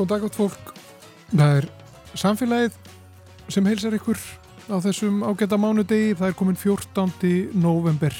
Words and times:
Góð 0.00 0.08
dag 0.08 0.22
átt 0.24 0.36
fólk. 0.38 0.68
Það 1.28 1.50
er 1.58 1.66
samfélagið 2.16 2.76
sem 3.52 3.66
heilsar 3.68 3.92
ykkur 3.98 4.16
á 4.72 4.80
þessum 4.80 5.18
ágæta 5.28 5.58
mánudegi. 5.60 6.14
Það 6.16 6.30
er 6.30 6.36
komin 6.38 6.56
14. 6.56 7.50
november. 7.52 8.16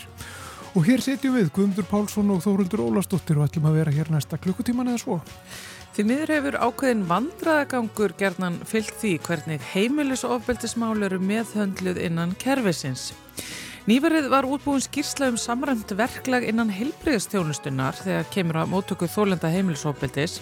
Og 0.77 0.85
hér 0.85 1.01
setjum 1.01 1.39
við 1.39 1.49
Guðmundur 1.57 1.89
Pálsson 1.89 2.35
og 2.35 2.43
Þóruldur 2.45 2.83
Ólastóttir 2.85 3.41
og 3.41 3.49
ætlum 3.49 3.71
að 3.71 3.79
vera 3.81 3.95
hér 3.97 4.13
næsta 4.13 4.37
klukkutíman 4.37 4.93
eða 4.93 5.01
svo. 5.07 5.17
Því 5.97 6.05
miður 6.11 6.35
hefur 6.35 6.61
ákveðin 6.69 7.07
vandraðagangur 7.09 8.13
gerðnan 8.21 8.61
fyllt 8.69 8.93
því 9.01 9.15
hvernig 9.25 9.65
heimilis 9.73 10.27
og 10.29 10.37
ofbeldismál 10.37 11.01
eru 11.09 11.17
meðhöndluð 11.33 12.05
innan 12.05 12.37
kervisins. 12.45 13.15
Nýverið 13.89 14.27
var 14.29 14.45
útbúin 14.45 14.83
skýrsla 14.85 15.31
um 15.33 15.39
samræmt 15.41 15.95
verklag 15.97 16.45
innan 16.45 16.69
heilbriðstjónustunnar 16.69 17.97
þegar 17.97 18.27
kemur 18.29 18.59
að 18.61 18.73
mótöku 18.75 19.07
þólenda 19.09 19.49
heimilisofbeldis 19.49 20.35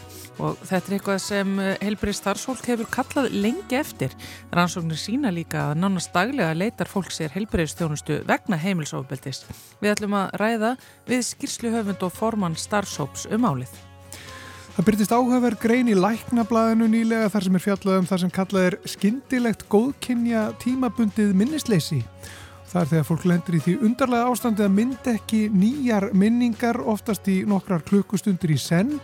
og 0.43 0.57
þetta 0.67 0.91
er 0.91 0.97
eitthvað 0.97 1.21
sem 1.23 1.53
heilbrið 1.79 2.17
starfsfólk 2.19 2.67
hefur 2.67 2.89
kallað 2.91 3.29
lengi 3.39 3.79
eftir. 3.79 4.17
Rannsóknir 4.51 4.99
sína 4.99 5.31
líka 5.31 5.69
að 5.69 5.79
nánast 5.85 6.11
daglega 6.17 6.57
leitar 6.59 6.91
fólk 6.91 7.15
sér 7.15 7.31
heilbriðstjónustu 7.37 8.25
vegna 8.27 8.59
heimilisofbeldis. 8.59 9.45
Við 9.79 9.93
ætlum 9.95 10.19
að 10.19 10.35
ræða 10.43 10.73
við 11.07 11.23
skýrsluhöfund 11.31 12.03
og 12.09 12.17
formann 12.19 12.59
starfsóps 12.59 13.29
um 13.31 13.47
álið. 13.47 13.71
Það 14.75 14.91
byrtist 14.91 15.15
áhugaverð 15.15 15.63
grein 15.63 15.89
í 15.91 15.95
læknablaðinu 15.95 16.91
nýlega 16.91 17.31
þar 17.31 17.47
sem 17.47 17.57
er 17.59 17.67
fjallað 17.69 18.03
um 18.03 18.11
það 18.11 18.21
sem 18.25 18.35
kallað 18.35 18.67
er 18.67 18.77
skindilegt 18.87 19.65
góðkynja 19.71 20.45
tímabundið 20.63 21.33
minnisleysi. 21.39 22.03
Það 22.69 22.83
er 22.83 22.89
þegar 22.91 23.07
fólk 23.09 23.23
lendur 23.25 23.57
í 23.57 23.59
því 23.65 23.75
undarlega 23.87 24.29
ástandi 24.29 24.65
að 24.67 24.75
mynd 24.77 25.07
ekki 25.09 25.39
nýjar 25.49 26.11
minningar 26.13 26.77
oftast 26.85 27.29
í 27.33 27.39
nokkrar 27.49 27.81
klukkustundir 27.89 28.53
í 28.53 28.59
senn, 28.61 28.99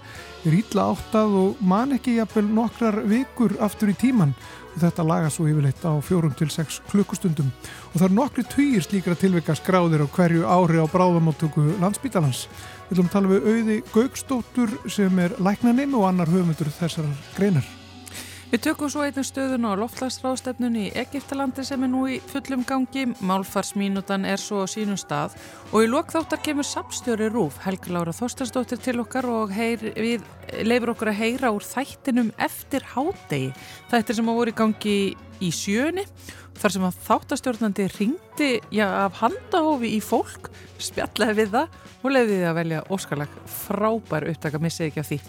er 0.45 0.57
ítla 0.59 0.91
áttað 0.93 1.37
og 1.41 1.62
man 1.65 1.95
ekki 1.97 2.19
jafnvel 2.19 2.45
nokkrar 2.45 2.98
vikur 3.09 3.55
aftur 3.65 3.95
í 3.95 3.97
tíman 3.97 4.35
og 4.75 4.83
þetta 4.83 5.07
laga 5.09 5.31
svo 5.33 5.47
yfirleitt 5.48 5.81
á 5.87 5.97
fjórum 6.05 6.35
til 6.37 6.51
sex 6.53 6.83
klukkustundum 6.91 7.48
og 7.92 7.95
það 7.95 8.05
er 8.09 8.17
nokkri 8.19 8.45
týjir 8.53 8.85
slíkra 8.85 9.17
tilvika 9.17 9.57
skráðir 9.57 10.05
á 10.05 10.09
hverju 10.12 10.45
ári 10.45 10.83
á 10.83 10.87
bráðamáttöku 10.91 11.65
landsbítalans. 11.81 12.45
Við 12.91 12.98
viljum 12.98 13.09
tala 13.15 13.33
við 13.33 13.48
auði 13.48 13.79
Gaugstóttur 13.95 14.77
sem 14.92 15.25
er 15.25 15.39
læknaninn 15.41 15.97
og 15.97 16.11
annar 16.11 16.29
höfundur 16.29 16.69
þessar 16.83 17.09
greinar. 17.39 17.83
Við 18.53 18.61
tökum 18.69 18.91
svo 18.92 19.03
einnig 19.03 19.25
stöðun 19.27 19.64
á 19.67 19.73
loftlagsráðstefnun 19.81 20.77
í 20.78 20.84
Egiptalandi 21.00 21.64
sem 21.67 21.83
er 21.83 21.91
nú 21.91 22.05
í 22.12 22.20
fullum 22.23 22.62
gangi. 22.69 23.06
Málfarsmínutan 23.25 24.27
er 24.28 24.39
svo 24.39 24.62
á 24.62 24.67
sínum 24.70 24.98
stað 25.01 25.35
og 25.73 25.83
í 25.83 25.89
lokþáttar 25.91 26.42
kemur 26.45 26.68
sapstjóri 26.68 27.30
Rúf, 27.33 27.58
Helga 27.64 27.96
Lára 27.96 28.14
Þorstarsdóttir 28.14 28.83
til 28.85 29.01
okkar 29.02 29.27
og 29.33 29.55
heyr, 29.55 29.83
við 29.96 30.23
leifur 30.63 30.92
okkur 30.92 31.11
að 31.11 31.20
heyra 31.23 31.52
úr 31.57 31.67
þættinum 31.67 32.30
eftir 32.46 32.86
hádegi. 32.95 33.55
Þættir 33.91 34.20
sem 34.20 34.29
á 34.30 34.35
voru 34.39 34.55
í 34.55 34.58
gangi 34.61 34.98
í 35.42 35.51
sjöni 35.51 36.05
þar 36.55 36.74
sem 36.77 36.85
að 36.86 36.98
þáttastjórnandi 37.08 37.89
ringdi 37.97 38.51
já, 38.70 38.86
af 38.86 39.18
handahófi 39.23 39.97
í 39.97 40.02
fólk, 40.05 40.52
spjallaði 40.79 41.41
við 41.42 41.57
það 41.57 41.80
og 42.05 42.13
leiði 42.13 42.36
því 42.36 42.45
að 42.51 42.61
velja 42.61 42.85
óskalag 42.92 43.41
frábær 43.64 44.29
upptaka, 44.30 44.63
missið 44.63 44.92
ekki 44.92 45.02
af 45.02 45.11
því. 45.11 45.20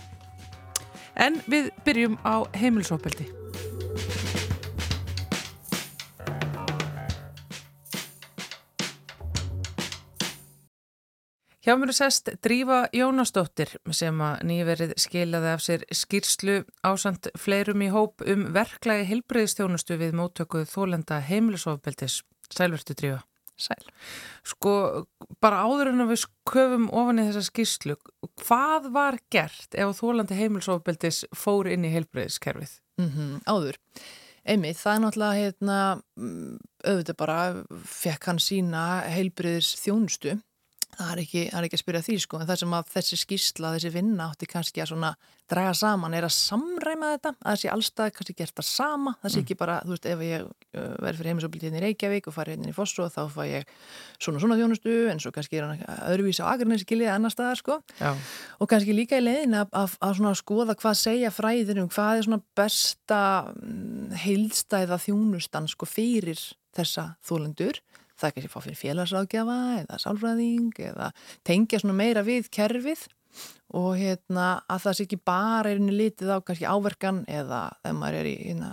En 1.16 1.40
við 1.48 1.72
byrjum 1.88 2.20
á 2.28 2.44
heimilsópeldi. 2.60 3.32
Hjá 11.66 11.74
mér 11.82 11.90
er 11.90 11.98
sest 11.98 12.30
Drífa 12.46 12.84
Jónasdóttir 12.94 13.72
sem 13.90 14.20
að 14.22 14.44
nýverið 14.46 14.92
skilaði 15.02 15.50
af 15.50 15.64
sér 15.66 15.86
skýrslu 15.90 16.60
ásand 16.86 17.32
fleirum 17.42 17.82
í 17.82 17.90
hóp 17.90 18.22
um 18.22 18.44
verklagi 18.54 19.08
heilbreyðstjónustu 19.10 19.98
við 19.98 20.14
móttökuð 20.20 20.70
þólenda 20.70 21.24
heimilisofbeldis. 21.26 22.20
Sælvertu 22.54 22.94
Drífa. 22.94 23.24
Sæl. 23.56 23.88
Sko, 24.44 24.72
bara 25.44 25.64
áður 25.64 25.94
en 25.94 26.08
við 26.10 26.26
köfum 26.50 26.90
ofan 26.92 27.22
í 27.22 27.28
þessa 27.30 27.46
skýrslu, 27.48 27.96
hvað 28.44 28.90
var 28.96 29.18
gert 29.32 29.78
ef 29.80 29.96
þólandi 30.02 30.36
heimilsofbeldis 30.40 31.24
fór 31.36 31.70
inn 31.72 31.88
í 31.88 31.94
heilbreyðskerfið? 31.94 32.78
Mm 33.00 33.12
-hmm, 33.14 33.38
áður. 33.48 33.80
Einmitt, 34.46 34.78
það 34.78 34.96
er 34.96 35.02
náttúrulega, 35.02 35.40
hérna, 35.42 35.78
auðvitað 36.86 37.18
bara, 37.18 37.38
fekk 37.90 38.28
hann 38.30 38.42
sína 38.44 38.84
heilbreyðs 39.10 39.72
þjónustu 39.82 40.36
Það 40.96 41.12
er, 41.12 41.22
ekki, 41.26 41.42
það 41.52 41.60
er 41.60 41.68
ekki 41.68 41.78
að 41.78 41.82
spyrja 41.82 42.04
því 42.06 42.18
sko 42.24 42.40
en 42.40 42.48
það 42.50 42.60
sem 42.62 42.76
að 42.78 42.92
þessi 42.94 43.18
skýrsla, 43.20 43.72
þessi 43.76 43.92
vinna 43.92 44.28
átti 44.32 44.48
kannski 44.48 44.84
að 44.84 44.92
svona 44.94 45.10
draga 45.52 45.74
saman 45.78 46.16
er 46.18 46.26
að 46.26 46.34
samræma 46.34 47.12
þetta, 47.16 47.32
að 47.46 47.58
sé 47.62 47.70
allstað 47.70 48.12
kannski 48.16 48.36
gert 48.40 48.56
það 48.58 48.68
sama, 48.70 49.14
það 49.22 49.34
sé 49.34 49.42
ekki 49.44 49.58
bara 49.60 49.76
þú 49.84 49.94
veist 49.94 50.08
ef 50.10 50.24
ég 50.26 50.46
uh, 50.46 50.94
verður 51.04 51.20
fyrir 51.20 51.30
heimisofbildið 51.32 51.68
hérna 51.68 51.82
í 51.82 51.84
Reykjavík 51.86 52.30
og 52.30 52.36
farið 52.36 52.56
hérna 52.56 52.72
í 52.72 52.76
Fossó 52.78 53.08
þá 53.14 53.20
fá 53.34 53.42
ég 53.46 53.74
svona 54.18 54.42
svona 54.42 54.58
þjónustu 54.58 54.96
en 55.12 55.22
svo 55.22 55.34
kannski 55.36 55.60
er 55.60 55.68
hann 55.68 55.84
öðruvísi 56.14 56.42
á 56.42 56.50
Akarnesi 56.50 56.88
skiljiði 56.88 57.12
annar 57.14 57.34
staðar 57.34 57.62
sko. 57.62 57.80
Já. 58.00 58.16
og 58.58 58.72
kannski 58.72 58.96
líka 58.98 59.20
í 59.20 59.26
leiðin 59.26 59.60
að, 59.60 59.70
að, 59.84 59.98
að 60.08 60.16
svona 60.22 60.36
skoða 60.40 60.78
hvað 60.80 61.00
segja 61.04 61.34
fræðinum, 61.36 61.92
hvað 61.94 62.22
er 62.22 62.30
svona 62.30 62.42
besta 62.58 63.22
mm, 63.52 64.16
heilstæða 64.26 65.02
þjónustan 65.06 65.70
sko 65.70 65.90
fyrir 65.90 66.42
þessa 66.76 67.12
þólendur 67.26 67.84
það 68.22 68.36
kannski 68.36 68.54
fá 68.54 68.60
fyrir 68.64 68.80
félagsráðgjafa 68.80 69.60
eða 69.82 70.00
sálfræðing 70.06 70.82
eða 70.92 71.12
tengja 71.48 71.82
svona 71.82 71.98
meira 71.98 72.26
við 72.26 72.50
kerfið 72.54 73.08
og 73.76 73.98
hérna 74.00 74.46
að 74.72 74.84
það 74.86 74.96
sé 74.96 75.06
ekki 75.06 75.18
bara 75.28 75.72
er 75.74 75.82
í 75.82 75.96
litið 76.00 76.30
á 76.32 76.38
kannski 76.46 76.68
áverkan 76.70 77.24
eða 77.28 77.62
þegar 77.82 77.98
maður 77.98 78.18
er 78.22 78.30
í 78.30 78.36
hérna, 78.38 78.70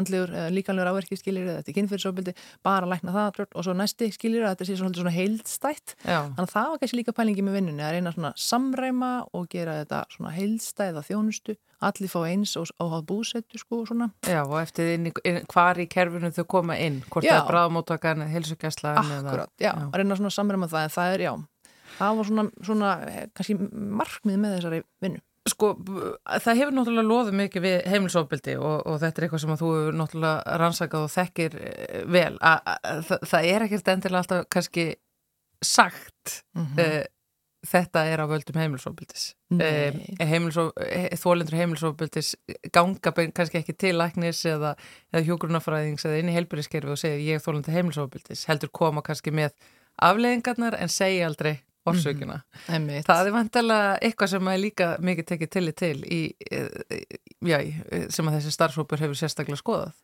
andlegur 0.00 0.32
eða 0.34 0.54
líkanlegur 0.56 0.90
áverki 0.90 1.18
skilir 1.20 1.46
eða 1.46 1.60
þetta 1.60 1.70
er 1.70 1.76
kynfyrirsóbildi 1.76 2.34
bara 2.66 2.90
lækna 2.90 3.14
það 3.14 3.42
og 3.46 3.66
svo 3.66 3.76
næsti 3.78 4.10
skilir 4.16 4.46
að 4.46 4.56
þetta 4.56 4.68
sé 4.70 4.78
svona, 4.80 4.98
svona 4.98 5.14
heildstætt 5.14 5.94
Já. 6.02 6.18
þannig 6.24 6.46
að 6.48 6.54
það 6.56 6.70
var 6.72 6.82
kannski 6.82 7.00
líka 7.00 7.16
pælingi 7.20 7.46
með 7.46 7.58
vinnunni 7.60 7.86
að 7.86 7.96
reyna 7.96 8.14
svona 8.16 8.32
samræma 8.48 9.12
og 9.36 9.46
gera 9.52 9.78
þetta 9.84 10.02
svona 10.16 10.34
heildstæða 10.34 11.06
þjónustu 11.06 11.58
allir 11.80 12.10
fá 12.12 12.20
eins 12.28 12.52
og 12.60 12.68
áháð 12.80 13.06
búsettu 13.08 13.60
sko 13.60 13.82
svona. 13.88 14.10
Já 14.28 14.42
og 14.42 14.58
eftir 14.60 14.92
inn, 14.96 15.08
inn, 15.24 15.40
hvar 15.50 15.80
í 15.80 15.88
kerfinu 15.90 16.32
þau 16.36 16.44
koma 16.56 16.76
inn 16.80 17.00
hvort 17.08 17.26
Já. 17.26 17.34
það 17.34 17.40
er 17.40 17.48
bráðmóttakan, 17.52 18.26
heilsugjastlan 18.30 19.00
Akkurat, 19.00 19.52
já, 19.60 19.72
að 19.72 19.98
reyna 20.00 20.18
svona 20.18 20.34
samræma 20.34 20.68
það 20.70 20.86
en 20.86 20.94
það 20.96 21.14
er 21.14 21.24
já, 21.24 21.32
það 21.96 22.20
var 22.20 22.30
svona, 22.30 22.46
svona 22.68 22.94
eh, 23.08 23.26
kannski 23.36 23.58
markmið 24.00 24.40
með 24.40 24.56
þessari 24.58 24.80
vinnu. 25.04 25.24
Sko, 25.48 25.70
það 26.44 26.58
hefur 26.58 26.74
náttúrulega 26.76 27.08
loðið 27.08 27.36
mikið 27.38 27.62
við 27.64 27.76
heimilsofbildi 27.88 28.56
og, 28.60 28.74
og 28.86 28.98
þetta 29.00 29.20
er 29.22 29.24
eitthvað 29.26 29.40
sem 29.44 29.52
að 29.54 29.62
þú 29.62 29.70
hefur 29.76 29.96
náttúrulega 29.96 30.58
rannsakað 30.60 31.06
og 31.06 31.14
þekkir 31.14 31.56
eh, 31.64 32.02
vel. 32.12 32.34
A, 32.44 32.52
a, 32.60 32.74
a, 32.76 32.98
það, 33.24 33.48
er 33.48 33.64
ekkert 33.64 33.88
endilega 33.94 34.20
alltaf 34.20 34.50
kannski 34.52 34.90
sagt 35.64 36.42
Mm 36.56 36.76
uh, 36.80 37.02
þetta 37.66 38.04
er 38.08 38.22
á 38.22 38.26
völdum 38.30 38.58
heimilsofbildis. 38.60 39.24
Heimilsof, 40.30 40.70
þólendur 41.20 41.58
heimilsofbildis 41.58 42.34
ganga 42.72 43.12
kannski 43.12 43.60
ekki 43.60 43.76
til 43.76 43.96
læknis 43.98 44.42
eða, 44.48 44.74
eða 45.12 45.26
hjógrunafræðings 45.28 46.06
eða 46.08 46.20
inn 46.22 46.30
í 46.32 46.36
heilbyrðiskerfi 46.38 46.94
og 46.94 47.00
segja 47.00 47.20
ég 47.20 47.40
er 47.40 47.44
þólendur 47.44 47.76
heimilsofbildis. 47.76 48.46
Heldur 48.50 48.72
koma 48.72 49.04
kannski 49.06 49.34
með 49.34 49.52
afleðingarnar 50.00 50.78
en 50.80 50.92
segja 50.92 51.28
aldrei 51.28 51.58
orsökuna. 51.88 52.42
Einmitt. 52.68 53.06
Það 53.08 53.30
er 53.30 53.34
vantilega 53.34 53.96
eitthvað 54.04 54.32
sem 54.34 54.52
er 54.52 54.60
líka 54.60 54.90
mikið 55.04 55.28
tekið 55.32 55.74
til 55.80 55.96
í, 56.04 56.20
eh, 56.50 56.68
já, 57.40 57.58
sem 58.12 58.28
að 58.28 58.38
þessi 58.38 58.54
starfsópur 58.56 59.00
hefur 59.00 59.18
sérstaklega 59.18 59.60
skoðað. 59.60 59.94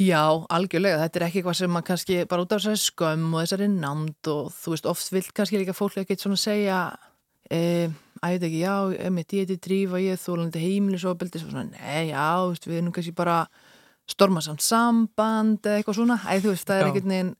Já, 0.00 0.22
algjörlega, 0.48 1.02
þetta 1.02 1.18
er 1.18 1.24
ekki 1.26 1.40
eitthvað 1.42 1.56
sem 1.58 1.72
maður 1.74 1.86
kannski 1.90 2.14
bara 2.28 2.44
út 2.46 2.52
af 2.54 2.62
þessari 2.62 2.80
skömm 2.80 3.34
og 3.34 3.42
þessari 3.42 3.66
nánd 3.68 4.30
og 4.32 4.46
þú 4.56 4.72
veist, 4.72 4.86
oft 4.88 5.10
vil 5.12 5.26
kannski 5.36 5.60
líka 5.60 5.74
fólk 5.76 5.98
ekkert 6.00 6.22
svona 6.24 6.40
segja 6.40 6.78
e, 7.52 7.90
veit 8.22 8.46
ekki, 8.46 8.62
já, 8.62 8.76
emitt, 9.10 9.34
ég 9.36 9.44
heiti 9.44 9.58
Drífa, 9.60 10.00
ég 10.00 10.16
er 10.16 10.22
þólandi 10.22 10.62
heimilisofbeldi 10.62 11.42
og 11.42 11.50
svona, 11.50 11.66
nei, 11.74 12.14
já, 12.14 12.24
veist, 12.48 12.68
við 12.70 12.80
erum 12.80 12.94
kannski 12.96 13.12
bara 13.18 13.42
stormasamt 14.08 14.64
samband 14.64 15.68
eða 15.68 15.82
eitthvað 15.82 16.00
svona, 16.00 16.16
æ, 16.24 16.32
þú 16.40 16.54
veist, 16.54 16.70
það 16.70 16.80
er 16.80 16.92
ekkert 16.92 17.10
neginn 17.12 17.34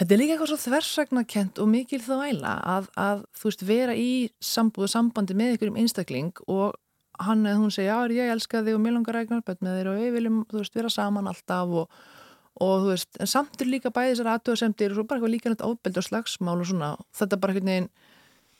Þetta 0.00 0.14
er 0.14 0.20
líka 0.22 0.32
eitthvað 0.32 0.48
svo 0.48 0.56
þversaknakent 0.62 1.58
og 1.60 1.66
mikil 1.68 1.98
þá 2.00 2.14
æla 2.24 2.52
að, 2.72 2.86
að 2.96 3.18
þú 3.36 3.50
veist, 3.50 3.64
vera 3.68 3.96
í 4.00 4.12
sambúðu 4.40 4.86
sambandi 4.88 5.34
með 5.36 5.58
ykkur 5.58 5.70
um 5.74 5.76
einstakling 5.82 6.40
og 6.46 6.78
hann 7.26 7.44
eða 7.46 7.60
hún 7.60 7.72
segja, 7.74 7.98
já, 8.06 8.14
ég 8.16 8.32
elska 8.34 8.62
þig 8.66 8.76
og 8.76 8.82
mér 8.84 8.96
langar 8.96 9.18
að 9.18 9.26
eignast 9.26 9.46
börn 9.48 9.66
með 9.66 9.78
þér 9.78 9.90
og 9.90 10.00
við 10.00 10.14
viljum, 10.16 10.38
þú 10.50 10.60
veist, 10.60 10.76
vera 10.78 10.92
saman 10.92 11.30
alltaf 11.30 11.74
og, 11.82 11.98
og 12.60 12.84
þú 12.84 12.92
veist, 12.94 13.10
en 13.20 13.30
samt 13.30 13.60
er 13.60 13.70
líka 13.70 13.92
bæði 13.94 14.14
þessar 14.14 14.30
aðtöðasemdir 14.34 14.94
og 14.94 14.98
svo 14.98 15.06
bara 15.08 15.20
eitthvað 15.20 15.34
líka 15.34 15.52
nætt 15.52 15.64
ábeldi 15.66 16.02
og 16.02 16.06
slagsmál 16.08 16.56
og 16.56 16.70
svona, 16.70 16.90
þetta 17.20 17.40
bara 17.42 17.54
einhvern 17.56 17.72
veginn, 17.72 17.90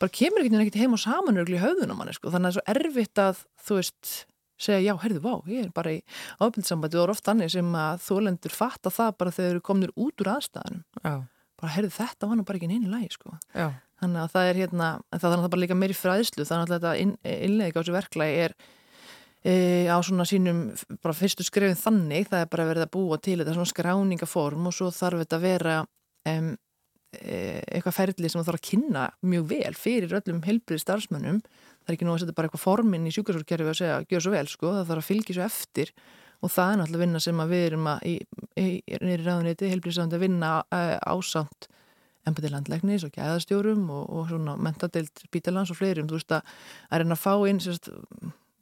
bara 0.00 0.14
kemur 0.20 0.42
einhvern 0.42 0.58
veginn 0.58 0.66
ekkert 0.66 0.80
heim 0.84 0.96
og 0.96 1.02
saman 1.04 1.40
örgli 1.42 1.58
í 1.58 1.64
höfðunum 1.64 2.00
manni, 2.00 2.16
sko, 2.16 2.32
þannig 2.34 2.52
að 2.52 2.60
það 2.60 2.60
er 2.60 2.80
svo 2.80 2.90
erfitt 2.90 3.22
að, 3.24 3.42
þú 3.66 3.80
veist, 3.80 4.14
segja, 4.60 4.80
já, 4.84 4.94
heyrðu, 5.04 5.20
vá, 5.24 5.34
ég 5.48 5.66
er 5.66 5.74
bara 5.76 5.96
í 5.96 6.00
ábeldsambandi 6.40 6.98
og 7.00 7.06
er 7.06 7.12
oft 7.14 7.24
þannig 7.24 7.52
sem 7.54 7.76
að 7.80 8.02
þólendur 8.04 8.52
fatta 8.52 8.92
það 8.92 9.14
bara 9.22 9.32
þegar 9.36 9.54
eru 9.54 9.62
komnir 9.70 9.92
út 9.96 10.20
úr 10.20 10.32
aðstæðanum, 10.34 10.82
bara, 11.00 11.70
heyrðu, 11.76 11.92
þetta 11.96 12.28
var 12.28 12.36
nú 12.36 12.44
bara 12.48 12.60
ekki 12.60 12.68
einu 12.68 12.92
lagi, 12.92 13.08
sko. 13.16 13.38
já, 13.56 13.70
Þannig 14.00 14.22
að 14.22 14.30
það 14.32 14.48
er 14.48 14.58
hérna, 14.62 14.88
það 15.12 15.26
er 15.28 15.40
náttúrulega 15.42 15.64
líka 15.66 15.76
meiri 15.76 15.96
fræðslu, 15.96 16.44
þannig 16.48 16.70
að 16.70 16.74
þetta 16.76 16.92
inn, 17.02 17.10
innlega 17.28 17.76
á 17.76 17.80
þessu 17.82 17.96
verklagi 17.96 18.38
er, 18.46 18.54
e, 19.44 19.52
á 19.92 19.98
svona 20.06 20.24
sínum 20.28 20.62
bara 21.04 21.16
fyrstu 21.16 21.44
skrefin 21.44 21.76
þannig, 21.76 22.30
það 22.30 22.44
er 22.44 22.50
bara 22.54 22.68
verið 22.70 22.86
að 22.86 22.94
búa 22.96 23.16
til 23.20 23.38
þetta 23.42 23.56
svona 23.58 23.72
skráningaform 23.74 24.70
og 24.70 24.76
svo 24.76 24.88
þarf 24.94 25.20
þetta 25.24 25.36
að 25.36 25.44
vera 25.44 25.74
um, 26.32 26.48
e, 27.18 27.60
eitthvað 27.66 27.98
ferli 27.98 28.30
sem 28.30 28.40
það 28.40 28.48
þarf 28.48 28.60
að 28.62 28.68
kynna 28.70 29.04
mjög 29.34 29.44
vel 29.52 29.74
fyrir 29.76 30.16
öllum 30.20 30.40
helbriði 30.48 30.84
starfsmönnum. 30.86 31.42
Það 31.84 31.92
er 31.92 31.96
ekki 31.98 32.08
nú 32.08 32.14
að 32.14 32.20
setja 32.22 32.36
bara 32.38 32.48
eitthvað 32.48 32.64
formin 32.64 33.04
í 33.04 33.12
sjúkarsórkerfi 33.12 33.68
og 33.68 33.76
segja, 33.76 34.00
gjör 34.08 34.24
svo 34.24 34.32
vel 34.32 34.48
sko, 34.48 34.72
það 34.78 34.88
þarf 34.94 35.04
að 35.04 35.10
fylgja 35.10 35.36
svo 35.36 35.44
eftir. 35.44 35.92
Og 36.40 36.48
það 36.48 36.70
er 36.72 36.76
náttúrulega 36.80 37.04
vinna 37.04 37.20
sem 37.20 37.36
við 37.50 37.62
erum 37.66 37.84
að 37.90 37.98
í, 38.08 38.14
í, 38.56 38.80
í 38.80 38.96
embati 42.28 42.50
landlegnis 42.52 43.06
og 43.06 43.14
gæðastjórum 43.16 43.88
og, 43.94 44.04
og 44.12 44.28
svona 44.28 44.56
mentadeilt 44.60 45.24
bítalans 45.32 45.72
og 45.72 45.80
fleirum, 45.80 46.08
þú 46.10 46.18
veist 46.18 46.36
að 46.36 46.54
að 46.90 47.02
reyna 47.02 47.16
að 47.16 47.22
fá 47.24 47.34
inn 47.48 47.60
sérst, 47.64 47.90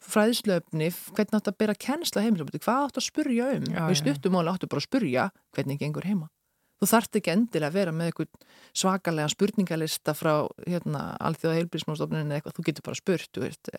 fræðslöfni, 0.08 0.88
hvernig 1.16 1.38
átt 1.38 1.50
að 1.50 1.58
bera 1.60 1.76
kennsla 1.76 2.25
heimilsaböndi, 2.25 2.62
hvað 2.64 2.84
átt 2.87 3.00
að 3.00 3.06
spurja 3.08 3.52
um? 3.56 3.69
Já, 3.69 3.81
og 3.84 3.93
í 3.93 3.99
stuttumáli 3.99 4.52
áttu 4.52 4.70
bara 4.70 4.82
að 4.82 4.88
spurja 4.88 5.28
hvernig 5.56 5.81
gengur 5.82 6.06
heima. 6.06 6.28
Þú 6.78 6.88
þart 6.93 7.19
ekki 7.19 7.32
endilega 7.34 7.72
að 7.72 7.78
vera 7.81 7.93
með 7.94 8.12
eitthvað 8.12 8.58
svakalega 8.78 9.32
spurningalista 9.32 10.14
frá 10.14 10.32
hérna, 10.62 11.08
allþjóða 11.26 11.56
heilbríðsmálstofnuninu 11.58 12.31
eða 12.31 12.38
eitthvað, 12.38 12.55
þú 12.55 12.66
getur 12.69 12.87
bara 12.87 13.00
spurt, 13.00 13.40
veist, 13.43 13.72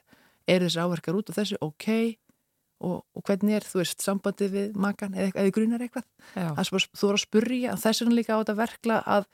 er 0.49 0.65
þessi 0.65 0.83
áverkar 0.83 1.19
út 1.21 1.31
af 1.31 1.39
þessu, 1.39 1.59
ok, 1.63 1.87
og, 2.79 3.01
og 3.15 3.25
hvernig 3.27 3.57
er, 3.57 3.65
þú 3.67 3.81
veist, 3.81 4.03
sambandið 4.03 4.53
við 4.55 4.77
makan 4.79 5.17
eða, 5.17 5.33
eða 5.33 5.53
grunar 5.55 5.83
eitthvað. 5.83 6.05
Bara, 6.35 6.63
þú 6.63 7.03
voru 7.03 7.19
að 7.19 7.23
spurja, 7.23 7.75
þess 7.83 8.03
vegna 8.03 8.17
líka 8.17 8.37
á 8.37 8.39
þetta 8.39 8.55
verkla 8.59 8.99
að 9.17 9.27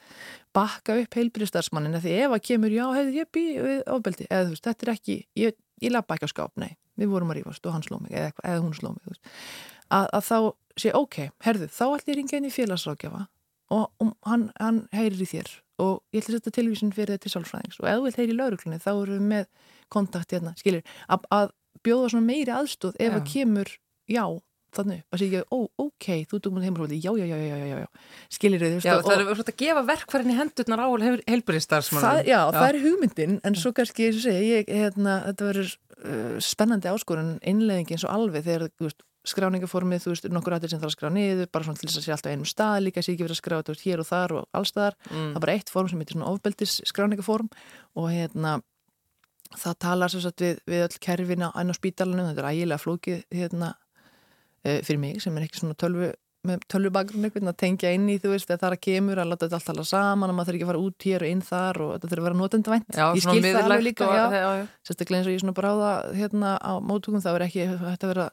bakka 0.56 0.98
upp 1.02 1.20
heilbríðstarfsmannina 1.20 2.02
því 2.04 2.18
ef 2.24 2.36
að 2.38 2.44
kemur, 2.50 2.74
já, 2.74 2.86
hefur 2.96 3.20
ég 3.20 3.32
býð 3.36 3.70
ofbeldi, 3.96 4.28
eða 4.32 4.48
þú 4.48 4.56
veist, 4.56 4.68
þetta 4.70 4.88
er 4.88 4.94
ekki, 4.96 5.18
ég, 5.42 5.58
ég 5.84 5.94
lappa 5.94 6.18
ekki 6.18 6.30
á 6.30 6.34
skáp, 6.34 6.54
nei, 6.62 6.72
við 7.00 7.12
vorum 7.14 7.34
að 7.34 7.42
rífast 7.42 7.68
og 7.70 7.76
hann 7.76 7.86
sló 7.86 8.00
mig 8.02 8.16
eða, 8.16 8.32
eða 8.42 8.64
hún 8.64 8.76
sló 8.78 8.94
mig, 8.96 9.20
að, 9.90 10.10
að 10.10 10.26
þá 10.30 10.38
sé, 10.80 10.96
ok, 10.96 11.20
herðu, 11.46 11.70
þá 11.72 11.86
ætlum 11.90 12.12
ég 12.14 12.20
ringa 12.22 12.40
inn 12.40 12.50
í 12.50 12.56
félagsrákjafa 12.56 13.28
og, 13.76 13.86
og 14.02 14.16
hann, 14.30 14.50
hann 14.60 14.84
heyrir 14.96 15.22
í 15.22 15.30
þér 15.30 15.52
og 15.84 16.00
ég 16.16 16.24
ætla 16.24 16.38
að 16.38 16.40
setja 16.40 16.56
tilvísin 16.56 16.94
fyrir 16.96 17.16
þetta 17.16 17.26
til 17.26 17.34
sálfræðings 17.34 17.80
og 17.82 17.88
ef 17.90 17.98
þú 17.98 18.06
vilt 18.06 18.20
heyri 18.22 18.34
í 18.34 18.38
lauruglunni 18.38 18.82
þá 18.84 18.92
erum 18.94 19.16
við 19.16 19.26
með 19.32 19.48
kontakt 19.92 20.36
hérna, 20.36 20.54
skilir, 20.60 20.86
að, 21.12 21.26
að 21.36 21.50
bjóða 21.84 22.12
svona 22.14 22.28
meiri 22.28 22.54
aðstóð 22.56 23.00
ef 23.00 23.16
það 23.16 23.26
kemur 23.32 23.72
já, 24.12 24.26
þannig, 24.76 25.02
að 25.10 25.24
segja 25.24 25.42
ó, 25.50 25.60
ok, 25.82 26.08
þú 26.30 26.40
tókum 26.40 26.60
það 26.60 26.68
heimurhóli, 26.68 27.00
já, 27.00 27.12
já, 27.16 27.26
já, 27.30 27.38
já, 27.40 27.56
já, 27.62 27.78
já. 27.80 27.88
Skilir 28.36 28.62
þið, 28.62 28.74
þú 28.74 28.80
veist 28.80 28.90
Já, 28.90 28.94
og, 28.96 29.08
það 29.08 29.16
er 29.16 29.26
verið 29.30 29.52
að 29.52 29.58
gefa 29.62 29.84
verkfærin 29.90 30.34
í 30.34 30.38
hendurnar 30.40 30.84
á 30.84 30.88
heilbúriðstarfsmann 31.32 32.06
Já, 32.06 32.30
já, 32.30 32.40
það 32.56 32.68
er 32.68 32.80
hugmyndin, 32.84 33.40
en 33.48 33.60
svo 33.60 33.72
kannski, 33.76 34.10
ég 34.10 34.22
segi, 34.24 34.52
ég, 34.52 34.72
hérna, 34.72 35.18
þetta 35.30 35.50
verður 35.50 35.74
uh, 35.74 36.38
spennandi 36.44 36.92
áskorun, 36.92 37.36
innleggingin 37.46 38.04
svo 38.04 38.12
alveg 38.12 38.48
þegar, 38.48 38.72
þú 38.76 38.90
veist 38.90 39.06
skráningaformið, 39.26 40.04
þú 40.04 40.14
veist, 40.14 40.28
nokkur 40.30 40.56
aðeins 40.58 40.76
sem 40.76 40.82
þarf 40.82 40.92
að 40.92 40.98
skrá 41.00 41.10
niður, 41.14 41.50
bara 41.50 41.66
svona 41.66 41.82
til 41.82 41.90
þess 41.90 41.98
að 41.98 42.06
sé 42.06 42.14
alltaf 42.14 42.36
einum 42.36 42.50
stað 42.50 42.76
líka, 42.86 43.02
sé 43.02 43.16
ekki 43.16 43.26
verið 43.26 43.36
að 43.36 43.40
skrá 43.42 43.56
þetta 43.58 43.76
hér 43.82 44.04
og 44.04 44.08
þar 44.10 44.34
og 44.36 44.60
allstaðar, 44.60 44.98
mm. 45.08 45.16
það 45.16 45.40
er 45.40 45.46
bara 45.46 45.56
eitt 45.58 45.72
form 45.74 45.90
sem 45.90 46.04
heitir 46.04 46.18
svona 46.18 46.30
ofbeldis 46.30 46.76
skráningaform 46.92 47.50
og 47.98 48.10
hérna 48.14 48.52
það 49.62 49.80
talar 49.86 50.14
svo 50.14 50.22
að 50.30 50.44
við, 50.46 50.62
við 50.70 50.86
öll 50.86 51.00
kerfina 51.08 51.50
á 51.52 51.60
spítalunum, 51.76 52.30
þetta 52.32 52.44
er 52.44 52.52
ægilega 52.52 52.84
flókið 52.84 53.26
hérna 53.34 53.74
e, 54.64 54.80
fyrir 54.86 55.02
mig 55.02 55.20
sem 55.24 55.36
er 55.38 55.48
ekki 55.48 55.62
svona 55.62 55.78
tölvu 55.80 56.12
með 56.46 56.66
tölvubagrunni, 56.70 57.30
að 57.42 57.58
tengja 57.58 57.92
inn 57.96 58.06
í 58.14 58.20
þú 58.22 58.36
veist 58.36 58.50
þegar 58.50 58.62
það 58.62 58.68
er 58.68 58.76
að 58.76 58.84
kemur 58.86 59.22
að 59.22 59.30
láta 59.32 59.48
þetta 59.48 59.58
allt 59.58 59.70
tala 59.72 59.86
saman 59.90 60.32
og 60.32 60.38
maður 60.38 60.52
þarf 60.52 60.58
ekki 60.60 60.66
að 60.66 60.72
fara 60.72 60.84
út 60.86 61.08
hér 61.10 61.26
og 61.26 61.32
inn 61.32 61.44
þar 61.46 61.80
og 61.82 61.92
þetta 61.96 62.10
þurfa 62.12 62.22
að 62.22 62.28
vera 62.28 62.40
notendvænt 62.42 63.00
ég 63.02 63.26
skil 63.26 63.46
það 63.46 63.62
alveg 63.64 63.86
líka, 63.88 64.10
já, 64.14 64.26
já, 64.30 64.50
já. 64.60 64.66
sérstaklega 64.86 65.22
eins 65.22 65.30
og 65.30 65.36
ég 65.36 65.42
svona 65.42 65.56
bráða 65.58 65.92
hérna 66.14 66.52
á 66.62 66.74
mótugum 66.86 67.24
það 67.24 67.38
verður 67.38 67.48
ekki 67.50 67.68
þetta 67.82 68.12
vera 68.12 68.28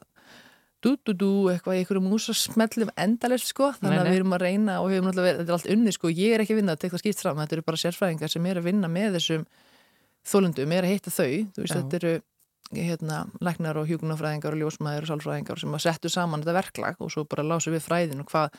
dú-dú-dú 0.83 1.31
eitthvað 1.53 1.77
í 1.77 1.81
einhverju 1.81 2.03
músasmellum 2.03 2.91
endalist 2.99 3.51
sko, 3.53 3.71
þannig 3.79 4.01
að 4.01 4.09
við 4.09 4.17
erum 4.19 4.35
að 4.35 4.43
reyna 4.43 4.79
og 4.81 4.89
við 4.89 4.97
erum 4.99 5.11
alltaf, 5.11 5.27
þetta 5.29 5.45
er 5.45 5.57
allt 5.57 5.69
unni 5.75 5.93
sko, 5.95 6.11
ég 6.11 6.35
er 6.35 6.43
ekki 6.43 6.55
að 6.55 6.59
vinna 6.59 6.75
að 6.75 6.81
tekka 6.83 6.99
skipt 6.99 7.21
fram, 7.23 7.39
þetta 7.39 7.55
eru 7.55 7.65
bara 7.69 7.79
sérfræðingar 7.79 8.33
sem 8.33 8.49
er 8.49 8.59
að 8.59 8.67
vinna 8.67 8.89
með 8.91 9.15
þessum 9.17 9.45
þólundum, 10.27 10.75
er 10.75 10.87
að 10.87 10.95
hitta 10.95 11.13
þau, 11.13 11.31
þú 11.55 11.63
veist, 11.63 11.73
Já. 11.73 11.79
þetta 11.81 11.99
eru 11.99 12.13
hérna, 12.73 13.25
læknar 13.43 13.77
og 13.77 13.89
hjúkunafræðingar 13.89 14.55
og 14.55 14.61
ljósmaður 14.61 15.05
og 15.05 15.09
sálfræðingar 15.11 15.61
sem 15.61 15.75
að 15.75 15.83
settu 15.83 16.09
saman 16.09 16.43
þetta 16.43 16.55
verklag 16.57 17.01
og 17.03 17.11
svo 17.13 17.25
bara 17.29 17.45
lásu 17.45 17.73
við 17.73 17.83
fræðin 17.85 18.23
og 18.23 18.29
hvað, 18.31 18.55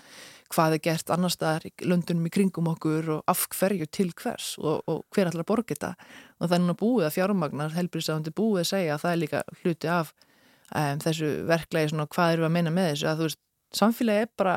hvað 0.54 0.76
er 0.76 0.82
gert 0.84 1.10
annar 1.14 1.32
staðar 1.32 1.66
í 1.68 1.72
löndunum 1.88 2.28
í 2.28 2.32
kringum 2.34 2.68
okkur 2.74 3.10
og 3.16 3.24
af 3.30 3.46
hverju 3.56 3.88
til 3.90 4.10
hvers 4.12 4.54
og, 4.60 4.84
og 4.90 5.02
hver 5.14 5.30
allar 5.30 5.48
borgir 5.48 5.78
þetta 5.78 5.94
og 6.38 6.46
það 6.46 6.56
er 6.56 6.64
núna 6.64 6.76
búið 6.78 7.08
að 7.08 7.16
fjármagnar 7.16 7.74
helbriðsafandi 7.78 8.34
búið 8.36 8.62
að 8.62 8.70
segja 8.70 8.94
að 8.94 9.04
það 9.04 9.16
er 9.16 9.22
líka 9.22 9.42
hluti 9.62 9.92
af 9.96 10.14
um, 10.70 11.02
þessu 11.04 11.32
verklagi 11.50 11.92
svona 11.92 12.08
hvað 12.14 12.36
eru 12.36 12.48
að 12.48 12.56
meina 12.58 12.74
með 12.74 12.90
þessu 12.92 13.10
að 13.10 13.20
þú 13.20 13.28
veist, 13.28 13.42
samfélagi 13.74 14.26
er 14.26 14.32
bara 14.38 14.56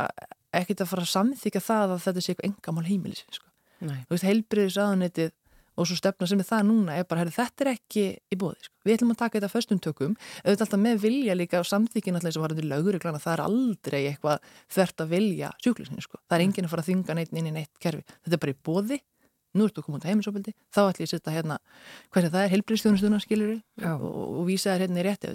ekkit 0.58 0.84
að 0.84 0.94
fara 0.94 1.08
að 1.08 1.14
samþýka 1.16 1.64
það 1.64 1.96
að 1.96 2.06
þetta 2.06 2.24
sé 2.24 2.34
eitthvað 2.34 2.50
engamál 2.52 2.88
heimilis 2.88 3.26
sko. 3.32 3.48
þú 3.82 4.14
veist, 4.14 4.28
heilbriðis 4.28 4.80
aðunetið 4.82 5.36
og 5.78 5.88
svo 5.88 5.98
stefna 6.00 6.28
sem 6.30 6.42
er 6.42 6.48
það 6.48 6.70
núna 6.70 6.96
er 6.98 7.08
bara, 7.08 7.24
herri, 7.24 7.34
þetta 7.36 7.66
er 7.66 7.72
ekki 7.76 8.06
í 8.18 8.40
bóði, 8.40 8.60
sko. 8.66 8.74
við 8.88 8.98
ætlum 8.98 9.14
að 9.14 9.20
taka 9.22 9.38
þetta 9.38 9.52
förstum 9.54 9.82
tökum, 9.84 10.16
auðvitað 10.44 10.66
alltaf 10.68 10.82
með 10.84 11.04
vilja 11.04 11.36
líka 11.38 11.62
og 11.62 11.70
samþýkin 11.70 12.18
alltaf 12.20 12.36
sem 12.36 12.46
var 12.46 12.56
undir 12.56 12.70
lögureglana 12.72 13.22
það 13.24 13.36
er 13.36 13.44
aldrei 13.46 14.00
eitthvað 14.12 14.50
þvert 14.74 15.06
að 15.06 15.14
vilja 15.14 15.52
sjúklisni, 15.64 16.02
sko. 16.04 16.22
það 16.26 16.40
er 16.40 16.48
enginn 16.48 16.70
að 16.70 16.74
fara 16.74 16.86
að 16.86 16.90
þynga 16.92 17.20
neitt 17.20 17.38
inn 17.38 17.52
í 17.52 17.56
neitt 17.60 17.84
kerfi, 17.84 18.04
þetta 18.26 18.40
er 18.40 18.44
bara 18.46 18.56
í 18.56 18.60
bóði 18.68 19.00
nú 19.58 19.66
ertu 19.66 19.82
að 19.82 19.88
koma 19.88 19.98
út 19.98 20.06
á 20.06 20.12
heimisofbildi, 20.12 20.54
þá 20.74 20.82
ætlum 20.84 21.04
ég 21.04 21.08
að 21.08 21.14
setja 21.16 21.34
hérna, 21.34 21.58
hvernig 22.14 22.34
það 22.34 22.44
er 22.44 22.52
heilbristjónustuna 22.54 23.20
skiljur 23.24 23.54
og, 23.56 24.04
og, 24.06 24.26
og 24.42 24.44
vísa 24.50 24.74
þér 24.74 24.84
hérna 24.86 25.02
í 25.02 25.06
rétti 25.08 25.32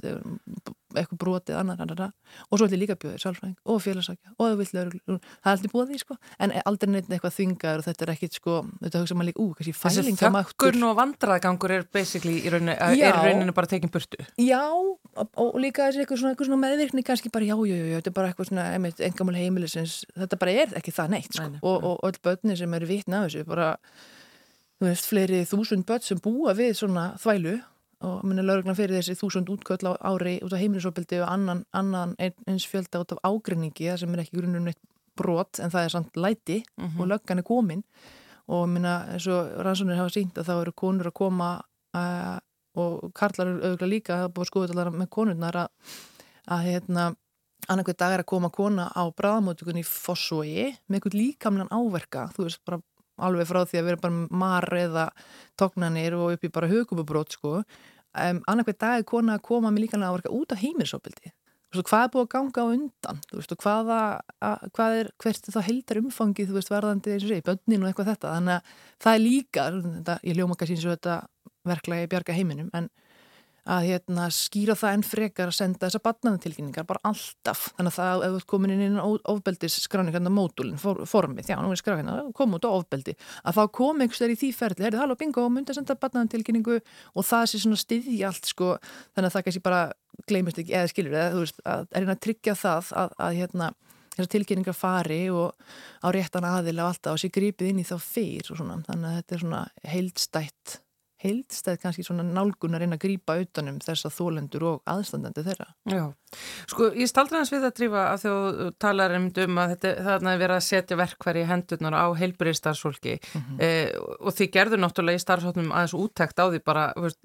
eitthvað 1.00 1.20
brotið, 1.22 1.58
annar, 1.58 1.80
annar, 1.82 1.98
annar 1.98 2.48
og 2.48 2.58
svo 2.58 2.66
ætlum 2.66 2.76
ég 2.76 2.82
líka 2.82 2.96
að 2.96 3.02
bjóða 3.02 3.16
þér 3.16 3.24
sálfræðing 3.26 3.56
og 3.64 3.82
félagsakja 3.82 4.34
og 4.36 4.62
það 4.62 4.82
er 4.82 5.52
alltaf 5.52 5.72
búið 5.72 5.92
því 5.92 6.00
sko. 6.02 6.16
En 6.42 6.54
aldrei 6.62 6.90
neitt 6.92 7.10
eitthvað 7.10 7.36
þvingar 7.36 7.82
og 7.82 7.86
þetta 7.88 8.06
er 8.06 8.12
ekkit 8.14 8.38
sko, 8.38 8.58
þetta 8.82 9.02
hugsa 9.02 9.16
maður 9.18 9.30
líka, 9.30 9.42
ú, 9.42 9.48
kannski 9.58 9.74
fælingamáttur 9.76 10.52
Þessi 10.52 10.58
þökkurn 10.62 10.86
og 10.88 10.96
vandraðgangur 10.98 11.74
er 11.76 11.86
basically 11.92 12.38
í 12.40 12.52
rauninu, 12.52 12.76
er 12.76 13.18
rauninu 13.18 13.54
bara 13.56 13.70
tekinn 13.70 13.92
burtu. 13.92 14.20
Já, 14.40 14.62
og, 14.72 15.28
og 15.40 15.58
líka 15.62 15.88
þessi 15.88 16.04
eitthvað 16.04 16.22
svona, 16.22 16.38
svona 16.38 16.60
meðvirkni 16.62 17.04
kannski 17.06 17.32
bara 17.34 17.48
já, 17.48 17.56
já, 17.68 17.76
já, 17.76 17.98
þetta 17.98 18.12
er 18.12 18.16
bara 18.16 18.32
eitthvað 18.32 18.50
svona 18.50 18.66
engamál 19.08 19.38
heimilisins, 19.38 19.98
þetta 20.16 20.40
bara 20.40 20.56
er 20.64 20.74
ekki 20.80 20.94
það 20.94 21.14
neitt 21.16 21.36
sko. 21.36 21.48
Nei, 21.52 21.62
og, 21.62 21.86
og 21.90 22.08
öll 22.08 22.20
börni 22.24 22.58
sem 22.58 22.78
eru 22.78 22.90
vitna 22.90 23.22
af 23.22 23.30
þessu 23.30 23.48
bara 23.48 23.72
þú 24.82 24.88
veist, 24.88 25.06
fleiri 25.06 25.44
þúsund 25.48 25.86
börn 25.88 26.06
sem 26.06 26.22
búa 26.22 26.54
við 26.58 26.74
svona 26.80 27.12
þvælu 27.22 27.58
og 28.06 28.24
minna 28.26 28.44
lauruglan 28.44 28.76
fyrir 28.78 28.98
þessi 28.98 29.16
þúsund 29.18 29.50
útköll 29.52 29.90
á 29.90 29.92
ári 30.12 30.38
út 30.42 30.52
af 30.52 30.62
heimilisopildi 30.62 31.20
og 31.22 31.28
annan, 31.30 31.64
annan 31.72 32.14
eins 32.18 32.66
fjölda 32.68 33.02
út 33.02 33.14
af 33.14 33.22
ágrinningi 33.26 33.88
það 33.90 34.00
sem 34.02 34.14
er 34.14 34.24
ekki 34.24 34.40
grunnum 34.40 34.66
neitt 34.66 34.80
brot 35.18 35.60
en 35.62 35.72
það 35.72 35.86
er 35.86 35.94
samt 35.94 36.16
læti 36.16 36.62
mm 36.62 36.86
-hmm. 36.86 37.00
og 37.00 37.08
löggan 37.08 37.38
er 37.38 37.42
komin 37.42 37.82
og 38.48 38.68
minna 38.68 38.94
eins 39.12 39.26
og 39.26 39.64
rannsónir 39.64 39.96
hafa 39.96 40.14
sínt 40.18 40.38
að 40.38 40.48
þá 40.48 40.60
eru 40.60 40.72
konur 40.72 41.06
að 41.06 41.18
koma 41.20 41.62
uh, 41.96 42.38
og 42.74 43.12
karlar 43.14 43.46
eru 43.48 43.60
auðvitað 43.62 43.88
líka 43.88 44.16
það 44.16 44.24
er 44.24 44.34
búin 44.34 44.68
þetta 44.68 44.90
með 44.90 45.10
konurnar 45.10 45.56
að, 45.56 45.68
að 46.48 46.64
hérna 46.66 47.14
annarkveð 47.68 47.98
dag 47.98 48.12
er 48.12 48.22
að 48.24 48.32
koma 48.32 48.50
kona 48.50 48.88
á 48.90 49.02
bráðamótugunni 49.10 49.84
í 49.84 49.86
Fossói 49.86 50.72
með 50.88 50.96
eitthvað 50.96 51.18
líkamlan 51.20 51.70
áverka 51.70 52.30
þú 52.34 52.48
veist 52.48 52.64
bara 52.64 52.80
alveg 53.22 53.48
frá 53.48 53.62
því 53.68 53.80
að 53.80 53.88
vera 53.88 54.02
bara 54.02 54.28
marr 54.42 54.78
eða 54.78 55.06
tóknanir 55.60 56.16
og 56.18 56.36
upp 56.36 56.46
í 56.46 56.52
bara 56.52 56.70
hugububrót 56.70 57.36
sko. 57.36 57.62
Um, 58.12 58.42
annarkveð 58.50 58.76
dag 58.82 58.98
er 59.00 59.06
kona 59.08 59.38
að 59.38 59.46
koma 59.46 59.70
með 59.72 59.86
líka 59.86 60.00
náverka 60.00 60.32
út 60.36 60.52
af 60.52 60.60
heimilisopildi 60.60 61.32
hvað 61.80 62.02
er 62.04 62.10
búið 62.12 62.24
að 62.26 62.32
ganga 62.34 62.62
á 62.62 62.66
undan? 62.68 63.20
Veist, 63.32 63.54
hvaða, 63.62 63.98
að, 64.44 64.64
hvað 64.76 64.96
er, 64.98 65.08
hvert 65.24 65.46
er 65.48 65.54
þá 65.54 65.62
heldar 65.68 66.00
umfangið 66.02 66.50
veist 66.52 66.72
verðandi 66.72 67.14
eins 67.14 67.24
bönnin 67.46 67.84
og 67.84 67.88
eitthvað 67.88 68.10
þetta? 68.12 68.32
Þannig 68.36 68.56
að 68.56 68.74
það 69.04 69.14
er 69.14 69.22
líka, 69.22 69.64
þetta, 69.86 70.16
ég 70.28 70.36
ljóma 70.36 70.58
að 70.58 70.68
síns 70.68 70.84
og 70.84 70.96
þetta 70.96 71.16
verklega 71.72 72.04
í 72.04 72.10
bjarga 72.12 72.36
heiminum 72.36 72.68
en 72.76 72.90
að 73.70 73.84
hérna, 73.86 74.26
skýra 74.34 74.74
það 74.78 74.96
enn 74.96 75.04
frekar 75.06 75.50
að 75.52 75.56
senda 75.58 75.86
þessa 75.86 76.00
batnaðantilkynningar 76.02 76.86
bara 76.88 77.02
alltaf, 77.06 77.68
þannig 77.76 77.92
að 77.92 77.98
það 77.98 78.24
ert 78.26 78.46
komin 78.50 78.74
inn 78.74 78.96
í 78.98 79.02
ofbeldis 79.30 79.76
skráning 79.84 80.16
hérna 80.16 80.32
módulin 80.34 80.80
for, 80.82 81.04
formið, 81.06 81.52
já, 81.52 81.58
nú 81.62 81.70
er 81.70 81.78
skráning 81.78 82.10
hérna, 82.10 82.32
koma 82.34 82.58
út 82.58 82.66
á 82.66 82.74
ofbeldi, 82.74 83.14
að 83.46 83.60
þá 83.60 83.62
kom 83.78 84.02
einhvers 84.02 84.22
þegar 84.22 84.34
í 84.34 84.40
því 84.40 84.50
ferli, 84.58 84.86
heyrðu, 84.88 85.02
halló, 85.04 85.18
bingo, 85.20 85.46
myndi 85.46 85.70
að 85.70 85.78
senda 85.78 85.98
batnaðantilkynningu 86.02 86.80
og 86.82 87.28
það 87.28 87.46
sé 87.52 87.62
svona 87.62 87.78
stiði 87.78 88.18
allt, 88.26 88.50
sko, 88.50 88.74
þannig 89.14 89.30
að 89.30 89.36
það 89.36 89.46
kannski 89.46 89.64
bara 89.70 89.82
gleymist 90.26 90.58
ekki, 90.58 90.74
eða 90.74 90.90
skilur, 90.90 91.16
eða 91.18 91.32
þú 91.36 91.46
veist 91.46 91.62
að 91.62 91.86
er 91.86 92.02
hérna 92.02 92.18
að 92.18 92.22
tryggja 92.26 92.58
það 92.58 92.92
að, 92.98 93.16
að 93.22 93.38
hérna 93.38 93.72
þessar 94.12 94.32
tilkynningar 94.34 94.76
fari 94.76 95.22
og 95.32 95.54
á 96.04 96.08
réttan 96.12 96.44
aðila 96.44 96.84
og 96.84 96.92
alltaf 96.92 97.16
og 97.16 97.22
sé 97.22 97.30
grípið 97.32 97.70
inn 97.70 97.80
í 97.80 97.86
þá 97.88 97.96
fyrr 98.02 98.50
og 98.52 98.58
svona, 98.60 98.80
þannig 98.88 99.08
að 99.08 99.20
þetta 99.20 99.36
er 99.36 99.44
svona 99.46 99.62
heildstætt 99.94 100.80
heildstæð 101.22 101.80
kannski 101.82 102.06
svona 102.06 102.26
nálgunar 102.26 102.84
inn 102.84 102.96
að 102.96 103.04
grýpa 103.06 103.38
utanum 103.42 103.80
þess 103.82 104.08
að 104.08 104.16
þólendur 104.18 104.68
og 104.70 104.82
aðstandandi 104.90 105.46
þeirra. 105.46 105.68
Já, 105.90 106.04
Sko, 106.70 106.88
ég 106.96 107.08
staldra 107.10 107.42
hans 107.42 107.50
við 107.52 107.66
að 107.66 107.74
drífa 107.76 108.02
að 108.08 108.22
þú 108.22 108.68
talar 108.80 109.14
um 109.18 109.58
að 109.60 109.74
þetta, 109.74 109.90
þarna 110.06 110.32
er 110.32 110.40
verið 110.40 110.56
að 110.56 110.64
setja 110.66 110.98
verkværi 111.00 111.42
í 111.42 111.48
hendurnar 111.50 111.96
á 111.96 112.06
heilbyrði 112.16 112.54
starfsfólki 112.56 113.14
mm 113.18 113.42
-hmm. 113.42 113.60
eh, 113.66 113.90
og 114.20 114.32
því 114.36 114.48
gerður 114.56 114.82
náttúrulega 114.82 115.20
í 115.20 115.24
starfsfólknum 115.24 115.72
aðeins 115.72 115.96
úttækt 115.98 116.40
á 116.40 116.46
því 116.48 116.62
bara 116.64 116.84
veist, 116.96 117.20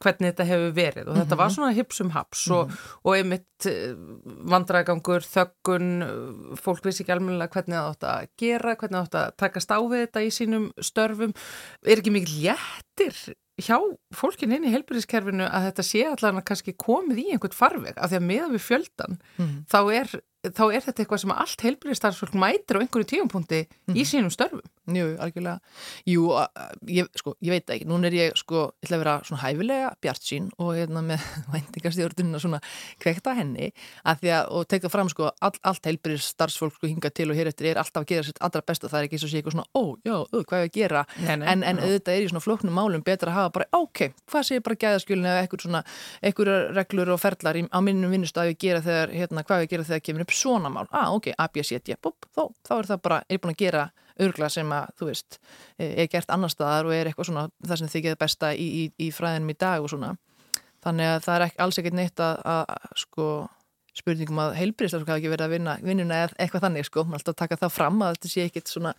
hvernig 0.00 0.32
þetta 0.32 0.48
hefur 0.50 0.72
verið 0.72 1.02
og 1.02 1.08
mm 1.08 1.12
-hmm. 1.12 1.24
þetta 1.24 1.40
var 1.42 1.50
svona 1.50 1.76
hipsum 1.76 2.10
haps 2.10 2.46
mm 2.48 2.56
-hmm. 2.56 2.58
og, 2.58 3.04
og 3.04 3.16
einmitt 3.16 3.66
eh, 3.66 3.94
vandrægangur, 4.52 5.20
þöggun, 5.20 6.56
fólk 6.56 6.84
vissi 6.84 7.02
ekki 7.02 7.12
almenna 7.12 7.48
hvernig 7.48 7.76
það 7.76 7.90
átt 7.90 8.04
að 8.04 8.28
gera, 8.38 8.76
hvernig 8.76 8.96
það 8.96 9.04
átt 9.04 9.14
að 9.14 9.36
taka 9.36 9.60
stáfið 9.60 10.00
þetta 10.06 10.20
í 10.22 10.30
sínum 10.30 10.72
störfum. 10.80 11.32
Er 11.84 11.98
ekki 11.98 12.10
mikið 12.10 12.32
léttir 12.40 13.35
hjá 13.56 13.78
fólkin 14.12 14.52
inn 14.52 14.66
í 14.68 14.72
helbyrðiskerfinu 14.74 15.46
að 15.48 15.68
þetta 15.70 15.84
sé 15.88 16.02
allavega 16.04 16.44
kannski 16.50 16.74
komið 16.76 17.22
í 17.22 17.26
einhvern 17.32 17.56
farveg 17.56 17.96
af 17.96 18.10
því 18.12 18.18
að 18.18 18.26
meðan 18.28 18.52
við 18.52 18.64
fjöldan 18.66 19.16
mm. 19.38 19.54
þá 19.72 19.78
er 19.96 20.12
þá 20.52 20.64
er 20.68 20.84
þetta 20.84 21.02
eitthvað 21.02 21.22
sem 21.22 21.34
allt 21.34 21.64
heilbyrðistarfsfólk 21.64 22.36
mætir 22.38 22.78
á 22.78 22.82
einhverju 22.82 23.08
tíumpunkti 23.14 23.62
mm. 23.64 23.94
í 23.94 24.02
mhm. 24.02 24.08
sínum 24.10 24.34
störfum. 24.34 24.66
Jú, 24.86 25.06
algjörlega. 25.18 25.58
Jú, 26.06 26.28
ég, 26.86 27.08
sko, 27.18 27.32
ég 27.42 27.50
veit 27.56 27.70
ekki, 27.74 27.86
nún 27.90 28.06
er 28.06 28.14
ég 28.14 28.36
sko, 28.38 28.68
ég 28.78 28.86
ætla 28.86 28.98
að 28.98 29.02
vera 29.02 29.14
svona 29.26 29.40
hæfilega 29.42 29.88
bjart 30.04 30.22
sín 30.22 30.46
og 30.62 30.76
hérna 30.76 31.02
með 31.02 31.24
væntingastjórnuna 31.54 32.38
svona 32.42 32.60
kvekta 33.02 33.34
henni 33.34 33.72
að 34.06 34.20
því 34.22 34.30
að, 34.36 34.50
og 34.54 34.68
tekta 34.70 34.90
fram 34.92 35.10
sko, 35.10 35.32
all, 35.42 35.58
allt 35.66 35.88
heilbyrðistarfsfólk 35.90 36.76
sko 36.78 36.90
hinga 36.90 37.10
til 37.10 37.26
og 37.32 37.38
hér 37.38 37.50
eftir 37.50 37.72
er 37.72 37.80
alltaf 37.82 38.04
að 38.04 38.12
gera 38.12 38.28
sitt 38.28 38.38
allra 38.46 38.62
besta, 38.62 38.90
það 38.92 39.00
er 39.00 39.08
ekki 39.08 39.20
svo 39.24 39.32
sé 39.32 39.40
eitthvað 39.40 39.56
svona, 39.56 39.66
ó, 39.74 39.82
já, 40.06 40.16
ö, 40.22 40.44
hvað 40.44 40.62
er 40.62 40.68
að 40.68 40.72
gera, 40.78 41.04
nei, 41.18 41.34
nei, 41.42 41.50
en, 41.50 41.66
en 41.66 41.82
auðvitað 41.82 42.14
er 42.14 42.28
í 42.28 42.30
svona 42.30 42.44
flóknum 42.46 42.78
málum 42.78 43.04
betra 43.06 43.34
að 43.34 43.38
hafa 43.40 43.54
bara, 43.58 43.68
ok, 43.74 44.04
hvað 44.30 44.48
sé 44.52 44.62
bara 44.62 44.80
gæðaskjölinu 44.86 45.32
eða 45.32 45.42
eitthvað 45.42 45.66
svona, 45.66 45.84
eitthvað 46.22 46.52
reglur 46.78 47.14
og 47.16 47.22
ferlar 47.26 47.58
í, 47.58 47.66
á 47.66 47.78
minnum 47.82 48.14
vinnustaf 48.14 48.46
að 48.46 48.54
gera 48.62 48.86
þegar, 48.86 49.18
hérna, 49.18 49.46
hvað 49.50 49.66
að 49.66 49.70
gera 49.74 49.90
þegar 49.90 50.06
kemur 50.06 50.26
upp 50.28 50.38
svona 50.38 50.72
mál, 50.72 50.86
ah 50.94 51.10
ok, 51.16 51.32
A, 51.34 51.50
B, 51.50 51.66
C, 51.66 51.82
D, 51.82 51.98
búp, 51.98 52.30
þá, 52.36 52.46
þá 52.68 52.74
er 52.78 52.90
það 52.94 53.06
bara, 53.08 53.22
er 53.26 53.42
búin 53.42 53.56
að 53.56 53.64
gera 53.66 53.88
örgla 54.22 54.48
sem 54.52 54.70
að, 54.72 54.92
þú 54.98 55.08
veist, 55.10 55.38
e, 55.78 55.88
er 56.02 56.08
gert 56.12 56.30
annar 56.32 56.52
staðar 56.52 56.88
og 56.88 56.94
er 56.96 57.10
eitthvað 57.10 57.30
svona 57.30 57.48
það 57.64 57.82
sem 57.82 57.92
þykir 57.92 58.18
besta 58.20 58.52
í, 58.54 58.66
í, 58.66 58.84
í 59.06 59.10
fræðinum 59.14 59.52
í 59.52 59.58
dag 59.60 59.84
og 59.84 59.92
svona. 59.92 60.14
Þannig 60.86 61.12
að 61.12 61.20
það 61.26 61.36
er 61.36 61.44
ekki, 61.48 61.60
alls 61.64 61.80
ekkert 61.82 61.98
neitt 61.98 62.22
að, 62.22 62.40
að 62.52 62.90
sko, 63.02 63.28
spurningum 63.96 64.42
að 64.44 64.56
heilbrist 64.60 64.96
að 64.96 65.06
það 65.08 65.20
ekki 65.20 65.32
verið 65.32 65.46
að 65.46 65.54
vinna 65.56 65.76
vinnuna 65.82 66.22
eða 66.24 66.40
eitthvað 66.44 66.66
þannig, 66.66 66.88
sko, 66.88 67.06
maður 67.06 67.22
alltaf 67.22 67.38
taka 67.42 67.60
það 67.64 67.76
fram 67.76 68.02
að 68.04 68.16
þetta 68.16 68.32
sé 68.32 68.46
ekkit 68.46 68.72
svona, 68.72 68.92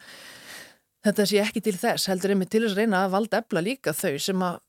þetta 1.08 1.28
sé 1.32 1.44
ekki 1.44 1.64
til 1.68 1.76
þess, 1.78 2.10
heldur 2.12 2.34
einmitt 2.34 2.52
til 2.54 2.64
þess 2.66 2.76
að 2.76 2.82
reyna 2.84 3.04
að 3.06 3.14
valda 3.14 3.44
ebla 3.44 3.64
líka 3.64 3.94
þau 3.96 4.18
sem 4.22 4.48
að 4.48 4.60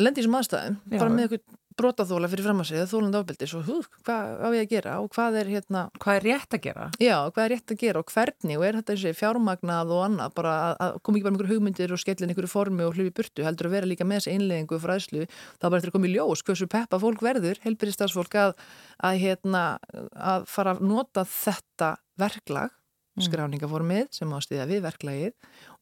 lendi 0.00 0.22
í 0.22 0.22
þessum 0.22 0.38
aðstæðum, 0.38 0.78
bara 0.94 1.12
með 1.12 1.26
eitthvað 1.26 1.58
brotaþóla 1.78 2.30
fyrir 2.30 2.46
fram 2.46 2.62
að 2.62 2.68
segja, 2.70 2.88
þólandi 2.90 3.20
ábyldi 3.22 3.48
svo 3.50 3.62
hú, 3.66 3.78
hvað 4.06 4.42
á 4.42 4.48
ég 4.56 4.66
að 4.66 4.72
gera 4.72 4.96
og 5.02 5.08
hvað 5.14 5.38
er 5.40 5.50
hérna 5.52 5.84
hvað 6.02 6.18
er 6.18 6.26
rétt 6.28 6.56
að 6.56 6.62
gera? 6.66 6.88
Já, 7.02 7.16
hvað 7.28 7.44
er 7.44 7.52
rétt 7.54 7.74
að 7.74 7.80
gera 7.82 8.02
og 8.02 8.12
hvernig 8.12 8.58
og 8.58 8.66
er 8.66 8.78
þetta 8.80 8.96
þessi 8.96 9.14
fjármagnað 9.20 9.94
og 9.96 10.04
annað, 10.06 10.34
bara 10.38 10.56
að 10.76 10.98
koma 11.00 11.18
ekki 11.18 11.26
bara 11.26 11.34
með 11.34 11.42
einhverju 11.42 11.58
hugmyndir 11.60 11.94
og 11.96 12.02
skellin 12.02 12.32
einhverju 12.32 12.52
formi 12.52 12.86
og 12.86 12.98
hlufi 12.98 13.14
burtu, 13.16 13.46
heldur 13.46 13.70
að 13.70 13.76
vera 13.78 13.90
líka 13.92 14.08
með 14.08 14.22
þessi 14.22 14.36
einlegingu 14.36 14.78
og 14.78 14.84
fræðslu, 14.84 15.26
þá 15.56 15.66
bara 15.68 15.80
þetta 15.80 15.92
er 15.92 15.96
komið 15.96 16.14
ljós 16.16 16.44
hversu 16.46 16.70
peppa 16.72 17.00
fólk 17.02 17.24
verður, 17.24 17.62
helbyristafsfólk 17.64 18.38
að, 18.42 18.54
að 19.02 19.22
hérna 19.22 19.64
að 20.12 20.46
fara 20.50 20.76
að 20.76 20.86
nota 20.92 21.26
þetta 21.28 21.96
verklag. 22.20 22.78
Skráningaformið 23.20 24.06
sem 24.16 24.30
ástiða 24.32 24.64
við 24.70 24.84
verklagið 24.86 25.32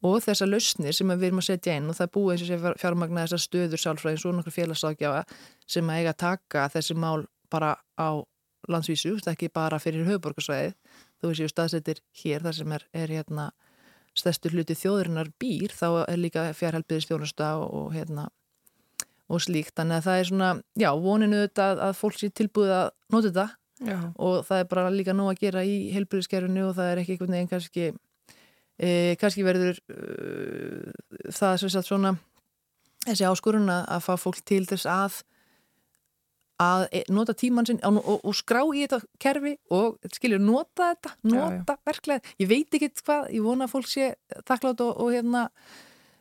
og 0.07 0.17
þessar 0.25 0.51
lausnir 0.51 0.97
sem 0.97 1.13
við 1.13 1.29
erum 1.29 1.43
að 1.43 1.47
setja 1.47 1.77
inn 1.79 1.87
og 1.91 1.99
það 1.99 2.07
er 2.09 2.13
búið 2.17 2.33
eins 2.33 2.43
og 2.43 2.51
sé 2.51 2.73
fjármagna 2.83 3.27
þessar 3.27 3.43
stöður 3.45 3.83
sálfræðins 3.85 4.25
og 4.27 4.35
nokkur 4.35 4.57
félagsákjafa 4.57 5.23
sem 5.71 5.93
að 5.93 6.01
eiga 6.01 6.15
að 6.15 6.21
taka 6.25 6.65
þessi 6.75 6.97
mál 6.99 7.29
bara 7.51 7.77
á 7.95 8.11
landsvísu, 8.71 9.15
þetta 9.19 9.35
ekki 9.37 9.51
bara 9.55 9.79
fyrir 9.81 10.09
höfuborgarsvæðið, 10.09 10.75
þú 11.21 11.31
veist 11.31 11.45
ég 11.45 11.53
staðsettir 11.53 12.03
hér 12.23 12.45
þar 12.45 12.59
sem 12.59 12.75
er, 12.77 12.85
er 12.93 13.15
hérna 13.15 13.47
stærstur 14.19 14.57
hluti 14.57 14.75
þjóðurinnar 14.75 15.31
býr 15.41 15.73
þá 15.75 15.87
er 16.09 16.19
líka 16.21 16.49
fjárhelpiðistjónusta 16.59 17.55
og, 17.63 17.93
hérna 17.95 18.27
og 19.31 19.43
slíkt, 19.45 19.77
þannig 19.79 20.01
að 20.01 20.07
það 20.09 20.21
er 20.21 20.31
svona 20.33 20.51
já, 20.83 20.91
voninu 20.99 21.43
þetta 21.45 21.71
að 21.87 21.97
fólk 22.01 22.19
sé 22.19 22.31
tilbúið 22.35 22.75
að 22.75 22.87
nota 23.15 23.31
þetta 23.31 23.47
Já. 23.81 23.97
og 24.21 24.45
það 24.45 24.63
er 24.63 24.67
bara 24.69 24.91
líka 24.93 25.15
nóg 25.17 25.33
að 25.33 25.43
gera 25.47 25.65
í 25.65 25.77
heilbyrðiskerfinu 25.95 26.67
og 26.69 26.75
það 26.77 26.91
er 26.91 27.01
ekki 27.01 27.15
einhvern 27.17 27.37
veginn 27.37 27.51
kannski 27.51 27.87
e, 28.77 28.91
kannski 29.21 29.45
verður 29.47 29.81
uh, 29.95 30.91
það 31.33 31.57
sem 31.63 31.73
sagt 31.73 31.89
svona 31.89 32.15
þessi 33.07 33.25
áskorun 33.25 33.73
að 33.73 34.05
fá 34.05 34.13
fólk 34.21 34.43
til 34.45 34.67
þess 34.69 34.89
að 34.91 35.23
að 36.61 36.87
e, 36.93 37.03
nota 37.09 37.33
tímann 37.33 37.69
sinn 37.69 37.81
og, 37.89 38.01
og, 38.05 38.21
og 38.29 38.37
skrá 38.37 38.61
í 38.69 38.85
þetta 38.85 39.01
kerfi 39.23 39.55
og 39.73 39.97
skiljur 40.13 40.43
nota 40.45 40.91
þetta, 40.93 41.15
nota 41.33 41.79
verklega 41.89 42.35
ég 42.43 42.51
veit 42.51 42.77
ekki 42.77 42.91
hvað, 43.01 43.31
ég 43.33 43.47
vona 43.47 43.65
að 43.65 43.75
fólk 43.79 43.89
sé 43.89 44.11
þakklátt 44.45 44.85
og, 44.85 44.93
og 45.01 45.15
hérna 45.15 45.47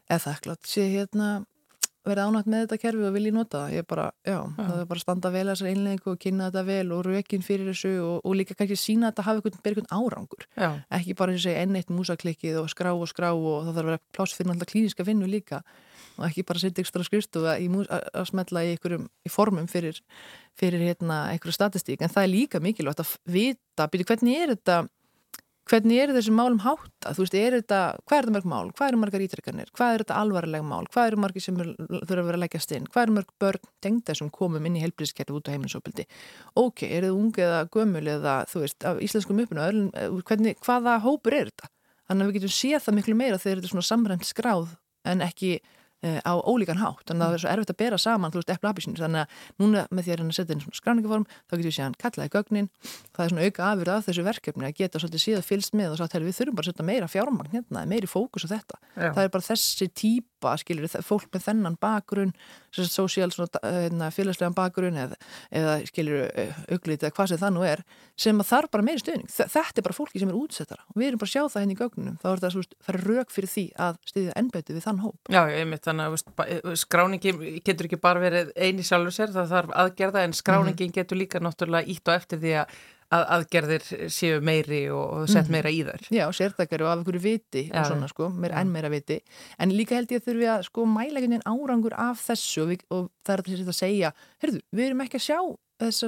eða 0.08 0.22
þakklátt 0.30 0.70
sé 0.70 0.88
hérna 0.94 1.34
verið 2.08 2.30
ánægt 2.30 2.50
með 2.50 2.64
þetta 2.64 2.78
kerfi 2.80 3.06
og 3.08 3.16
vilji 3.16 3.32
nota 3.36 3.64
það 3.66 3.74
ég 3.76 3.88
bara, 3.90 4.06
já, 4.24 4.38
já. 4.38 4.64
það 4.64 4.80
er 4.80 4.88
bara 4.90 5.00
að 5.00 5.04
standa 5.04 5.32
vel 5.34 5.44
þessar 5.50 5.70
einlegingu 5.72 6.12
og 6.14 6.20
kynna 6.24 6.48
þetta 6.48 6.64
vel 6.70 6.94
og 6.96 7.02
rökin 7.08 7.46
fyrir 7.46 7.70
þessu 7.72 7.92
og, 8.06 8.16
og 8.24 8.38
líka 8.40 8.56
kannski 8.56 8.78
sína 8.80 9.10
að 9.10 9.12
þetta 9.12 9.26
hafi 9.28 9.54
einhvern 9.60 9.92
árangur, 9.92 10.48
já. 10.56 10.70
ekki 11.00 11.16
bara 11.20 11.36
segja 11.36 11.66
enneitt 11.66 11.92
músaklikkið 11.94 12.62
og 12.64 12.70
skrá 12.72 12.94
og 12.96 13.12
skrá 13.12 13.32
og 13.34 13.68
það 13.68 13.74
þarf 13.74 13.84
að 13.84 13.92
vera 13.92 14.04
pláss 14.16 14.38
fyrir 14.38 14.54
alltaf 14.54 14.72
klíniska 14.72 15.08
vinnu 15.08 15.30
líka 15.30 15.64
og 16.20 16.28
ekki 16.28 16.46
bara 16.48 16.62
setja 16.62 16.84
ekstra 16.84 17.04
skristu 17.08 17.44
að 17.48 18.24
smetla 18.30 18.64
í, 18.68 18.76
í 18.76 19.32
formum 19.32 19.68
fyrir, 19.72 20.00
fyrir 20.60 20.84
hérna, 20.88 21.26
einhverju 21.34 21.56
statistík 21.56 22.04
en 22.04 22.12
það 22.12 22.26
er 22.26 22.34
líka 22.34 22.64
mikilvægt 22.64 23.04
að 23.04 23.14
vita, 23.28 23.88
byrju 23.88 24.10
hvernig 24.10 24.40
er 24.40 24.56
þetta 24.56 24.82
hvernig 25.70 26.00
er 26.02 26.14
þessum 26.16 26.38
málum 26.40 26.60
hátta, 26.64 27.14
þú 27.14 27.24
veist, 27.24 27.36
er 27.38 27.56
þetta, 27.60 27.80
hvað 28.10 28.18
er 28.18 28.28
þetta 28.28 28.36
mörg 28.36 28.50
mál, 28.50 28.72
hvað 28.74 28.92
eru 28.92 29.00
margar 29.04 29.24
ítrekkanir, 29.26 29.72
hvað 29.78 29.94
er 29.94 30.04
þetta 30.04 30.20
alvarleg 30.24 30.66
mál, 30.66 30.82
hvað 30.90 31.10
eru 31.12 31.22
margir 31.24 31.46
sem 31.46 31.60
þurfa 31.60 32.18
að 32.18 32.30
vera 32.30 32.38
að 32.40 32.44
leggjast 32.44 32.76
inn, 32.76 32.90
hvað 32.90 33.06
eru 33.06 33.18
mörg 33.20 33.34
börn 33.44 33.72
tengda 33.86 34.16
sem 34.18 34.32
komum 34.34 34.70
inn 34.70 34.78
í 34.80 34.84
heilbríðskerfi 34.84 35.36
út 35.38 35.50
á 35.50 35.54
heimilisopildi, 35.54 36.08
ok, 36.60 36.86
er 36.90 37.08
þetta 37.08 37.16
ungi 37.16 37.46
eða 37.46 37.64
gömul 37.76 38.06
eða, 38.16 38.38
þú 38.50 38.64
veist, 38.66 38.80
af 38.90 39.02
íslenskum 39.06 39.44
uppinu, 39.46 39.90
hvernig, 40.30 40.62
hvaða 40.66 41.00
hópur 41.06 41.38
er 41.38 41.52
þetta? 41.54 41.74
Þannig 42.10 42.26
að 42.26 42.30
við 42.32 42.40
getum 42.40 42.56
séð 42.58 42.86
það 42.88 42.96
miklu 42.98 43.20
meira 43.20 43.38
þegar 43.38 43.60
þetta 43.60 43.70
er 43.70 43.74
svona 43.76 43.86
samrænt 43.86 44.26
skráð 44.26 44.72
en 45.06 45.22
ekki 45.22 45.60
Eh, 45.62 45.79
á 46.00 46.34
ólíkan 46.40 46.80
hátt, 46.80 47.04
þannig 47.10 47.26
að 47.26 47.30
það 47.30 47.36
er 47.36 47.44
svo 47.44 47.52
erfitt 47.54 47.74
að 47.74 47.80
bera 47.82 47.98
saman 48.00 48.32
veist, 48.36 48.52
eppla 48.54 48.72
aðbísinu, 48.72 49.00
þannig 49.00 49.26
að 49.26 49.28
núna 49.60 49.86
með 49.92 50.06
því 50.06 50.14
að 50.14 50.24
að 50.24 50.38
setja 50.38 50.56
inn 50.56 50.64
svona 50.64 50.80
skráningaform, 50.80 51.26
þá 51.28 51.54
getur 51.56 51.68
við 51.68 51.76
séðan 51.76 51.98
kallaði 52.00 52.34
gögnin, 52.36 52.70
það 53.12 53.26
er 53.26 53.34
svona 53.34 53.48
auka 53.50 53.68
afur 53.70 53.92
af 53.92 54.08
þessu 54.08 54.26
verkefni 54.30 54.70
að 54.70 54.78
geta 54.80 55.02
svolítið 55.04 55.26
síðan 55.26 55.48
fylst 55.50 55.76
með 55.76 55.96
og 55.96 56.00
sagt, 56.00 56.16
við 56.24 56.38
þurfum 56.40 56.60
bara 56.60 56.70
að 56.70 56.72
setja 56.72 56.88
meira 56.88 57.12
fjármagn 57.12 57.52
hérna, 57.52 57.84
meiri 57.90 58.08
fókus 58.08 58.48
á 58.48 58.50
þetta, 58.56 58.80
Já. 58.96 59.10
það 59.12 59.24
er 59.26 59.34
bara 59.36 59.48
þessi 59.50 59.90
típa, 60.40 60.56
skilir, 60.60 60.88
fólk 61.04 61.28
með 61.34 61.44
þennan 61.46 61.78
bakgrunn, 61.80 62.34
sosiál 62.72 63.32
hérna, 63.32 64.10
félagslegan 64.12 64.56
bakgrunn 64.56 64.98
eða, 64.98 65.18
eða 65.52 65.76
skilir, 65.88 66.30
auglít 66.72 67.04
eða 67.04 67.14
hvað 67.16 67.30
sem 67.30 67.42
það 67.42 67.54
nú 67.56 67.66
er, 67.68 67.84
sem 68.20 68.40
að 68.40 68.50
þarf 68.50 68.72
bara 68.72 68.86
meiri 68.88 69.04
stöðning, 69.04 69.30
þetta 69.30 69.82
er 69.82 69.88
bara 69.88 69.98
fólki 69.98 70.20
sem 70.20 70.30
er 70.30 70.38
útsettara 70.40 70.86
og 70.88 71.00
við 71.00 71.08
erum 71.10 71.22
bara 71.22 71.30
að 71.30 71.34
sjá 71.34 71.44
það 71.44 71.62
henni 71.64 71.76
hérna 71.76 71.80
í 71.80 71.82
gögnum, 71.82 72.20
þá 72.22 72.30
er 72.32 72.44
það, 72.44 72.70
það 72.86 72.96
er 72.96 73.08
rauk 73.10 73.34
fyrir 73.34 73.54
því 73.54 73.66
að 73.88 74.00
stiðja 74.12 74.38
ennbæti 74.40 74.76
við 74.78 74.86
þann 74.86 75.02
hóp. 75.04 75.34
Já, 75.34 75.42
ég 75.54 75.68
mitt 75.70 75.88
þannig 75.88 76.06
að 76.06 76.46
eh, 76.46 76.72
skráningi 76.80 77.36
getur 77.66 77.90
ekki 77.90 78.02
bara 78.02 78.24
verið 78.24 78.54
eini 78.56 78.86
sjálfur 78.86 79.16
sér, 79.16 79.34
það 79.36 79.52
þarf 79.56 79.76
aðgerða 79.84 80.24
en 80.24 80.38
skráningin 80.38 80.76
mm 80.76 80.94
-hmm. 80.94 80.96
getur 81.02 81.20
líka 81.20 81.44
náttúrulega 81.44 81.90
ítt 81.90 82.08
og 82.08 82.16
eftir 82.16 82.42
því 82.44 82.56
að 82.64 82.80
að 83.16 83.24
aðgerðir 83.36 83.86
séu 84.14 84.42
meiri 84.46 84.84
og 84.94 85.26
sett 85.30 85.48
mhm. 85.48 85.54
meira 85.56 85.70
í 85.74 85.80
þær. 85.88 86.02
Já, 86.14 86.26
sértakari 86.36 86.86
og 86.86 86.92
af 86.92 87.00
einhverju 87.00 87.24
viti 87.24 87.64
Já, 87.68 87.80
og 87.82 87.90
svona 87.90 88.10
sko, 88.12 88.30
meir 88.30 88.54
enn 88.60 88.74
meira 88.74 88.92
viti 88.94 89.18
en 89.58 89.74
líka 89.74 89.98
held 89.98 90.12
ég 90.14 90.22
að 90.22 90.28
þurfi 90.30 90.52
að 90.54 90.68
sko 90.70 90.86
mæla 90.86 91.18
einhvern 91.18 91.40
veginn 91.40 91.50
árangur 91.50 91.96
af 91.98 92.22
þessu 92.28 92.66
og, 92.66 92.70
við, 92.74 92.86
og 92.94 93.10
það 93.26 93.34
er 93.34 93.66
að 93.66 93.80
segja, 93.80 94.14
heyrðu, 94.44 94.62
við 94.76 94.86
erum 94.90 95.04
ekki 95.06 95.18
að 95.22 95.28
sjá 95.30 95.40
þessa 95.80 96.08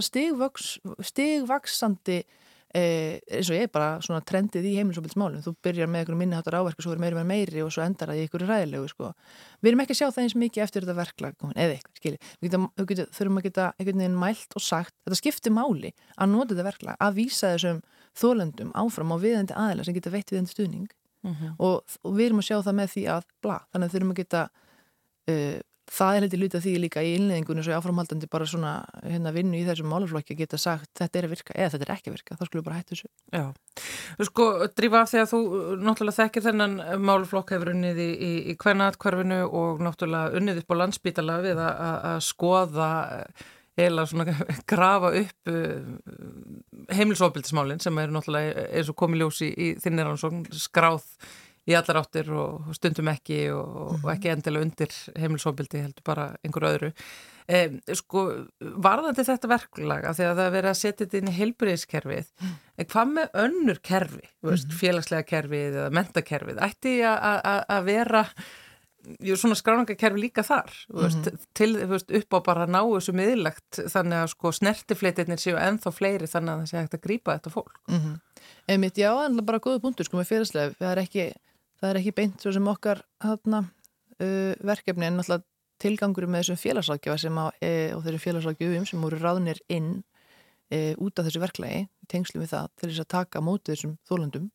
stigvaksandi 1.09 2.19
Eh, 2.21 2.39
eins 2.71 3.49
og 3.51 3.57
ég 3.57 3.65
er 3.67 3.71
bara 3.71 3.89
svona 4.03 4.21
trendið 4.23 4.67
í 4.69 4.73
heimilisofbilsmálum 4.77 5.43
þú 5.43 5.53
byrjar 5.65 5.89
með 5.91 6.03
einhverju 6.03 6.19
minniháttar 6.21 6.55
áverku 6.55 6.85
svo 6.85 6.93
er 6.95 7.01
meiri 7.03 7.17
með 7.17 7.27
meiri 7.31 7.63
og 7.65 7.71
svo 7.75 7.83
endar 7.83 8.11
það 8.11 8.21
í 8.21 8.25
einhverju 8.25 8.47
ræðilegu 8.47 8.91
sko. 8.91 9.09
við 9.59 9.71
erum 9.71 9.83
ekki 9.83 9.95
að 9.95 9.99
sjá 9.99 10.07
það 10.07 10.23
eins 10.23 10.35
mikið 10.39 10.63
eftir 10.63 10.85
þetta 10.85 10.97
verklag 11.01 11.35
eða 11.51 11.75
eitthvað, 11.75 11.97
skilji 11.99 12.19
við 12.39 13.03
þurfum 13.17 13.41
að 13.41 13.47
geta 13.49 13.67
einhvern 13.75 14.03
veginn 14.03 14.21
mælt 14.23 14.55
og 14.55 14.63
sagt 14.63 14.95
þetta 15.03 15.19
skiptir 15.19 15.55
máli 15.55 15.91
að 16.15 16.31
nota 16.31 16.53
þetta 16.53 16.67
verklag 16.69 17.03
að 17.03 17.19
vísa 17.19 17.51
þessum 17.55 17.83
þólendum 18.15 18.71
áfram 18.75 19.11
á 19.11 19.17
viðendi 19.19 19.57
aðeila 19.57 19.87
sem 19.87 19.97
geta 19.97 20.13
veitt 20.15 20.31
viðendi 20.31 20.55
stuðning 20.55 20.87
mm 21.23 21.33
-hmm. 21.33 21.55
og, 21.59 21.83
og 22.03 22.15
við 22.15 22.25
erum 22.29 22.39
að 22.39 22.47
sjá 22.47 22.57
það 22.61 22.79
með 22.79 22.93
því 22.95 23.03
að 23.17 23.27
bla, 23.43 23.59
þannig 23.71 23.87
að 23.87 23.93
þurfum 23.95 24.15
að 24.15 24.21
geta 24.21 24.43
uh, 25.31 25.59
það 25.91 26.15
er 26.15 26.25
heldur 26.25 26.41
lítið 26.41 26.63
því 26.65 26.73
líka 26.85 27.03
í 27.03 27.11
innleðingunni 27.17 27.65
svo 27.65 27.75
áframhaldandi 27.77 28.29
bara 28.31 28.47
svona 28.47 28.71
hérna 29.03 29.33
vinnu 29.35 29.59
í 29.59 29.65
þessum 29.67 29.91
málaflokki 29.91 30.35
að 30.35 30.43
geta 30.43 30.59
sagt 30.61 30.89
þetta 30.99 31.19
er 31.19 31.27
að 31.27 31.33
virka 31.35 31.55
eða 31.57 31.73
þetta 31.75 31.87
er 31.87 31.93
ekki 31.95 32.11
að 32.11 32.17
virka, 32.17 32.37
þá 32.39 32.43
skulum 32.47 32.61
við 32.61 32.67
bara 32.69 32.79
hættu 32.79 32.95
þessu. 32.95 33.11
Já, 33.35 33.45
þú 34.17 34.27
sko, 34.29 34.49
drífa 34.79 35.01
af 35.03 35.11
því 35.11 35.21
að 35.21 35.31
þú 35.33 35.41
náttúrulega 35.81 36.19
þekkir 36.21 36.47
þennan 36.47 36.77
málaflokk 37.11 37.55
hefur 37.55 37.73
unnið 37.75 38.03
í, 38.03 38.09
í, 38.11 38.33
í 38.53 38.57
hvernat 38.63 38.99
hverfinu 39.01 39.41
og 39.47 39.83
náttúrulega 39.83 40.39
unnið 40.39 40.63
upp 40.63 40.75
á 40.75 40.79
landsbítala 40.81 41.39
við 41.43 41.63
að 41.67 42.21
skoða 42.25 42.91
eila 43.79 44.05
svona 44.07 44.25
grafa 44.71 45.13
upp 45.21 45.51
uh, 45.51 45.79
heimilsofbildismálinn 46.91 47.83
sem 47.83 48.01
eru 48.01 48.15
náttúrulega 48.15 48.67
eins 48.71 48.91
og 48.91 48.99
komið 48.99 49.25
ljósi 49.25 49.51
í, 49.51 49.71
í 49.71 49.79
þinnir 49.81 50.11
í 51.69 51.75
allar 51.77 52.01
áttir 52.01 52.31
og 52.33 52.71
stundum 52.75 53.11
ekki 53.11 53.43
og, 53.53 53.67
mm 53.67 53.75
-hmm. 53.75 53.91
og 53.93 53.99
mhm. 53.99 54.09
ekki 54.15 54.31
endilega 54.33 54.65
undir 54.65 54.95
heimilsofbildi 55.17 55.83
heldur 55.83 56.03
bara 56.03 56.35
einhver 56.43 56.67
öðru 56.71 56.91
eh, 57.47 57.77
sko 57.93 58.25
varðandi 58.59 59.25
þetta 59.27 59.51
verklag 59.51 60.05
af 60.05 60.17
því 60.17 60.25
að 60.25 60.35
það 60.39 60.45
er 60.45 60.55
verið 60.57 60.71
að 60.71 60.81
setja 60.81 61.05
þetta 61.05 61.17
inn 61.17 61.31
í 61.31 61.37
heilbriðiskerfið 61.37 62.31
mm. 62.41 62.57
en 62.77 62.89
hvað 62.93 63.13
með 63.13 63.37
önnur 63.45 63.79
kerfi, 63.83 64.25
mm 64.41 64.49
-hmm. 64.49 64.75
félagslega 64.81 65.23
kerfið 65.23 65.77
eða 65.77 65.93
mentakerfið, 65.99 66.61
ætti 66.61 66.97
að 67.05 67.83
vera 67.85 68.25
jú, 69.19 69.37
svona 69.37 69.57
skráningakerfi 69.57 70.21
líka 70.21 70.43
þar 70.43 70.71
mm 70.71 70.97
-hmm. 70.97 71.03
veist, 71.03 71.47
til 71.53 71.77
veist, 71.87 72.11
upp 72.11 72.33
á 72.33 72.39
bara 72.45 72.65
ná 72.65 72.81
þessu 72.81 73.13
miðlagt 73.13 73.81
þannig 73.89 74.17
að 74.23 74.27
sko 74.27 74.51
snertifleitirnir 74.51 75.39
séu 75.39 75.57
ennþá 75.57 75.91
fleiri 75.91 76.27
þannig 76.27 76.51
að 76.53 76.59
það 76.59 76.69
sé 76.69 76.77
hægt 76.77 76.93
að 76.93 77.05
grýpa 77.05 77.37
þetta 77.37 77.49
fólk 77.49 77.79
-hmm. 77.87 78.19
Einmitt, 78.67 78.97
já, 78.97 79.25
en 79.25 79.45
bara 79.45 79.59
góða 79.59 79.81
punktur 79.81 80.05
sko 80.05 80.17
með 80.17 80.27
félagslega, 80.27 80.73
það 80.79 80.91
er 80.91 80.97
ekki 80.97 81.33
það 81.81 81.89
er 81.89 82.01
ekki 82.01 82.15
beint 82.17 82.43
svo 82.43 82.53
sem 82.55 82.67
okkar 82.71 83.01
hana, 83.25 83.65
uh, 84.21 84.53
verkefni 84.61 85.09
en 85.09 85.19
náttúrulega 85.19 85.47
tilgangur 85.81 86.27
með 86.29 86.43
þessum 86.43 86.61
félagsákjafa 86.61 87.21
sem 87.23 87.37
á, 87.41 87.45
e, 87.57 87.69
og 87.95 88.03
þeirri 88.05 88.21
félagsákjafum 88.21 88.87
sem 88.87 89.01
voru 89.01 89.17
ráðnir 89.17 89.61
inn 89.71 90.03
e, 90.69 90.93
út 91.01 91.17
af 91.17 91.25
þessu 91.25 91.41
verklagi, 91.41 91.87
tengslu 92.11 92.41
við 92.43 92.51
það 92.53 92.67
til 92.77 92.89
þess 92.91 93.03
að 93.05 93.09
taka 93.15 93.41
mótið 93.41 93.73
þessum 93.73 93.95
þólandum 94.09 94.51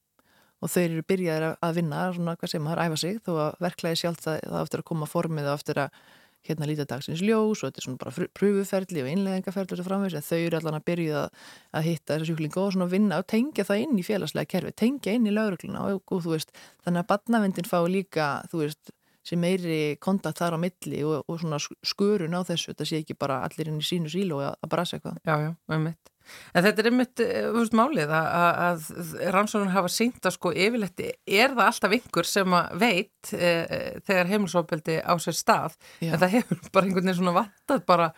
og 0.62 0.72
þau 0.72 0.82
eru 0.84 1.02
byrjaðir 1.10 1.48
að 1.66 1.80
vinna 1.80 2.04
svona 2.14 2.36
hvað 2.38 2.52
sem 2.52 2.64
maður 2.64 2.82
æfa 2.84 3.00
sig 3.02 3.18
þó 3.26 3.32
að 3.34 3.58
verklæði 3.66 4.00
sjálf 4.02 4.22
það, 4.22 4.38
það 4.46 4.60
aftur 4.62 4.82
að 4.82 4.88
koma 4.92 5.10
formið 5.10 5.48
og 5.50 5.58
aftur 5.58 5.82
að 5.82 5.98
hérna 6.48 6.68
líta 6.68 6.86
dagsins 6.88 7.22
ljós 7.24 7.62
og 7.62 7.70
þetta 7.70 7.82
er 7.82 7.86
svona 7.86 8.00
bara 8.02 8.28
pröfuferli 8.38 9.02
og 9.04 9.10
innleðingaferli 9.12 9.78
og 9.78 9.88
framvegs 9.88 10.18
en 10.18 10.26
þau 10.26 10.38
eru 10.38 10.60
allan 10.60 10.78
að 10.78 10.86
byrja 10.90 11.22
að, 11.22 11.46
að 11.76 11.88
hitta 11.90 12.12
þessa 12.14 12.28
sjúklinga 12.30 12.62
og 12.62 12.74
svona 12.76 12.90
vinna 12.92 13.20
og 13.22 13.28
tengja 13.32 13.66
það 13.68 13.82
inn 13.84 14.00
í 14.00 14.06
félagslega 14.06 14.52
kerfi, 14.54 14.74
tengja 14.84 15.16
inn 15.16 15.28
í 15.28 15.34
laurugluna 15.34 15.86
og, 15.90 16.02
og 16.10 16.22
þú 16.24 16.36
veist, 16.36 16.54
þannig 16.86 17.04
að 17.04 17.10
badnavendin 17.12 17.70
fá 17.70 17.78
líka, 17.90 18.28
þú 18.52 18.64
veist, 18.64 18.94
sem 19.26 19.40
meiri 19.42 19.96
kontakt 20.02 20.38
þar 20.38 20.54
á 20.54 20.58
milli 20.62 21.02
og, 21.06 21.24
og 21.26 21.40
svona 21.42 21.58
skurun 21.58 22.36
á 22.38 22.46
þessu, 22.46 22.72
þetta 22.72 22.86
sé 22.86 23.00
ekki 23.02 23.18
bara 23.18 23.40
allir 23.46 23.72
inn 23.72 23.80
í 23.82 23.86
sínu 23.86 24.12
sílu 24.12 24.38
og 24.38 24.52
að 24.52 24.70
brasa 24.70 24.98
eitthvað. 24.98 25.18
Já, 25.26 25.34
já, 25.42 25.50
með 25.72 25.82
mitt. 25.88 26.12
En 26.52 26.66
þetta 26.66 26.82
er 26.82 26.90
einmitt, 26.90 27.24
þú 27.24 27.56
veist, 27.60 27.76
málið 27.76 28.14
að, 28.18 28.62
að 28.68 29.16
rannsóknun 29.34 29.74
hafa 29.74 29.92
syngt 29.92 30.26
að 30.26 30.36
sko 30.36 30.52
yfirleitt 30.54 31.04
er 31.06 31.56
það 31.56 31.64
alltaf 31.66 31.98
yngur 31.98 32.30
sem 32.30 32.56
að 32.60 32.78
veit 32.82 33.34
e, 33.34 33.50
e, 33.50 33.82
þegar 34.06 34.32
heimilsópildi 34.32 35.00
á 35.02 35.14
sér 35.22 35.36
stað, 35.38 35.76
Já. 36.00 36.12
en 36.12 36.22
það 36.22 36.38
hefur 36.38 36.64
bara 36.70 36.88
einhvern 36.88 37.06
veginn 37.06 37.20
svona 37.20 37.36
vattat 37.40 37.86
bara 37.88 38.10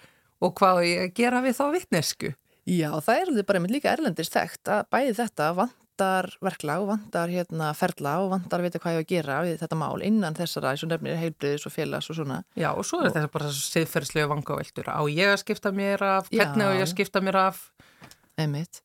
og 0.44 0.54
hvað 0.58 0.84
ég 0.86 1.16
gera 1.16 1.42
við 1.44 1.58
þá 1.58 1.64
vittnesku. 1.74 2.32
Já, 2.68 2.90
það 3.00 3.20
er 3.22 3.44
bara 3.48 3.60
einmitt 3.60 3.74
líka 3.78 3.92
erlendist 3.94 4.34
þekkt 4.34 4.70
að 4.74 4.88
bæði 4.92 5.14
þetta 5.16 5.46
vantar 5.56 6.28
verkla 6.44 6.76
og 6.82 6.90
vantar 6.90 7.32
hérna 7.32 7.70
ferla 7.76 8.18
og 8.22 8.32
vantar 8.34 8.60
að 8.60 8.68
vita 8.68 8.80
hvað 8.82 8.98
ég 8.98 9.00
á 9.00 9.02
að 9.02 9.12
gera 9.14 9.38
við 9.46 9.56
þetta 9.62 9.78
mál 9.80 10.04
innan 10.04 10.36
þessara, 10.36 10.74
eins 10.74 10.84
og 10.84 10.92
nefnir 10.92 11.18
heilbriðis 11.18 11.64
og 11.66 11.74
félags 11.74 12.10
og 12.12 12.18
svona. 12.20 12.42
Já, 12.58 12.68
og 12.74 12.84
svo 12.86 13.00
er 13.00 13.08
og... 13.08 13.16
þetta 13.16 13.32
bara 13.38 13.52
siðferðslega 13.56 14.30
vangaveldur. 14.34 14.92
Á 14.92 15.00
ég 15.08 15.32
að 15.32 15.40
skipta 15.42 15.72
mér 15.74 16.04
af, 16.10 16.28
hvernig 16.34 16.68
á 16.68 16.72
ég 16.76 16.84
að 16.84 16.92
skipta 16.92 17.24
mér 17.24 17.40
af 17.46 17.64
Einmitt. 18.38 18.82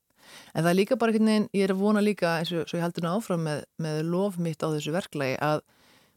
En 0.54 0.64
það 0.64 0.72
er 0.72 0.78
líka 0.80 0.98
bara 0.98 1.14
einhvern 1.14 1.30
veginn, 1.30 1.48
ég 1.54 1.68
er 1.68 1.74
að 1.76 1.82
vona 1.84 2.02
líka 2.04 2.38
eins 2.40 2.52
og, 2.56 2.66
ég 2.74 2.82
heldur 2.84 3.06
nú 3.06 3.14
áfram 3.14 3.44
með, 3.46 3.64
með 3.82 4.00
lof 4.10 4.40
mitt 4.42 4.64
á 4.66 4.68
þessu 4.74 4.94
verklagi 4.96 5.38
að 5.44 5.62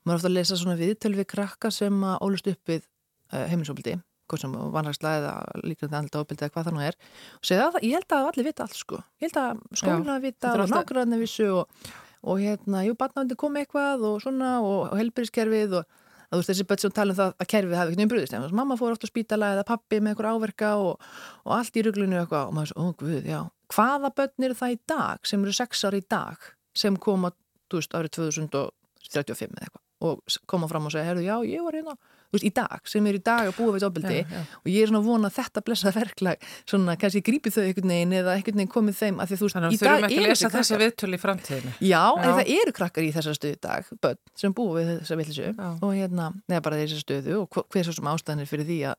maður 0.06 0.20
ofta 0.20 0.30
að 0.30 0.36
lesa 0.36 0.58
svona 0.60 0.78
viðtölu 0.80 1.20
við 1.20 1.28
krakka 1.32 1.72
sem 1.74 2.04
að 2.06 2.20
ólust 2.24 2.50
upp 2.52 2.70
við 2.70 2.84
uh, 2.86 3.44
heimilisofbildi, 3.50 3.96
hvað 4.30 4.42
sem 4.44 4.56
vanrækslega 4.76 5.20
eða 5.20 5.66
líka 5.66 5.90
andla 5.90 6.22
ofbildi 6.22 6.46
eða 6.46 6.54
hvað 6.54 6.68
það 6.68 6.76
nú 6.76 6.84
er 6.86 6.98
og 7.36 7.50
segja 7.50 7.68
að 7.68 7.78
ég 7.82 7.94
held 7.98 8.16
að 8.16 8.30
allir 8.30 8.48
vita 8.48 8.66
allt 8.66 8.78
sko 8.78 9.02
ég 9.02 9.28
held 9.28 9.40
að 9.42 9.62
skóluna 9.82 10.18
vita 10.22 10.54
og 10.54 10.72
nákvæmlega 10.72 11.20
vissu 11.20 11.48
og, 11.60 11.92
og 12.26 12.42
hérna, 12.42 12.82
jú, 12.86 12.96
barnavandi 12.98 13.38
kom 13.38 13.58
eitthvað 13.60 14.06
og 14.10 14.18
svona 14.24 14.56
og, 14.62 14.80
og 14.88 14.98
helbriðskerfið 15.02 15.80
og 15.80 16.02
að 16.26 16.34
þú 16.34 16.40
veist 16.40 16.50
þessi 16.52 16.66
börn 16.70 16.82
sem 16.82 16.94
tala 16.96 17.14
um 17.14 17.18
það 17.20 17.32
að 17.32 17.50
kerfið 17.52 17.78
hafi 17.78 17.94
einhvern 17.94 18.00
veginn 18.02 18.12
brúðist 18.12 18.56
mamma 18.60 18.78
fór 18.80 18.94
ofta 18.96 19.08
á 19.08 19.12
spítala 19.12 19.52
eða 19.54 19.66
pappi 19.68 20.00
með 20.00 20.12
einhver 20.12 20.30
áverka 20.32 20.72
og, 20.82 21.08
og 21.44 21.56
allt 21.58 21.78
í 21.78 21.84
rugglunu 21.86 22.20
og 22.24 22.36
maður 22.56 22.72
svo, 22.72 22.86
ó 22.86 22.98
guð, 23.00 23.26
já. 23.26 23.40
Hvaða 23.74 24.12
börn 24.18 24.48
eru 24.48 24.58
það 24.58 24.76
í 24.76 24.78
dag 24.92 25.30
sem 25.30 25.42
eru 25.46 25.56
sex 25.56 25.84
ári 25.86 26.02
í 26.02 26.06
dag 26.10 26.50
sem 26.76 26.98
koma, 27.00 27.32
þú 27.70 27.80
veist, 27.80 27.96
árið 27.96 28.14
2035 28.18 29.56
eða 29.56 29.66
eitthvað 29.68 29.82
og 30.06 30.36
koma 30.50 30.68
fram 30.68 30.88
og 30.88 30.92
segja, 30.92 31.08
herru, 31.08 31.24
já, 31.24 31.36
ég 31.48 31.64
var 31.64 31.78
hérna 31.78 31.96
veist, 32.34 32.44
í 32.46 32.52
dag, 32.56 32.80
sem 32.88 33.06
er 33.06 33.18
í 33.18 33.22
dag 33.22 33.48
að 33.50 33.56
búa 33.58 33.74
við 33.76 33.86
ofbeldi 33.88 34.20
og 34.62 34.68
ég 34.72 34.82
er 34.82 34.90
svona 34.90 35.02
vona 35.06 35.30
að 35.30 35.36
þetta 35.38 35.62
blessað 35.66 35.96
verklag 36.00 36.46
svona, 36.66 36.96
kannski 37.00 37.22
grípi 37.26 37.52
þau 37.54 37.62
einhvern 37.64 37.92
veginn 37.94 38.12
eða 38.20 38.36
einhvern 38.36 38.60
veginn 38.60 38.72
komið 38.72 38.98
þeim 39.00 39.20
að 39.22 39.32
því 39.32 39.38
þú 39.40 39.48
veist, 39.48 39.56
í 39.56 39.80
dag 39.82 40.06
er 40.06 40.30
þessi 40.32 40.50
krakkar. 40.50 40.82
viðtölu 40.84 41.16
í 41.16 41.22
framtíðinu 41.22 41.74
Já, 41.80 42.02
já. 42.02 42.22
en 42.22 42.30
það 42.40 42.52
eru 42.60 42.76
krakkar 42.80 43.06
í 43.06 43.12
þessar 43.16 43.38
stöðu 43.38 43.60
dag 43.68 43.90
börn 44.02 44.22
sem 44.34 44.56
búa 44.56 44.78
við 44.80 44.92
þessa 45.00 45.20
villisu 45.22 45.50
og 45.56 45.92
hérna, 45.94 46.30
neða 46.48 46.64
bara 46.66 46.80
þessar 46.82 47.04
stöðu 47.06 47.42
og 47.44 47.60
hver 47.72 47.86
svo 47.86 47.96
sem 47.96 48.10
ástæðanir 48.12 48.50
fyrir 48.50 48.68
því 48.68 48.80
að 48.92 48.98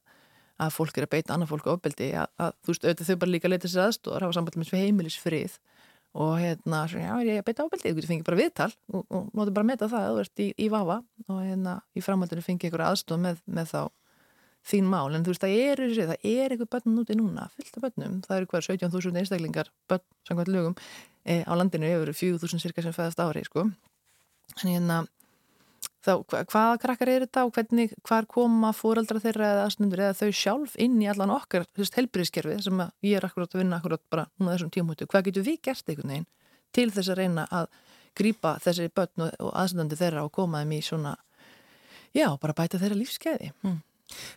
að 0.58 0.72
fólk 0.74 0.96
er 0.98 1.06
að 1.06 1.12
beita 1.14 1.36
annað 1.36 1.52
fólk 1.52 1.68
ofbeldi 1.70 2.08
að, 2.18 2.32
að 2.42 2.56
þú 2.66 2.72
veist, 2.74 2.86
auðvitað 2.88 3.10
þau 3.12 3.18
bara 3.22 3.30
líka 3.36 3.50
leita 3.52 3.70
sér 3.70 3.84
aðstóðar 3.84 4.24
hafa 4.26 4.38
samband 4.40 4.56
með 4.58 4.72
heimilisfrið 4.74 5.58
og 6.18 6.34
hérna, 6.42 6.82
já, 6.90 7.14
ég 7.22 7.46
beita 7.46 7.66
ábeldi? 7.68 7.94
Þú 7.94 8.10
fengir 8.10 8.26
bara 8.26 8.40
viðtal 8.40 8.72
og, 8.90 9.04
og 9.06 9.28
nótu 9.38 9.54
bara 9.54 9.66
að 9.66 9.70
meta 9.70 9.90
það 9.92 10.08
þú 10.10 10.22
ert 10.24 10.42
í, 10.42 10.48
í 10.58 10.68
vafa 10.74 10.98
og 11.28 11.42
hérna 11.44 11.76
í 11.94 12.04
framhaldinu 12.04 12.46
fengir 12.46 12.72
ykkur 12.72 12.84
aðstof 12.88 13.22
með, 13.22 13.44
með 13.46 13.70
þá 13.74 13.82
þín 14.68 14.88
mál, 14.90 15.08
en 15.16 15.24
þú 15.24 15.34
veist, 15.34 15.44
það 15.44 15.58
er 15.64 15.82
það 15.96 16.26
er 16.28 16.56
eitthvað 16.56 16.72
börn 16.74 17.02
úti 17.04 17.16
núna, 17.16 17.46
fullt 17.56 17.78
af 17.78 17.86
börnum. 17.86 18.18
Það 18.26 18.40
eru 18.40 18.50
hver 18.52 18.66
17.000 18.66 19.22
einstaklingar 19.22 19.70
börn 19.88 20.04
samkvæmt 20.28 20.52
lögum 20.52 20.76
e, 21.24 21.38
á 21.48 21.54
landinu 21.56 21.88
yfir 21.88 22.12
4.000 22.18 22.64
cirka 22.66 22.84
sem 22.84 22.96
fæðast 22.96 23.22
ári, 23.24 23.46
sko. 23.48 23.68
En 24.58 24.72
hérna 24.74 25.00
þá 26.08 26.14
hvaða 26.48 26.80
krakkar 26.82 27.12
eru 27.12 27.28
þetta 27.28 27.44
og 27.48 27.54
hvernig, 27.56 27.94
hvar 28.08 28.28
koma 28.32 28.72
fóraldra 28.76 29.22
þeirra 29.24 29.52
eða 29.52 29.66
aðstundur 29.68 30.04
eða 30.06 30.18
þau 30.22 30.32
sjálf 30.40 30.78
inn 30.80 30.98
í 31.04 31.10
allan 31.12 31.34
okkar 31.36 31.68
helbriðskerfið 31.78 32.64
sem 32.66 32.84
ég 33.06 33.20
er 33.20 33.28
akkurát 33.28 33.56
að 33.56 33.64
vinna 33.64 33.80
akkurát 33.82 34.04
bara 34.14 34.28
núna 34.38 34.56
þessum 34.56 34.74
tímhúttu, 34.74 35.10
hvað 35.10 35.30
getur 35.30 35.48
við 35.48 35.60
gert 35.68 35.92
einhvern 35.92 36.14
veginn 36.14 36.30
til 36.76 36.90
þess 36.96 37.12
að 37.12 37.22
reyna 37.22 37.48
að 37.52 37.70
grýpa 38.18 38.56
þessi 38.64 38.90
börn 38.96 39.28
og 39.28 39.52
aðstundu 39.54 40.00
þeirra 40.00 40.24
og 40.26 40.34
koma 40.36 40.64
þeim 40.64 40.78
í 40.78 40.82
svona 40.86 41.18
já, 42.16 42.30
bara 42.40 42.56
bæta 42.58 42.82
þeirra 42.82 43.02
lífskeiði 43.02 43.52
mm. 43.64 43.78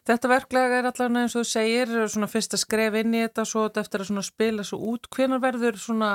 Þetta 0.03 0.29
verklega 0.33 0.81
er 0.81 0.87
allavega 0.89 1.21
eins 1.23 1.37
og 1.39 1.45
þú 1.45 1.47
segir 1.47 1.93
svona 2.11 2.27
fyrst 2.27 2.57
að 2.57 2.63
skref 2.65 2.97
inn 2.99 3.13
í 3.15 3.21
þetta 3.23 3.45
svo 3.47 3.69
eftir 3.71 4.03
að 4.03 4.25
spila 4.27 4.65
svo 4.67 4.81
út, 4.91 5.07
hvernig 5.15 5.39
verður 5.45 5.79
svona 5.79 6.09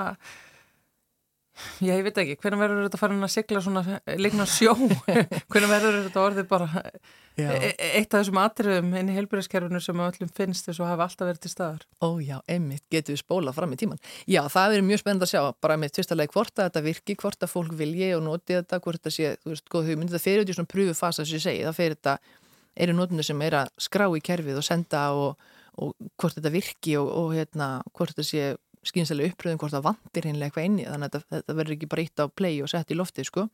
Já, 1.80 1.94
ég 1.94 2.04
veit 2.04 2.18
ekki, 2.20 2.36
hvernig 2.42 2.60
verður 2.60 2.88
þetta 2.88 3.00
farin 3.00 3.26
að 3.26 3.32
sigla 3.32 3.62
svona 3.64 4.00
líkna 4.20 4.46
sjó, 4.50 4.74
hvernig 5.52 5.72
verður 5.72 6.00
þetta 6.08 6.24
orðið 6.24 6.48
bara 6.50 6.84
e, 6.84 7.46
e 7.46 7.70
eitt 8.02 8.12
af 8.12 8.20
þessum 8.20 8.40
atriðum 8.42 8.92
inn 9.00 9.12
í 9.12 9.16
heilbúriðskerfinu 9.16 9.82
sem 9.84 10.04
öllum 10.06 10.32
finnst 10.36 10.68
þess 10.68 10.84
að 10.84 10.92
hafa 10.92 11.08
alltaf 11.08 11.30
verið 11.30 11.42
til 11.46 11.54
staðar. 11.54 11.86
Ó 12.04 12.10
já, 12.24 12.38
einmitt, 12.52 12.84
getur 12.92 13.16
við 13.16 13.22
spólað 13.24 13.58
fram 13.60 13.76
í 13.76 13.80
tíman. 13.80 14.02
Já, 14.28 14.42
það 14.52 14.78
er 14.78 14.88
mjög 14.90 15.04
spennend 15.04 15.28
að 15.28 15.32
sjá, 15.32 15.42
bara 15.64 15.80
með 15.80 15.96
tvistalega 15.98 16.36
hvort 16.36 16.56
að 16.60 16.70
þetta 16.70 16.86
virki, 16.90 17.18
hvort 17.24 17.48
að 17.48 17.54
fólk 17.56 17.76
vilji 17.80 18.12
og 18.18 18.26
noti 18.28 18.60
þetta, 18.60 18.82
hvort 18.84 19.00
þetta 19.02 19.16
sé, 19.16 19.36
þú 19.44 19.54
veist, 19.56 19.68
góð 19.72 19.92
hugmynd, 19.92 20.16
það 20.16 20.26
fer 20.28 20.44
út 20.44 20.52
í 20.52 20.58
svona 20.60 20.74
pröfu 20.76 20.98
fasa 21.00 21.24
sem 21.24 21.40
ég 21.40 21.46
segi, 21.48 21.66
það 21.68 21.80
fer 21.80 21.96
þetta, 21.96 22.18
eru 22.86 22.96
notunir 22.96 23.28
sem 23.28 23.44
er 23.46 23.62
að 23.62 23.74
skrá 23.80 24.10
í 24.12 24.24
kerfið 24.24 24.60
og 24.60 24.68
senda 24.68 25.06
og, 25.16 25.52
og 25.80 25.96
hvort 26.20 26.36
þetta 26.38 26.52
virki 26.52 26.98
og, 27.00 27.08
og 27.08 27.36
hérna, 27.36 27.70
hvort 27.96 28.12
þetta 28.12 28.28
sé 28.28 28.50
skynsilega 28.90 29.34
uppröðum 29.34 29.60
hvort 29.62 29.76
það 29.76 29.88
vandir 29.90 30.28
hinnlega 30.30 30.50
eitthvað 30.50 30.70
inni 30.70 30.88
þannig 30.88 31.08
að 31.08 31.16
þetta, 31.16 31.36
þetta 31.36 31.58
verður 31.60 31.76
ekki 31.76 31.92
bara 31.92 32.06
ítt 32.06 32.24
á 32.24 32.26
play 32.42 32.56
og 32.64 32.72
sett 32.72 32.92
í 32.92 32.98
lofti 32.98 33.26
sko 33.28 33.48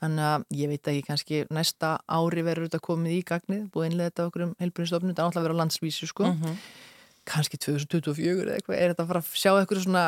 þannig 0.00 0.26
að 0.28 0.44
ég 0.58 0.72
veit 0.72 0.90
ekki 0.90 1.06
kannski 1.08 1.40
næsta 1.54 1.94
ári 2.08 2.44
verður 2.46 2.68
þetta 2.68 2.82
komið 2.84 3.16
í 3.16 3.22
gagnið 3.28 3.64
búið 3.72 3.88
einlega 3.88 4.10
þetta 4.10 4.28
okkur 4.28 4.46
um 4.46 4.54
heilbúinstofnum 4.60 5.12
þetta 5.12 5.22
er 5.22 5.28
alltaf 5.28 5.42
að 5.42 5.48
vera 5.48 5.58
landsvísu 5.60 6.08
sko 6.10 6.28
mm 6.28 6.38
-hmm. 6.42 6.60
kannski 7.30 7.60
2024 7.60 8.44
eða 8.44 8.56
eitthvað 8.58 8.78
er 8.78 8.94
þetta 8.94 9.04
að 9.04 9.10
fara 9.12 9.24
að 9.24 9.34
sjá 9.42 9.50
eitthvað 9.52 9.82
svona 9.84 10.04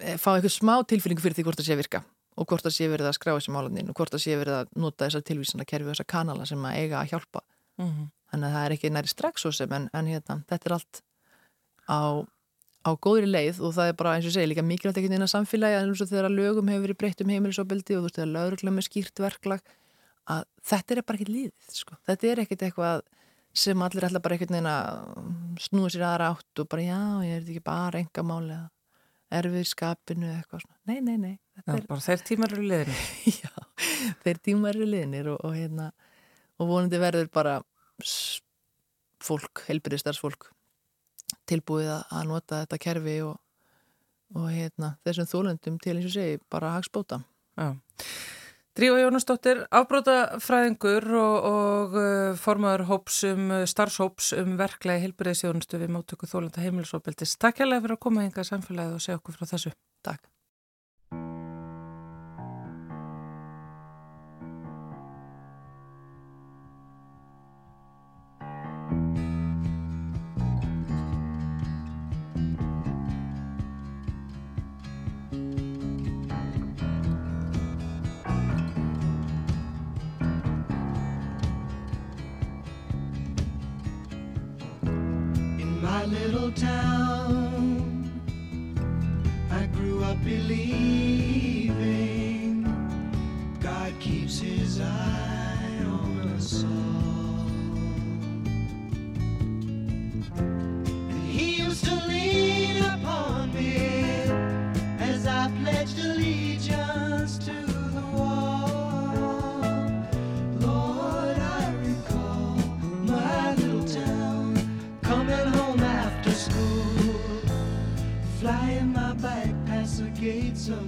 eh, 0.00 0.16
fá 0.16 0.30
eitthvað 0.34 0.54
smá 0.56 0.74
tilfyllingu 0.84 1.24
fyrir 1.24 1.36
því 1.36 1.46
hvort 1.48 1.60
það 1.60 1.70
sé 1.70 1.76
virka 1.76 2.02
og 2.36 2.46
hvort 2.46 2.66
það 2.66 2.76
sé 2.76 2.88
verið 2.92 3.10
að 3.10 3.16
skrá 3.18 3.32
þessi 3.34 3.52
málandin 3.54 3.90
og 3.90 3.96
hvort 3.96 4.12
það 4.12 4.24
sé 4.24 4.36
verið 4.36 4.60
að 4.60 4.72
nota 4.76 5.06
þessar 5.06 5.24
tilvísana 5.24 5.64
kerfi 5.64 5.88
og 5.88 5.94
þessar 5.94 6.10
kanala 6.12 6.46
sem 6.46 6.64
að 6.64 6.78
eiga 6.80 7.00
að 7.00 7.10
hjálpa 7.12 7.40
mm 7.78 7.86
-hmm. 7.86 8.08
þannig 8.30 8.48
að 8.48 8.54
það 8.56 8.64
er 8.66 8.72
ekki 8.76 8.90
næri 8.90 9.08
strax 9.08 9.40
svo 9.40 9.52
sem 9.52 9.72
en, 9.72 9.88
en 9.92 10.06
hérna, 10.06 10.42
þetta 10.48 10.68
er 10.68 10.72
allt 10.72 11.02
á 11.88 12.00
á 12.86 12.90
góðri 13.02 13.26
leið 13.26 13.58
og 13.66 13.74
það 13.74 13.90
er 13.90 13.98
bara 13.98 14.14
eins 14.16 14.28
og 14.28 14.34
segja 14.36 14.50
líka 14.50 14.62
mikilvægt 14.62 15.00
ekkert 15.00 15.16
inn 15.16 15.26
á 15.26 15.30
samfélagi 15.30 15.78
að 15.80 16.04
þegar 16.06 16.30
lögum 16.30 16.70
hefur 16.70 16.86
verið 16.86 17.00
breytt 17.00 17.24
um 17.24 17.32
heimilisofbildi 17.34 17.96
og 17.96 18.04
þú 18.04 18.06
veist 18.06 18.20
þegar 18.20 18.32
lögurlega 18.36 18.76
með 18.76 18.86
skýrt 18.86 19.22
verklag 19.24 19.74
að 20.30 20.46
þetta 20.70 20.94
er 20.94 21.02
bara 21.02 21.18
ekkert 21.18 21.34
líðið 21.34 21.76
sko. 21.80 21.98
þetta 22.06 22.30
er 22.30 22.42
ekkert 22.44 22.64
eitthvað 22.66 23.04
sem 23.56 23.82
allir 23.82 24.06
ætla 24.06 24.22
bara 24.22 24.36
ekkert 24.36 24.54
neina 24.54 24.76
snúið 25.62 25.96
sér 25.96 26.06
aðra 26.10 26.32
átt 26.34 26.62
og 26.62 26.70
bara 26.70 26.86
já 26.86 27.02
ég 27.26 27.36
er 27.36 27.44
ekki 27.44 27.64
bara 27.66 28.02
enga 28.02 28.26
máli 28.26 28.56
að 28.56 29.36
erfið 29.36 29.70
skapinu 29.70 30.30
eitthvað 30.30 30.62
svona 30.64 30.76
nei, 30.86 31.00
nei, 31.02 31.16
nei 31.18 31.34
já, 31.34 31.74
er... 31.74 31.86
bara 31.88 32.04
þeir 32.04 32.26
tímar 32.28 32.54
eru 32.54 32.66
liðinir 32.70 33.06
já, 33.42 33.54
þeir 34.22 34.42
tímar 34.48 34.76
eru 34.76 34.90
liðinir 34.90 35.32
og, 35.34 35.40
og, 35.42 35.56
hérna, 35.56 35.90
og 36.60 36.70
vonandi 36.70 37.00
verður 37.02 37.32
bara 37.34 37.56
fólk, 39.26 39.64
helbriðstarsfólk 39.66 40.52
tilbúið 41.48 41.90
að 41.96 42.28
nota 42.30 42.62
þetta 42.64 42.80
kerfi 42.82 43.16
og, 43.26 43.36
og 44.36 44.48
hérna, 44.52 44.96
þessum 45.06 45.30
þólundum 45.32 45.80
til 45.82 45.96
eins 45.96 46.08
og 46.10 46.16
segi 46.16 46.40
bara 46.52 46.74
hagspóta. 46.76 47.22
Já. 47.56 47.74
Drífa 48.76 48.98
Jónasdóttir, 49.00 49.62
afbrótafræðingur 49.72 51.06
og, 51.16 51.36
og 51.48 51.94
uh, 51.96 52.34
formadur 52.36 52.84
hópsum, 52.90 53.48
starfshóps 53.64 54.34
um 54.36 54.58
verklega 54.60 55.00
hilbyrðisjónustu 55.06 55.80
við 55.80 55.94
móttöku 55.96 56.28
þólanda 56.28 56.60
heimilisofbeldis. 56.60 57.38
Takk 57.40 57.64
hérlega 57.64 57.86
fyrir 57.86 57.96
að 57.96 58.04
koma 58.04 58.26
hingað 58.26 58.50
samfélagið 58.50 58.98
og 58.98 59.06
segja 59.06 59.20
okkur 59.22 59.40
frá 59.40 59.48
þessu. 59.54 59.72
Takk. 60.04 60.35
Little 86.06 86.52
town. 86.52 86.95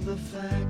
the 0.09 0.15
fact 0.15 0.68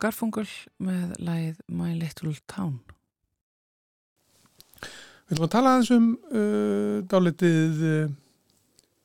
og 0.00 0.06
Garfungal 0.06 0.48
með 0.80 1.10
lagið 1.20 1.58
My 1.76 1.90
Little 1.92 2.32
Town. 2.48 2.78
Við 5.28 5.34
ætlum 5.34 5.44
að 5.46 5.52
tala 5.52 5.74
aðeins 5.74 5.90
um 5.92 6.06
uh, 6.32 7.02
dálitið 7.10 7.82
uh, 7.84 8.14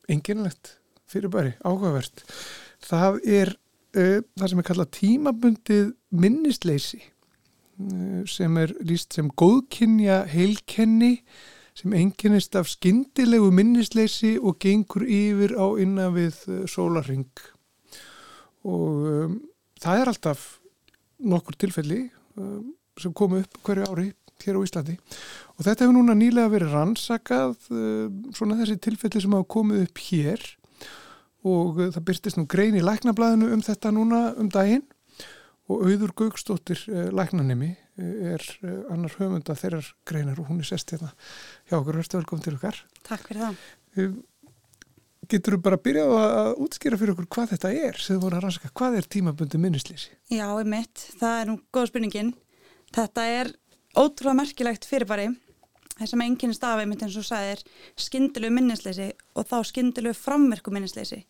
enginlegt 0.08 0.72
fyrirbæri, 1.06 1.52
áhugavert. 1.60 2.24
Það 2.86 3.20
er 3.28 3.52
uh, 3.52 4.24
það 4.38 4.48
sem 4.52 4.64
er 4.64 4.68
kallað 4.70 4.90
tímabundið 4.96 5.92
minnisleysi 6.16 7.02
uh, 7.04 8.24
sem 8.24 8.56
er 8.64 8.72
líst 8.88 9.18
sem 9.18 9.28
góðkynja 9.28 10.22
heilkenni 10.32 11.18
sem 11.76 11.92
enginnist 11.92 12.56
af 12.56 12.72
skyndilegu 12.72 13.52
minnisleysi 13.52 14.38
og 14.40 14.62
gengur 14.64 15.04
yfir 15.04 15.58
á 15.60 15.66
innan 15.76 16.16
við 16.16 16.40
uh, 16.48 16.62
sólarring. 16.64 17.28
Og 18.64 19.10
um, 19.12 19.42
það 19.76 20.00
er 20.00 20.16
alltaf 20.16 20.54
nokkur 21.22 21.56
tilfelli 21.58 22.06
um, 22.36 22.74
sem 23.00 23.12
komu 23.16 23.42
upp 23.42 23.60
hverju 23.66 23.88
ári 23.90 24.10
hér 24.44 24.58
á 24.58 24.66
Íslandi. 24.66 24.96
Og 25.56 25.64
þetta 25.64 25.86
hefur 25.86 25.96
núna 25.96 26.16
nýlega 26.16 26.52
verið 26.52 26.74
rannsakað 26.76 27.56
uh, 27.72 28.10
svona 28.36 28.58
þessi 28.60 28.78
tilfelli 28.84 29.22
sem 29.24 29.36
hafa 29.36 29.48
komið 29.56 29.86
upp 29.86 30.02
hér. 30.08 30.44
Og 31.46 31.80
uh, 31.80 31.88
það 31.94 32.06
byrstist 32.10 32.40
nú 32.40 32.46
grein 32.50 32.76
í 32.76 32.84
læknablaðinu 32.84 33.50
um 33.56 33.64
þetta 33.64 33.94
núna 33.96 34.22
um 34.36 34.50
daginn. 34.52 34.84
Og 35.66 35.82
auður 35.88 36.12
Gaukstóttir 36.20 36.84
uh, 36.92 37.08
læknanemi 37.16 37.72
uh, 37.72 38.34
er 38.36 38.44
uh, 38.60 38.84
annar 38.94 39.16
höfunda 39.16 39.56
þeirrar 39.58 39.88
greinar 40.06 40.38
og 40.42 40.52
hún 40.52 40.62
er 40.62 40.68
sest 40.68 40.92
hérna 40.94 41.10
hjá 41.66 41.80
okkur, 41.80 41.96
verður 41.98 42.20
velkom 42.20 42.44
til 42.44 42.56
okkar. 42.58 42.84
Takk 43.08 43.30
fyrir 43.30 43.48
það. 43.48 43.66
Getur 45.26 45.56
þú 45.56 45.60
bara 45.64 45.80
byrjað 45.82 46.12
að 46.16 46.50
útskýra 46.62 46.98
fyrir 47.00 47.14
okkur 47.16 47.30
hvað 47.34 47.54
þetta 47.54 47.72
er 47.88 47.96
sem 47.98 48.20
voru 48.22 48.38
að 48.38 48.44
rannsaka, 48.44 48.70
hvað 48.78 48.98
er 49.00 49.08
tímabundi 49.10 49.58
minnisleysi? 49.58 50.12
Já, 50.30 50.46
ég 50.46 50.68
mitt, 50.70 51.06
það 51.18 51.40
er 51.40 51.50
nú 51.50 51.56
góð 51.74 51.88
spurningin. 51.90 52.30
Þetta 52.94 53.24
er 53.40 53.50
ótrúlega 53.96 54.38
merkilegt 54.38 54.86
fyrirbæri 54.86 55.30
það 55.96 56.10
sem 56.10 56.24
enginn 56.26 56.54
stafi 56.56 56.86
mitt 56.88 57.02
eins 57.04 57.16
og 57.16 57.24
sæðir 57.26 57.62
skindilegu 58.00 58.52
minnisleysi 58.52 59.08
og 59.36 59.48
þá 59.48 59.56
skindilegu 59.70 60.18
framverku 60.18 60.72
minnisleysi 60.74 61.22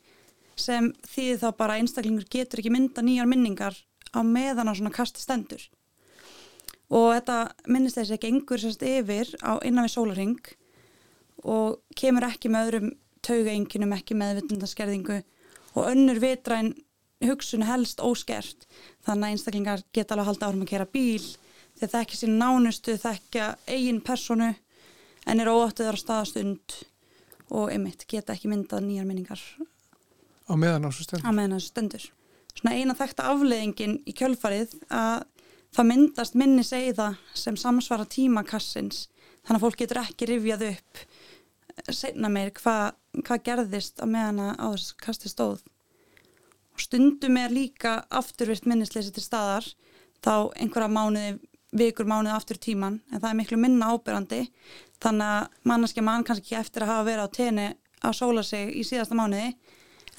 sem 0.58 0.90
þýðir 1.06 1.42
þá 1.44 1.48
bara 1.60 1.78
einstaklingur 1.80 2.26
getur 2.32 2.62
ekki 2.62 2.72
mynda 2.74 3.04
nýjar 3.04 3.30
minningar 3.30 3.76
á 4.10 4.20
meðan 4.26 4.72
á 4.72 4.74
svona 4.74 4.94
kasti 4.94 5.22
stendur 5.22 5.62
og 6.90 7.12
þetta 7.14 7.38
minnisleysi 7.70 8.16
ekki 8.16 8.32
engur 8.32 8.62
sérst 8.62 8.82
yfir 8.86 9.30
á 9.46 9.58
innan 9.62 9.86
við 9.86 9.94
sólaring 9.94 10.52
og 11.46 11.82
kemur 11.98 12.26
ekki 12.26 12.50
með 12.50 12.66
öðrum 12.66 12.92
taugaenginum, 13.24 13.94
ekki 13.96 14.16
með 14.18 14.40
vitundarskerðingu 14.40 15.20
og 15.76 15.88
önnur 15.90 16.20
vitræn 16.22 16.74
hugsun 17.24 17.64
helst 17.66 18.02
óskert 18.04 18.66
þannig 19.06 19.24
að 19.24 19.30
einstaklingar 19.32 19.84
geta 19.94 20.14
alveg 20.14 20.26
að 20.26 20.30
halda 20.32 20.50
árum 20.50 20.64
að 20.66 20.72
kera 20.72 20.88
bíl 20.92 21.22
þeir 21.76 21.92
þekkja 21.92 22.20
sín 22.20 22.36
nánustu, 22.40 22.96
þekkja 23.00 23.54
eigin 23.68 24.02
personu 24.04 24.52
en 25.26 25.40
er 25.42 25.50
óáttuðar 25.50 25.98
á 25.98 26.02
staðastund 26.02 26.76
og 27.54 27.70
einmitt 27.72 28.06
geta 28.10 28.34
ekki 28.34 28.50
myndað 28.50 28.86
nýjar 28.86 29.08
minningar 29.08 29.42
á 30.46 30.52
meðan 30.54 30.88
þessu 30.88 31.06
stendur. 31.06 31.26
á 31.26 31.30
meðan 31.32 31.56
þessu 31.56 31.72
stendur. 31.72 32.06
Svona 32.56 32.76
eina 32.76 32.96
þekta 32.96 33.28
afleðingin 33.32 33.98
í 34.08 34.14
kjölfarið 34.16 34.72
að 34.88 35.26
það 35.76 35.88
myndast 35.90 36.38
minni 36.38 36.64
segða 36.64 37.10
sem 37.36 37.56
samsvara 37.60 38.06
tímakassins 38.08 39.06
þannig 39.44 39.58
að 39.58 39.64
fólk 39.66 39.80
getur 39.82 40.02
ekki 40.02 40.30
rifjað 40.30 40.68
upp 40.70 41.02
segna 41.92 42.30
meir 42.32 42.52
hvað 42.56 42.96
hva 43.26 43.38
gerðist 43.44 44.00
á 44.02 44.06
meðan 44.06 44.42
að 44.44 44.52
á 44.60 44.66
þessu 44.74 44.96
kasti 45.02 45.32
stóð. 45.32 45.60
Og 46.76 46.82
stundum 46.84 47.36
er 47.40 47.52
líka 47.52 47.98
afturvirt 48.12 48.66
minnisleysi 48.68 49.12
til 49.14 49.24
staðar 49.24 49.68
þá 50.24 50.52
einhverja 50.56 50.92
mánuði 50.92 51.38
vikur 51.76 52.08
mánuð 52.08 52.36
aftur 52.36 52.60
tíman 52.60 53.00
en 53.12 53.20
það 53.20 53.30
er 53.30 53.38
miklu 53.40 53.58
minna 53.60 53.90
ábyrrandi 53.92 54.42
þannig 55.02 55.32
að 55.32 55.56
manneskja 55.68 56.04
mann 56.06 56.24
kannski 56.24 56.46
ekki 56.46 56.60
eftir 56.60 56.84
að 56.84 56.92
hafa 56.92 57.06
verið 57.08 57.26
á 57.26 57.36
tenni 57.36 57.66
að 58.06 58.18
sóla 58.20 58.44
sig 58.46 58.72
í 58.76 58.84
síðasta 58.86 59.18
mánuði 59.18 59.50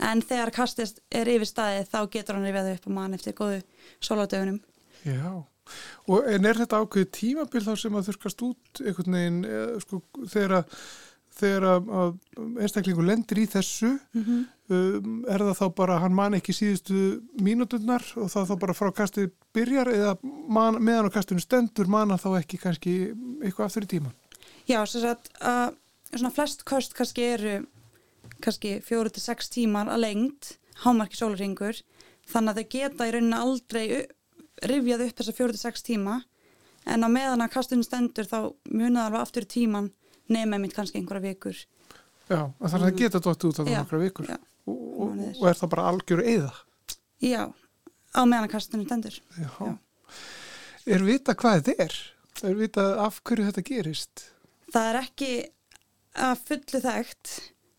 en 0.04 0.22
þegar 0.22 0.54
kastist 0.54 1.02
er 1.10 1.30
yfir 1.32 1.50
staðið 1.50 1.92
þá 1.94 2.00
getur 2.14 2.38
hann 2.38 2.48
rifjað 2.48 2.72
upp 2.76 2.90
á 2.90 2.92
mann 2.98 3.18
eftir 3.18 3.38
góðu 3.38 3.62
sóladögunum. 4.04 4.60
Já, 5.08 5.32
og 6.12 6.30
en 6.30 6.50
er 6.50 6.62
þetta 6.62 6.82
ákveðið 6.84 7.12
tímabil 7.18 7.64
þá 7.66 7.74
sem 7.80 7.98
að 7.98 8.10
þurkast 8.12 8.44
út 8.46 8.82
einhvern 8.84 9.18
veginn 9.18 9.40
sko, 9.84 10.02
þegar 10.28 10.58
að 10.60 10.78
þegar 11.38 11.66
að 11.70 12.14
einstaklingu 12.62 13.06
lendir 13.06 13.42
í 13.42 13.48
þessu 13.50 13.90
mm 13.94 14.24
-hmm. 14.24 14.44
um, 14.74 15.18
er 15.30 15.44
það 15.46 15.60
þá 15.62 15.68
bara 15.80 16.00
hann 16.04 16.16
man 16.16 16.38
ekki 16.38 16.56
síðustu 16.56 17.22
mínuturnar 17.42 18.06
og 18.16 18.32
það 18.34 18.52
þá 18.52 18.56
bara 18.60 18.78
frá 18.78 18.92
kastið 18.92 19.32
byrjar 19.54 19.92
eða 19.94 20.18
man, 20.24 20.82
meðan 20.84 21.10
á 21.10 21.16
kastinu 21.18 21.44
stendur 21.44 21.88
mana 21.88 22.18
þá 22.18 22.30
ekki 22.42 22.58
kannski 22.58 22.96
eitthvað 23.42 23.66
aftur 23.66 23.84
í 23.84 23.92
tíman? 23.96 24.16
Já, 24.68 24.84
svo 24.86 25.16
að 25.40 25.78
svona 26.14 26.32
flest 26.32 26.64
kost 26.64 26.94
kannski 26.94 27.24
eru 27.24 27.58
kannski 28.44 28.80
fjóru 28.86 29.10
til 29.10 29.24
sex 29.24 29.50
tímar 29.50 29.90
að 29.90 30.04
lengt, 30.04 30.58
hámarki 30.84 31.18
sólurringur 31.18 31.82
þannig 32.28 32.52
að 32.52 32.58
þau 32.60 32.70
geta 32.70 33.08
í 33.08 33.14
rauninu 33.14 33.38
aldrei 33.38 33.86
rifjað 34.68 35.06
upp 35.08 35.20
þessa 35.20 35.36
fjóru 35.38 35.56
til 35.56 35.64
sex 35.64 35.86
tíma 35.86 36.22
en 36.88 37.04
á 37.04 37.10
meðan 37.12 37.44
að 37.44 37.54
kastinu 37.56 37.86
stendur 37.86 38.28
þá 38.28 38.40
munaðar 38.70 39.08
alveg 39.12 39.22
aftur 39.26 39.48
í 39.48 39.52
tíman 39.54 39.90
nema 40.34 40.60
mitt 40.62 40.76
kannski 40.76 41.02
einhverja 41.02 41.34
vikur 41.34 41.58
Já, 42.28 42.42
þannig 42.44 42.68
að 42.68 42.74
það 42.74 42.90
mm. 42.90 43.00
geta 43.02 43.24
dótt 43.24 43.48
út 43.48 43.60
á 43.60 43.64
einhverja 43.64 44.04
vikur 44.04 44.32
já, 44.32 44.38
og, 44.68 44.82
og, 45.06 45.20
og 45.38 45.46
er 45.48 45.60
það 45.62 45.74
bara 45.76 45.90
algjöru 45.94 46.26
eða? 46.28 46.54
Já, 47.24 47.44
á 47.48 48.22
meðanakastunum 48.24 48.90
tendur 48.90 49.22
Já. 49.38 49.52
já 49.60 49.78
Er 50.88 51.04
vita 51.04 51.34
hvað 51.36 51.58
þetta 51.60 51.84
er? 51.84 51.96
Er 52.48 52.54
vita 52.56 52.84
af 53.04 53.18
hverju 53.28 53.50
þetta 53.50 53.64
gerist? 53.68 54.22
Það 54.72 54.86
er 54.88 55.00
ekki 55.02 55.32
að 56.28 56.44
fullu 56.48 56.82
þekkt 56.84 57.32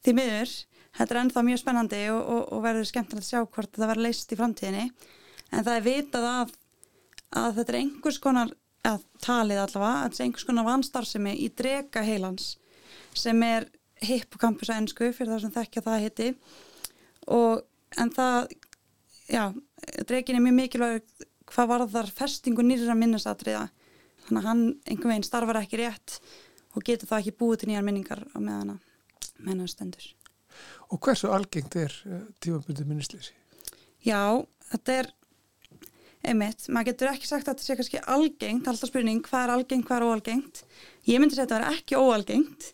því 0.04 0.14
miður, 0.18 0.52
þetta 0.98 1.14
er 1.14 1.20
ennþá 1.22 1.44
mjög 1.46 1.60
spennandi 1.62 2.02
og, 2.12 2.42
og 2.52 2.60
verður 2.66 2.88
skemmtilegt 2.90 3.24
að 3.24 3.30
sjá 3.30 3.40
hvort 3.46 3.78
það 3.78 3.92
verður 3.92 4.06
leist 4.08 4.34
í 4.34 4.38
framtíðinni 4.38 4.84
en 4.84 5.64
það 5.64 5.72
er 5.74 5.86
vitað 5.86 6.28
að, 6.28 6.52
að 7.40 7.58
þetta 7.58 7.72
er 7.72 7.80
einhvers 7.80 8.20
konar 8.26 8.52
að 8.88 9.04
talið 9.24 9.62
allavega, 9.62 9.94
að 9.94 10.04
þetta 10.04 10.22
er 10.22 10.26
einhvers 10.26 10.48
konar 10.48 10.68
vanstarfsemi 10.68 11.34
í 11.44 11.48
drega 11.58 12.04
heilans 12.06 12.50
sem 13.16 13.42
er 13.46 13.68
hippocampus 14.04 14.70
að 14.70 14.82
ennsku 14.82 15.10
fyrir 15.14 15.32
það 15.34 15.44
sem 15.44 15.54
þekkja 15.56 15.84
það 15.86 16.04
heiti 16.04 16.28
og 17.34 17.64
en 17.98 18.12
það 18.14 18.52
já, 19.28 19.44
dregin 20.08 20.38
er 20.38 20.44
mjög 20.44 20.58
mikilvæg 20.60 21.26
hvað 21.48 21.72
varðar 21.72 22.12
festingu 22.12 22.64
nýra 22.64 22.96
minnesatriða 22.98 23.66
þannig 24.26 24.42
að 24.42 24.48
hann 24.50 24.62
einhver 24.84 25.12
veginn 25.12 25.26
starfar 25.26 25.60
ekki 25.62 25.82
rétt 25.82 26.20
og 26.76 26.84
getur 26.84 27.10
það 27.10 27.24
ekki 27.24 27.38
búið 27.40 27.62
til 27.62 27.72
nýjar 27.72 27.88
minningar 27.88 28.24
á 28.32 28.38
meðana 28.38 28.78
mennastendur 29.42 30.12
Og 30.88 31.00
hversu 31.04 31.28
algengt 31.32 31.76
er 31.76 31.94
eh, 32.08 32.24
tímabundu 32.42 32.86
minnisleysi? 32.88 33.34
Já, 34.04 34.40
þetta 34.72 34.94
er 35.02 35.10
einmitt, 36.26 36.66
maður 36.68 36.92
getur 36.92 37.12
ekki 37.12 37.28
sagt 37.28 37.46
að 37.46 37.54
þetta 37.54 37.66
sé 37.66 37.76
kannski 37.78 38.02
algengt, 38.14 38.68
alltaf 38.68 38.90
spurning 38.90 39.22
hvað 39.26 39.44
er 39.44 39.54
algengt, 39.54 39.86
hvað 39.88 40.00
er 40.00 40.08
óalgengt? 40.08 40.62
Ég 41.08 41.22
myndi 41.22 41.38
að 41.38 41.44
þetta 41.44 41.58
er 41.60 41.76
ekki 41.76 41.98
óalgengt 41.98 42.72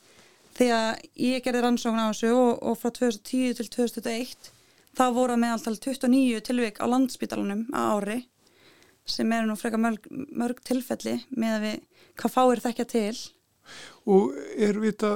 því 0.55 0.69
að 0.75 0.91
ég 1.21 1.45
gerði 1.45 1.65
rannsókn 1.65 2.01
á 2.01 2.07
þessu 2.09 2.33
og, 2.35 2.53
og 2.63 2.79
frá 2.81 2.91
2010 2.95 3.59
til 3.59 3.69
2021 3.75 4.51
þá 4.95 5.05
voru 5.15 5.37
meðaltal 5.41 5.75
29 5.77 6.43
tilvík 6.47 6.81
á 6.81 6.87
landsbítalunum 6.87 7.67
á 7.75 7.99
ári 7.99 8.21
sem 9.05 9.33
eru 9.37 9.51
nú 9.51 9.57
freka 9.61 9.81
mörg, 9.81 10.07
mörg 10.33 10.63
tilfelli 10.65 11.19
með 11.37 11.57
að 11.57 11.65
við 11.67 11.81
hvað 12.21 12.35
fáir 12.35 12.63
þekkja 12.65 12.87
til. 12.89 13.17
Og 14.09 14.33
er 14.57 14.79
vita 14.81 15.11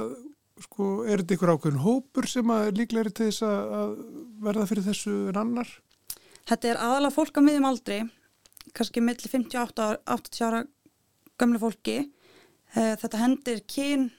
sko, 0.61 1.05
er 1.07 1.23
þetta 1.23 1.37
ykkur 1.37 1.53
ákveðin 1.55 1.83
hópur 1.85 2.27
sem 2.29 2.53
að 2.53 2.71
líklega 2.77 3.07
er 3.07 3.15
til 3.15 3.29
þess 3.29 3.45
að 3.47 3.95
verða 4.43 4.67
fyrir 4.69 4.87
þessu 4.89 5.15
en 5.31 5.41
annar? 5.41 5.71
Þetta 6.49 6.71
er 6.71 6.81
aðalega 6.83 7.15
fólk 7.15 7.39
á 7.39 7.41
miðjum 7.45 7.69
aldri 7.69 7.99
kannski 8.75 9.03
millir 9.03 9.31
58 9.31 10.45
ára 10.45 10.63
gömlu 11.39 11.59
fólki. 11.61 11.97
Eh, 12.75 12.95
þetta 13.01 13.21
hendir 13.23 13.61
kyn 13.67 14.09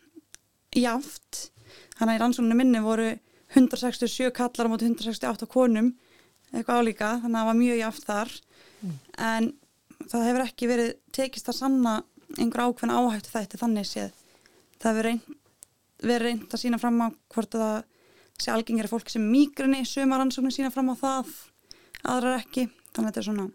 jáft 0.75 1.51
þannig 1.99 2.15
að 2.15 2.17
í 2.17 2.23
rannsókninu 2.23 2.59
minni 2.59 2.83
voru 2.83 3.11
167 3.55 4.31
kallar 4.35 4.71
á 4.71 4.73
móti 4.73 4.87
168 4.87 5.49
konum 5.51 5.93
eitthvað 6.51 6.81
álíka 6.83 7.11
þannig 7.23 7.35
að 7.35 7.41
það 7.41 7.51
var 7.51 7.59
mjög 7.61 7.81
jáft 7.81 8.07
þar. 8.07 8.33
Mm. 8.81 8.95
en 9.21 9.47
það 10.09 10.27
hefur 10.27 10.43
ekki 10.47 10.69
verið 10.71 10.91
tekist 11.13 11.51
að 11.53 11.59
sanna 11.59 11.95
einhver 12.39 12.63
ákveðin 12.65 12.95
áhættu 12.97 13.33
þætti 13.35 13.61
þannig 13.61 13.89
séð. 13.89 14.15
Það 14.81 14.91
hefur 14.91 15.09
reynd, 15.09 15.39
verið 16.01 16.27
reynd 16.27 16.55
að 16.55 16.63
sína 16.63 16.81
fram 16.81 17.03
á 17.05 17.09
hvort 17.35 17.57
að 17.59 17.65
það 17.67 17.81
sé 18.41 18.53
algengir 18.55 18.89
fólk 18.89 19.13
sem 19.13 19.27
mýgrinni 19.29 19.83
sumar 19.85 20.23
rannsókninu 20.23 20.55
sína 20.55 20.73
fram 20.73 20.93
á 20.93 20.97
það 20.97 21.35
aðrar 22.09 22.39
ekki. 22.41 22.71
Þannig 22.95 23.05
að 23.05 23.11
þetta 23.11 23.21
er 23.21 23.29
svona 23.29 23.49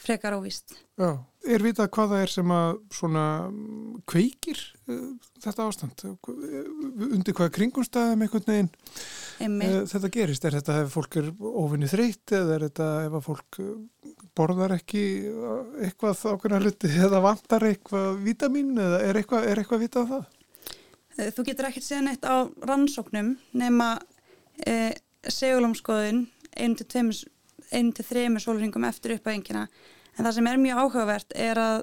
frekar 0.00 0.36
óvist. 0.36 0.74
Já, 0.96 1.10
er 1.48 1.64
vitað 1.64 1.90
hvað 1.94 2.12
það 2.12 2.22
er 2.24 2.32
sem 2.32 2.52
að 2.56 2.68
svona 2.96 3.24
kveikir 4.08 4.60
uh, 4.90 5.02
þetta 5.44 5.66
ástand? 5.66 6.04
Undir 6.26 7.36
hvaða 7.36 7.54
kringumstæðum 7.56 8.24
einhvern 8.26 8.48
veginn 8.50 8.70
uh, 8.70 9.82
þetta 9.90 10.12
gerist? 10.14 10.46
Er 10.48 10.58
þetta 10.58 10.78
ef 10.84 10.94
fólk 10.96 11.18
er 11.20 11.30
ofinni 11.64 11.90
þreytt 11.90 12.36
eða 12.38 12.56
er 12.56 12.66
þetta 12.68 12.88
ef 13.06 13.18
að 13.18 13.26
fólk 13.26 13.60
eh, 13.64 13.74
borðar 14.36 14.76
ekki 14.76 15.04
eitthvað 15.84 16.24
ákveðna 16.32 16.62
hluti 16.64 16.92
eða 17.08 17.22
vantar 17.24 17.68
eitthvað 17.68 18.22
vítamin 18.24 18.74
eða 18.76 19.02
er 19.08 19.20
eitthvað, 19.20 19.50
er 19.50 19.62
eitthvað 19.62 19.84
vitað 19.86 20.10
það? 20.14 20.26
Þú 21.16 21.46
getur 21.48 21.70
ekkert 21.70 21.86
séð 21.86 22.02
neitt 22.04 22.26
á 22.28 22.44
rannsóknum 22.68 23.36
nema 23.56 23.94
eh, 24.68 24.92
segulomskoðun 25.24 26.26
einu 26.56 26.76
til 26.76 26.88
tveimur 26.92 27.22
einn 27.74 27.92
til 27.94 28.06
þrejum 28.06 28.40
sólringum 28.42 28.86
eftir 28.88 29.16
uppæðingina 29.16 29.66
en 30.16 30.24
það 30.24 30.32
sem 30.38 30.48
er 30.50 30.62
mjög 30.62 30.82
áhugavert 30.84 31.36
er 31.36 31.60
að 31.60 31.82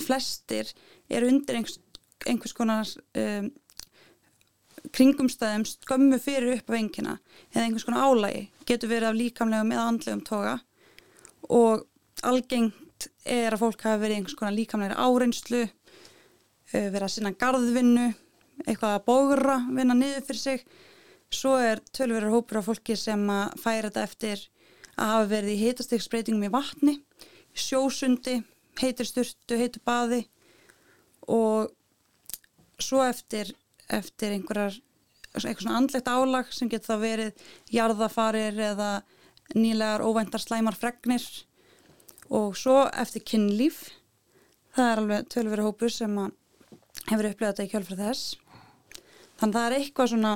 flestir 0.00 0.70
eru 1.12 1.28
undir 1.28 1.58
einhvers, 1.58 1.78
einhvers 2.26 2.54
konar 2.56 2.88
um, 3.18 3.50
kringumstæðum 4.92 5.64
skömmu 5.68 6.18
fyrir 6.22 6.56
uppæðingina 6.58 7.18
eða 7.52 7.64
einhvers 7.66 7.86
konar 7.86 8.08
álægi 8.08 8.46
getur 8.68 8.92
verið 8.92 9.10
af 9.10 9.18
líkamlegum 9.18 9.74
eða 9.74 9.88
andlegum 9.90 10.22
toga. 10.26 10.56
Og 11.50 11.84
algengt 12.26 13.08
er 13.26 13.52
að 13.52 13.64
fólk 13.64 13.84
hafa 13.86 14.02
verið 14.02 14.20
einhvers 14.20 14.38
konar 14.38 14.56
líkamlegri 14.56 14.98
áreynslu 14.98 15.62
uh, 15.66 16.88
verið 16.88 17.06
að 17.06 17.14
sinna 17.16 17.34
gardvinnu 17.38 18.08
eitthvað 18.66 18.96
að 18.96 19.04
bógra, 19.08 19.58
vinna 19.74 19.96
niður 19.98 20.26
fyrir 20.28 20.42
sig. 20.42 20.64
Svo 21.32 21.56
er 21.56 21.80
tölverður 21.96 22.36
hópur 22.36 22.60
af 22.60 22.68
fólki 22.68 22.96
sem 22.98 23.22
að 23.32 23.54
færa 23.62 23.88
þetta 23.88 24.02
eftir 24.06 24.42
að 24.96 25.12
hafa 25.12 25.28
verið 25.30 25.54
í 25.54 25.62
heitastegsbreytingum 25.66 26.46
í 26.48 26.52
vatni, 26.52 26.96
sjósundi, 27.54 28.40
heitur 28.80 29.08
styrtu, 29.08 29.58
heitur 29.58 29.84
baði 29.84 30.22
og 31.28 31.72
svo 32.82 33.02
eftir, 33.06 33.52
eftir 33.92 34.34
einhverjar 34.34 34.78
eitthvað 35.32 35.64
svona 35.64 35.78
andlegt 35.80 36.10
álag 36.10 36.52
sem 36.52 36.68
getur 36.68 36.92
þá 36.92 37.04
verið 37.06 37.46
jarðafarir 37.72 38.58
eða 38.72 38.90
nýlegar 39.56 40.04
óvæntar 40.04 40.42
slæmar 40.42 40.76
fregnir. 40.76 41.24
Og 42.32 42.56
svo 42.56 42.84
eftir 42.88 43.24
kynlíf 43.24 43.90
það 44.76 44.90
er 44.90 45.02
alveg 45.02 45.28
tölveri 45.32 45.64
hópur 45.66 45.92
sem 45.92 46.16
hefur 47.08 47.28
upplegað 47.28 47.54
þetta 47.54 47.66
í 47.66 47.72
kjölfra 47.72 47.98
þess. 48.00 48.36
Þannig 49.40 49.56
að 49.56 49.58
það 49.58 49.66
er 49.66 49.78
eitthvað 49.78 50.12
svona 50.12 50.34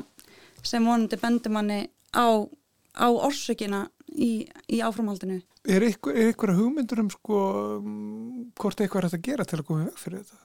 sem 0.67 0.89
vonandi 0.89 1.21
bendur 1.21 1.55
manni 1.55 1.81
á, 2.17 2.27
á 2.97 3.07
orsökina 3.13 3.87
í, 4.17 4.31
í 4.73 4.81
áframhaldinu? 4.85 5.41
Er 5.69 5.85
ykkur, 5.87 6.17
er 6.17 6.33
ykkur 6.33 6.55
hugmyndur 6.57 7.03
um 7.03 7.11
sko 7.13 7.43
um, 7.77 8.49
hvort 8.59 8.81
eitthvað 8.81 9.01
er 9.01 9.09
hægt 9.09 9.19
að 9.19 9.27
gera 9.29 9.47
til 9.49 9.61
að 9.61 9.69
koma 9.69 9.87
veg 9.89 10.01
fyrir 10.01 10.25
þetta? 10.25 10.43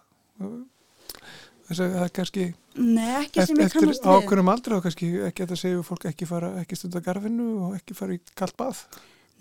Þess 1.69 1.83
að 1.85 1.95
það 1.95 2.03
er 2.03 2.13
kannski 2.17 2.45
Nei, 2.75 3.09
ekki 3.21 3.39
sem 3.39 3.41
eftir, 3.41 3.61
ég 3.61 3.69
eftir 3.69 3.79
kannast 3.85 4.05
við. 4.05 4.17
ákveðnum 4.17 4.51
aldrei 4.51 4.75
og 4.77 4.85
kannski 4.85 5.09
ekki 5.27 5.45
að 5.47 5.57
segja 5.61 5.87
fólk 5.87 6.07
ekki 6.11 6.27
fara, 6.27 6.51
ekki 6.61 6.79
stunda 6.79 7.01
garfinu 7.05 7.49
og 7.67 7.75
ekki 7.77 7.95
fara 7.95 8.15
í 8.15 8.21
kallt 8.35 8.57
bað. 8.59 8.81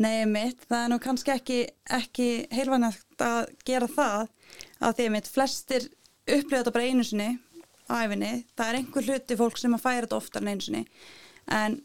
Nei, 0.01 0.25
mitt, 0.31 0.63
það 0.69 0.85
er 0.85 0.91
nú 0.93 0.99
kannski 1.03 1.35
ekki, 1.35 1.61
ekki 1.93 2.29
heilvanægt 2.55 3.25
að 3.25 3.51
gera 3.69 3.89
það 3.91 4.29
að 4.81 4.95
því 4.97 5.09
að 5.09 5.15
mitt 5.17 5.31
flestir 5.31 5.89
upplifa 6.25 6.61
þetta 6.61 6.75
bara 6.77 6.89
einu 6.89 7.07
sinni 7.07 7.31
æfinni, 7.91 8.33
það 8.57 8.69
er 8.69 8.79
einhver 8.79 9.09
hluti 9.09 9.37
fólk 9.39 9.59
sem 9.59 9.75
að 9.75 9.83
færa 9.83 10.05
þetta 10.07 10.21
oftar 10.21 10.45
en 10.45 10.53
einu 10.53 10.65
sinni. 10.67 10.83
En 11.51 11.81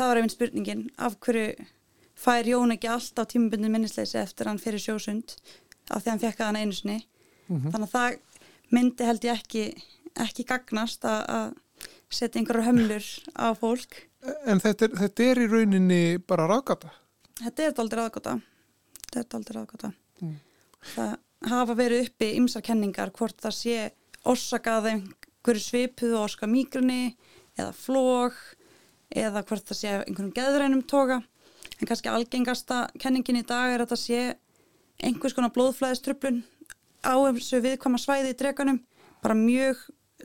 það 0.00 0.10
var 0.10 0.20
einmitt 0.20 0.36
spurningin 0.36 0.84
af 0.98 1.16
hverju 1.20 1.68
fær 2.20 2.48
Jón 2.48 2.74
ekki 2.74 2.90
alltaf 2.90 3.30
tímabundin 3.30 3.72
minnisleysi 3.72 4.18
eftir 4.20 4.50
hann 4.50 4.60
fyrir 4.60 4.82
sjósund 4.82 5.36
af 5.90 6.02
því 6.02 6.14
hann 6.14 6.22
fekk 6.24 6.40
að 6.40 6.50
hann 6.50 6.60
einu 6.64 6.76
sinni 6.76 6.98
þannig 7.48 7.86
að 7.86 7.94
það 7.94 8.20
myndi 8.74 9.08
held 9.08 9.26
ég 9.28 9.40
ekki 9.40 9.64
ekki 10.20 10.46
gagnast 10.48 11.04
að 11.06 11.52
setja 12.10 12.40
einhverjar 12.40 12.66
hömlur 12.66 13.06
á 13.38 13.54
fólk 13.54 14.00
En 14.20 14.60
þetta 14.60 14.86
er, 14.86 14.96
þetta 15.00 15.26
er 15.30 15.40
í 15.40 15.48
rauninni 15.48 16.02
bara 16.28 16.46
ráðgata. 16.50 16.92
Þetta 17.40 17.64
er 17.64 17.74
daldir 17.76 18.02
aðgóta. 18.02 18.36
Þetta 19.06 19.20
er 19.22 19.28
daldir 19.34 19.58
aðgóta. 19.62 19.92
Mm. 20.20 20.34
Það 20.92 21.14
hafa 21.50 21.76
verið 21.78 22.06
uppi 22.06 22.28
ymsar 22.36 22.64
kenningar 22.64 23.12
hvort 23.16 23.40
það 23.40 23.56
sé 23.56 23.76
orsakað 24.28 24.90
einhverju 24.92 25.64
svipuðu 25.64 26.18
orska 26.20 26.48
mígrunni 26.50 27.14
eða 27.56 27.72
flóg 27.76 28.36
eða 29.10 29.42
hvort 29.46 29.66
það 29.68 29.78
sé 29.78 29.92
einhverjum 29.98 30.34
geðrænum 30.36 30.82
toga. 30.88 31.20
En 31.80 31.88
kannski 31.88 32.10
algengasta 32.12 32.84
kenningin 33.00 33.40
í 33.40 33.46
dag 33.46 33.74
er 33.74 33.84
að 33.84 33.94
það 33.94 34.02
sé 34.04 34.22
einhvers 35.00 35.34
konar 35.36 35.52
blóðflæðiströflun 35.54 36.42
á 37.00 37.14
þessu 37.32 37.62
viðkvæma 37.64 38.00
svæði 38.00 38.34
í 38.34 38.38
dreganum. 38.38 38.80
Bara 39.24 39.36
mjög 39.36 39.80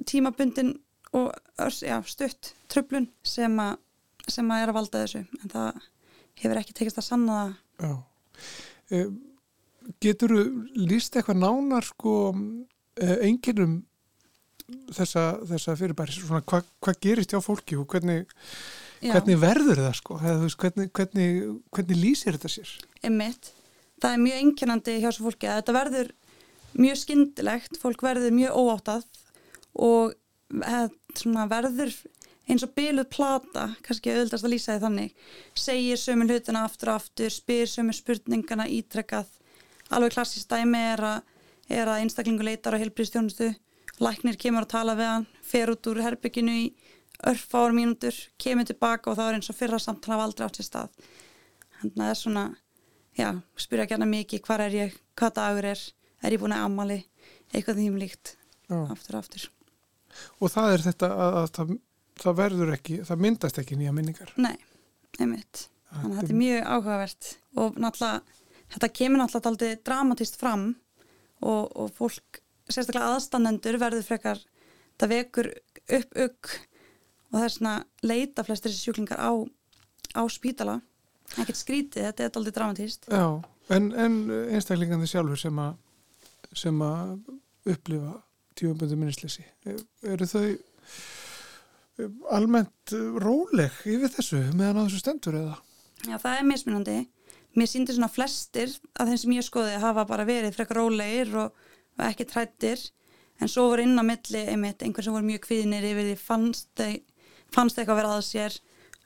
tímabundin 0.08 0.76
og 1.16 1.32
já, 1.82 1.98
stutt 2.04 2.54
tröflun 2.72 3.08
sem, 3.24 3.56
a, 3.60 3.76
sem 4.28 4.52
að 4.52 4.64
er 4.64 4.72
að 4.74 4.80
valda 4.80 5.04
þessu. 5.06 5.24
En 5.42 5.54
það 5.54 5.86
hefur 6.42 6.62
ekki 6.62 6.76
tekist 6.76 7.00
að 7.00 7.08
sanna 7.08 7.40
það. 7.40 7.56
Já. 7.86 7.96
Eh, 8.92 9.08
Getur 10.02 10.32
þú 10.34 10.44
líst 10.90 11.14
eitthvað 11.14 11.44
nánar 11.44 11.86
sko 11.86 12.14
enginum 12.98 13.84
þessa, 14.96 15.26
þessa 15.52 15.76
fyrirbæri, 15.80 16.16
svona 16.16 16.44
hvað 16.48 16.68
hva 16.84 16.96
gerist 17.02 17.34
hjá 17.34 17.42
fólki 17.44 17.78
og 17.80 17.88
hvernig, 17.92 18.26
hvernig 19.04 19.40
verður 19.42 19.84
það 19.86 19.98
sko, 20.00 20.20
eða 20.24 20.42
veist, 20.44 20.60
hvernig, 20.62 20.92
hvernig, 20.96 21.30
hvernig 21.76 22.02
lýsir 22.02 22.38
þetta 22.38 22.54
sér? 22.56 22.74
Einmitt. 23.06 23.52
Það 24.02 24.12
er 24.12 24.24
mjög 24.26 24.42
einkennandi 24.44 24.98
hjá 25.02 25.10
svo 25.14 25.30
fólki 25.30 25.50
að 25.50 25.62
þetta 25.62 25.78
verður 25.78 26.12
mjög 26.76 27.00
skyndilegt, 27.04 27.80
fólk 27.80 28.04
verður 28.04 28.36
mjög 28.36 28.58
óáttað 28.60 29.06
og 29.86 30.16
svona 31.16 31.46
verður 31.52 31.94
eins 32.46 32.66
og 32.66 32.74
byluð 32.78 33.08
plata, 33.10 33.70
kannski 33.86 34.12
auðvitaðst 34.14 34.46
að 34.46 34.54
lýsa 34.54 34.76
því 34.76 34.84
þannig, 34.84 35.14
segir 35.58 35.98
sömu 36.00 36.28
hlutina 36.30 36.66
aftur 36.68 36.92
og 36.92 37.00
aftur, 37.00 37.32
spyr 37.34 37.70
sömu 37.70 37.96
spurningana 37.96 38.68
ítrekkað, 38.70 39.30
alveg 39.90 40.14
klassist 40.14 40.52
dæmi 40.52 40.82
er 40.94 41.06
að, 41.10 41.24
er 41.74 41.90
að 41.90 42.04
einstaklingu 42.04 42.46
leitar 42.46 42.78
á 42.78 42.82
heilbríðstjónustu, 42.82 43.50
læknir 44.04 44.38
kemur 44.40 44.66
að 44.66 44.74
tala 44.76 44.96
við 44.98 45.12
hann, 45.12 45.28
fer 45.46 45.72
út 45.72 45.90
úr 45.92 46.02
herbygginu 46.04 46.56
í 46.66 46.66
örfár 47.30 47.76
mínútur, 47.76 48.16
kemur 48.42 48.68
tilbaka 48.68 49.12
og 49.12 49.18
þá 49.18 49.24
er 49.28 49.38
eins 49.38 49.52
og 49.52 49.58
fyrra 49.58 49.80
samtala 49.80 50.18
hafa 50.18 50.28
aldrei 50.30 50.46
átt 50.48 50.60
sér 50.60 50.68
stað. 50.68 51.10
Þannig 51.80 51.96
að 51.96 52.02
það 52.02 52.12
er 52.12 52.20
svona, 52.22 52.46
já, 53.16 53.28
spyrja 53.66 53.88
gæna 53.92 54.10
mikið, 54.10 54.44
hvar 54.48 54.64
er 54.66 54.76
ég, 54.76 54.98
hvað 55.16 55.36
dagur 55.40 55.70
er, 55.72 55.84
er 56.22 56.36
ég 56.36 56.42
búin 56.42 56.56
að 56.56 56.66
ammali, 56.68 57.00
eitthvað 57.52 57.82
því 57.82 57.90
um 57.92 58.00
líkt, 58.02 58.36
aftur 58.82 59.18
og 59.18 59.24
aftur. 59.24 59.50
Og 60.40 60.52
það 60.52 60.74
er 60.74 60.86
þetta 60.86 61.12
að, 61.12 61.40
að 61.42 61.50
það, 61.58 61.76
það 62.24 62.40
verður 62.40 62.74
ekki, 62.76 63.02
það 63.08 63.26
myndast 63.28 63.60
ekki 63.62 63.80
nýja 63.80 63.96
minningar. 63.96 64.32
Nei, 64.40 64.56
einmitt. 65.20 65.68
Þannig 65.96 66.16
að 66.16 66.22
þetta 66.22 66.34
er 66.34 66.42
mjög 66.42 66.72
áhugavert 66.72 67.30
og 67.62 67.78
náttúrulega, 67.80 68.40
þetta 68.76 68.90
kemur 69.00 69.22
náttúrulega 69.22 69.52
aldrei 69.52 69.78
dramatist 69.88 70.40
fram 70.40 70.66
og, 71.44 71.64
og 71.72 71.92
fólk, 71.96 72.42
sérstaklega 72.70 73.14
aðstannendur 73.14 73.80
verður 73.82 74.06
frekar, 74.08 74.42
það 75.00 75.14
vekur 75.16 75.52
upp 76.00 76.20
ugg 76.26 76.52
og 77.30 77.38
það 77.38 77.48
er 77.48 77.56
svona 77.56 77.76
leita 78.06 78.46
flestir 78.48 78.74
sjúklingar 78.74 79.22
á, 79.22 79.32
á 80.16 80.24
spítala, 80.32 80.80
ekkert 81.36 81.60
skrítið, 81.60 82.08
þetta 82.10 82.28
er 82.28 82.40
aldrei 82.40 82.56
dramatist. 82.56 83.10
Já, 83.12 83.28
en, 83.76 83.90
en 83.94 84.22
einstaklingandi 84.56 85.10
sjálfur 85.10 85.42
sem 85.42 85.60
að 85.62 85.76
sem 86.56 86.80
að 86.86 87.18
upplifa 87.68 88.14
tífamböndu 88.56 88.96
minnisleysi, 89.00 89.44
eru 90.08 90.28
þau 90.30 90.46
eh, 90.48 92.12
almennt 92.32 92.94
róleg 93.20 93.82
yfir 93.84 94.14
þessu 94.14 94.40
meðan 94.54 94.80
á 94.80 94.86
þessu 94.86 95.02
stendur 95.02 95.40
eða? 95.42 95.58
Já, 96.06 96.16
það 96.22 96.38
er 96.38 96.48
mismunandi. 96.48 96.98
Mér 97.56 97.72
síndi 97.72 97.96
svona 97.96 98.12
flestir 98.12 98.72
að 99.00 99.12
þeim 99.12 99.20
sem 99.22 99.36
ég 99.38 99.48
skoði 99.48 99.78
hafa 99.84 100.04
bara 100.08 100.28
verið 100.28 100.56
frekar 100.56 100.82
rólegir 100.82 101.32
og, 101.40 101.65
og 101.98 102.06
ekki 102.10 102.28
trættir 102.30 102.82
en 103.42 103.52
svo 103.52 103.68
voru 103.70 103.84
inn 103.86 104.00
á 104.00 104.04
milli 104.06 104.42
einmitt 104.52 104.84
einhver 104.84 105.06
sem 105.06 105.16
voru 105.16 105.28
mjög 105.28 105.44
kvíðinir 105.48 105.88
yfir 105.90 106.10
því 106.10 106.16
fannst, 106.20 106.70
þau, 106.78 106.94
fannst 107.56 107.80
eitthvað 107.80 108.02
vera 108.02 108.16
að 108.16 108.26
sér. 108.30 108.60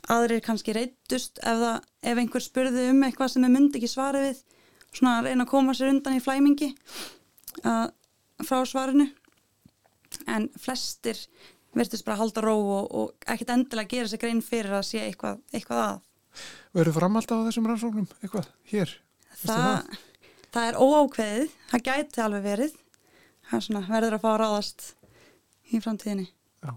Aðrir 0.09 0.43
kannski 0.45 0.73
reytust 0.75 1.41
ef, 1.43 1.59
það, 1.59 1.87
ef 2.11 2.21
einhver 2.21 2.43
spurði 2.43 2.89
um 2.93 3.01
eitthvað 3.03 3.33
sem 3.33 3.45
er 3.45 3.53
myndi 3.53 3.79
ekki 3.79 3.91
svarið 3.91 4.27
við. 4.29 4.43
Svona 4.89 5.15
að 5.19 5.29
reyna 5.29 5.45
að 5.45 5.51
koma 5.51 5.75
sér 5.77 5.91
undan 5.91 6.17
í 6.17 6.23
flæmingi 6.23 6.69
að, 7.67 7.89
frá 8.45 8.61
svarinu. 8.69 9.09
En 10.29 10.47
flestir 10.57 11.19
verðist 11.75 12.05
bara 12.05 12.17
að 12.17 12.23
halda 12.23 12.45
ró 12.45 12.55
og, 12.57 12.85
og 12.89 13.27
ekkit 13.29 13.51
endilega 13.53 13.91
gera 13.91 14.11
sér 14.11 14.21
grein 14.23 14.41
fyrir 14.45 14.77
að 14.79 14.87
sé 14.87 15.03
eitthvað, 15.03 15.41
eitthvað 15.53 15.83
að. 15.83 15.99
Verður 16.77 16.97
framhald 16.99 17.33
á 17.33 17.37
þessum 17.49 17.67
rannsóknum 17.69 18.07
eitthvað 18.21 18.49
hér? 18.71 18.95
Veistu 19.39 19.53
það, 19.53 19.99
það 20.53 20.69
er 20.69 20.79
óákveðið, 20.79 21.57
það 21.71 21.85
gæti 21.89 22.23
alveg 22.23 22.45
verið. 22.45 22.77
Það 23.49 23.57
er 23.57 23.65
svona, 23.65 23.83
verður 23.89 24.17
að 24.17 24.23
fá 24.23 24.29
að 24.31 24.39
ráðast 24.43 24.87
í 25.69 25.81
framtíðinni. 25.83 26.27
Já, 26.65 26.71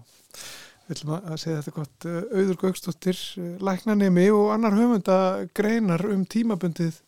við 0.85 0.95
ætlum 0.95 1.13
að 1.17 1.37
segja 1.43 1.59
þetta 1.59 1.75
gott 1.75 2.07
eh, 2.09 2.17
Auður 2.39 2.59
Gaukstóttir, 2.63 3.21
læknanemi 3.63 4.25
og 4.33 4.49
annar 4.55 4.77
höfunda 4.77 5.19
greinar 5.57 6.05
um 6.09 6.25
tímabundið 6.29 6.99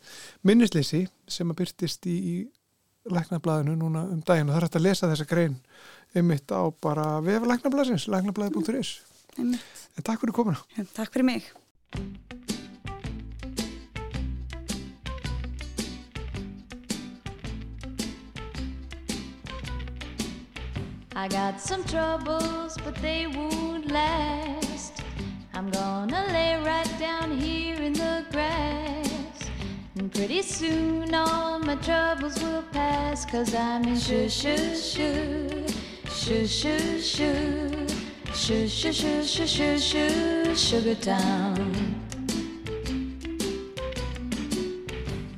minnisleysi 0.46 1.06
sem 1.28 1.52
að 1.52 1.62
byrtist 1.64 2.06
í, 2.10 2.16
í 2.16 3.12
læknablaðinu 3.14 3.78
núna 3.80 4.06
um 4.12 4.22
daginn. 4.26 4.50
Og 4.50 4.56
það 4.56 4.62
er 4.62 4.70
hægt 4.70 4.80
að 4.82 4.88
lesa 4.88 5.12
þessa 5.12 5.30
grein 5.30 5.60
einmitt 6.16 6.54
á 6.54 6.62
bara 6.82 7.20
vef 7.26 7.46
læknablaðsins, 7.50 8.10
læknablaði.is 8.14 8.98
Einmitt. 9.36 9.88
En 10.00 10.06
takk 10.08 10.22
fyrir 10.24 10.36
komuna. 10.36 10.62
Takk 10.96 11.12
fyrir 11.12 11.28
mig 11.28 11.52
I 21.18 21.30
got 21.30 21.62
some 21.62 21.82
troubles, 21.86 22.78
but 22.84 22.94
they 22.96 23.26
won't 23.26 23.90
last. 23.90 25.02
I'm 25.54 25.72
gonna 25.72 26.26
lay 26.28 26.58
right 26.58 27.00
down 27.00 27.38
here 27.38 27.78
in 27.78 27.94
the 27.94 28.26
grass. 28.34 29.50
And 29.96 30.12
pretty 30.14 30.42
soon 30.42 31.16
all 31.16 31.60
my 31.60 31.78
troubles 31.78 32.44
will 32.44 32.64
pass. 32.74 33.26
Cause 33.26 33.56
I'm 33.56 33.86
in 33.86 33.98
shoo 33.98 34.28
shoo 34.28 34.76
shoo, 34.76 35.66
shoo 36.10 36.46
shoo 36.46 37.00
shoo, 37.00 37.88
shoo 38.34 38.68
shoo 38.68 38.92
shoo 38.92 39.24
shoo 39.24 39.48
shoo 39.48 39.80
shoo, 39.80 40.54
Sugar 40.54 40.96
Town. 40.96 41.96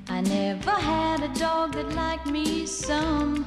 I 0.10 0.22
never 0.22 0.72
had 0.72 1.22
a 1.22 1.32
dog 1.40 1.74
that 1.74 1.92
liked 1.94 2.26
me 2.26 2.66
some. 2.66 3.46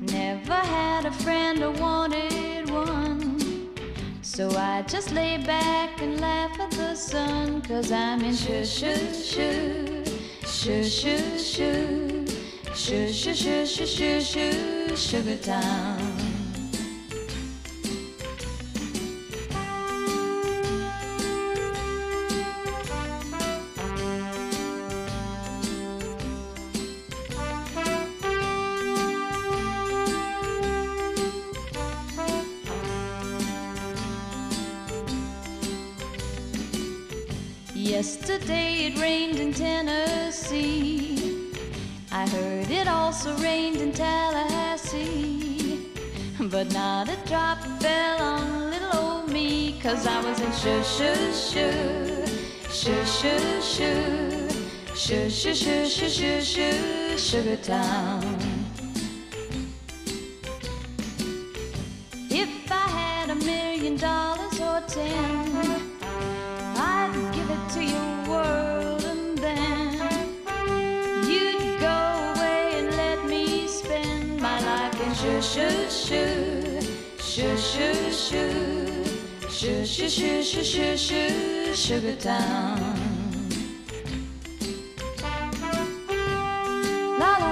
Never 0.00 0.54
had 0.54 1.04
a 1.04 1.12
friend 1.12 1.62
or 1.62 1.72
wanted 1.72 2.70
one. 2.70 3.70
So 4.22 4.50
I 4.56 4.80
just 4.88 5.12
lay 5.12 5.36
back 5.44 6.00
and 6.00 6.18
laugh 6.18 6.58
at 6.58 6.70
the 6.70 6.94
sun. 6.94 7.60
Cause 7.60 7.92
I'm 7.92 8.22
in 8.22 8.34
shoo 8.34 8.64
shoo 8.64 8.96
shoo, 9.12 10.04
shoo 10.46 10.82
shoo 10.84 11.38
shoo, 11.38 12.26
shoo 12.74 13.12
shoo 13.12 13.34
shoo 13.34 13.66
shoo 13.66 13.86
shoo 13.86 14.20
shoo, 14.22 14.96
Sugar 14.96 15.36
Town. 15.36 15.99
Also 43.20 43.36
rained 43.42 43.76
in 43.76 43.92
Tallahassee. 43.92 45.92
But 46.40 46.72
not 46.72 47.10
a 47.10 47.16
drop 47.26 47.58
fell 47.78 48.22
on 48.22 48.70
little 48.70 48.96
old 48.96 49.28
me, 49.30 49.78
cause 49.82 50.06
I 50.06 50.24
was 50.24 50.40
in 50.40 50.50
shoo 50.52 50.82
shoo 50.82 51.34
shoo, 51.34 52.24
shoo 52.70 53.04
shoo 53.04 53.60
shoo, 53.60 54.48
shoo 54.94 55.28
shoo 55.28 55.54
shoo 55.54 55.86
shoo 55.86 56.08
shoo 56.08 56.40
shoo, 56.40 57.18
Sugar 57.18 57.56
Town. 57.56 58.38
If 62.30 62.72
I 62.72 62.88
had 63.00 63.28
a 63.28 63.34
million 63.34 63.96
dollars 63.96 64.58
or 64.60 64.80
ten, 64.88 65.39
la 87.18 87.32
la 87.40 87.50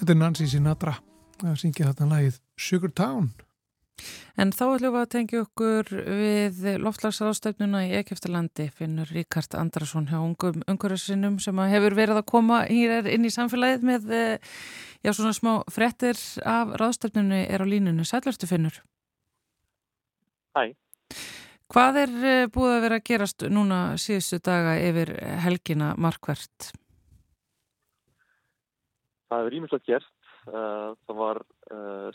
Þetta 0.00 0.12
er 0.12 0.18
Nancy 0.18 0.46
Sinatra 0.48 0.96
að 1.44 1.58
syngja 1.60 1.92
þetta 1.92 2.08
lagið 2.10 2.40
Sugar 2.58 2.90
Town. 2.90 3.30
En 4.40 4.52
þá 4.54 4.62
ætlum 4.70 4.94
við 4.94 5.02
að 5.02 5.10
tengja 5.12 5.40
okkur 5.44 5.90
við 6.06 6.60
loftlagsráðstefnuna 6.80 7.82
í 7.88 7.90
Ekeftalandi 7.98 8.68
finnur 8.72 9.10
Ríkard 9.12 9.56
Andrason 9.58 10.06
hjá 10.08 10.16
ungum 10.20 10.62
umhverjarsinnum 10.70 11.36
sem 11.44 11.60
hefur 11.72 11.96
verið 11.98 12.20
að 12.22 12.28
koma 12.30 12.62
hér 12.70 13.08
inn 13.10 13.26
í 13.28 13.32
samfélagið 13.34 13.84
með 13.90 14.14
eh, 14.16 14.54
já, 15.04 15.12
svona 15.12 15.34
smá 15.36 15.52
frettir 15.72 16.16
af 16.48 16.72
ráðstefnunni 16.80 17.42
er 17.52 17.60
á 17.60 17.66
línunni. 17.68 18.06
Sælverstu 18.08 18.48
finnur. 18.48 18.80
Hæ. 20.56 20.72
Hvað 21.70 22.02
er 22.06 22.14
eh, 22.32 22.44
búið 22.54 22.76
að 22.78 22.84
vera 22.86 23.00
að 23.00 23.08
gerast 23.10 23.48
núna 23.52 23.80
síðustu 24.00 24.40
daga 24.46 24.78
yfir 24.80 25.12
helgina 25.44 25.92
markvert? 26.00 26.70
Það 29.28 29.42
hefur 29.42 29.58
ímislegt 29.60 29.90
gerst. 29.90 30.14
Uh, 30.48 30.96
það 31.04 31.18
var 31.18 31.38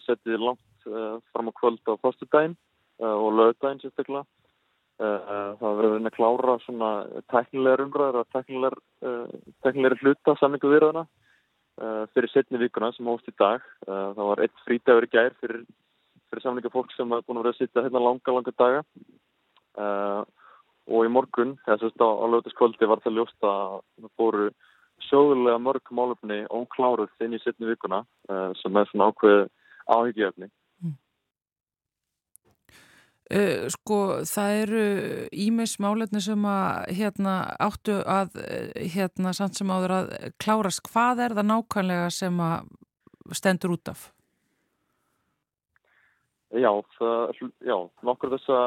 setið 0.02 0.42
langt 0.42 0.64
fram 0.86 1.50
á 1.50 1.54
kvöld 1.60 1.82
á 1.90 1.94
fyrstudaginn 2.02 2.56
og 3.02 3.30
lögdaginn 3.36 3.82
sérstaklega. 3.84 4.26
Það 4.96 5.60
hefur 5.60 5.80
verið 5.82 6.08
að 6.08 6.16
klára 6.16 6.58
svona 6.64 6.90
teknilegar 7.34 7.84
umræður 7.84 8.22
og 8.22 8.28
teknilegar 8.36 9.98
hluta 10.00 10.36
samlingu 10.40 10.72
viðraðana 10.72 11.04
fyrir 12.16 12.32
setni 12.32 12.62
vikuna 12.62 12.94
sem 12.96 13.10
hóst 13.10 13.28
í 13.28 13.36
dag. 13.40 13.66
Það 13.86 14.24
var 14.30 14.44
eitt 14.46 14.64
frítagur 14.64 15.08
í 15.08 15.12
gær 15.12 15.36
fyrir, 15.42 15.66
fyrir 16.30 16.46
samlinga 16.46 16.72
fólk 16.72 16.96
sem 16.96 17.12
hefur 17.12 17.28
búin 17.28 17.42
að 17.42 17.48
vera 17.48 17.56
að 17.58 17.60
sitja 17.60 17.84
hérna 17.84 18.06
langa, 18.06 18.38
langa 18.38 18.56
daga. 18.56 18.86
Og 20.86 21.02
í 21.02 21.12
morgun, 21.12 21.58
þess 21.66 21.90
að 21.90 22.06
á 22.06 22.26
lögdaskvöldi 22.32 22.88
var 22.88 23.02
það 23.04 23.18
ljóst 23.20 23.50
að 23.50 23.82
það 24.00 24.12
fóru 24.16 24.50
sjóðulega 25.10 25.60
mörg 25.60 25.92
málefni 25.92 26.44
ókláruð 26.48 27.26
inn 27.26 27.36
í 27.36 27.42
setni 27.44 27.68
vikuna 27.68 28.06
sem 28.62 28.78
er 28.80 28.88
svona 28.92 29.10
ákveð 29.12 29.50
áhyggjöfni. 29.92 30.48
Uh, 33.26 33.66
sko 33.74 34.00
það 34.30 34.56
eru 34.62 34.82
ímis 35.34 35.80
málefni 35.82 36.20
sem 36.22 36.44
að 36.46 36.92
hérna 37.00 37.38
áttu 37.58 37.96
að 38.06 38.36
hérna 38.94 39.34
samt 39.34 39.58
sem 39.58 39.72
áður 39.72 39.96
að 39.96 40.12
klárast. 40.38 40.84
Hvað 40.92 41.24
er 41.26 41.38
það 41.40 41.50
nákvæmlega 41.50 42.12
sem 42.14 42.44
að 42.46 42.68
stendur 43.34 43.74
út 43.74 43.90
af? 43.90 44.12
Já, 46.56 46.70
það, 46.96 47.34
já, 47.68 47.76
nokkur 48.06 48.32
þessa 48.32 48.60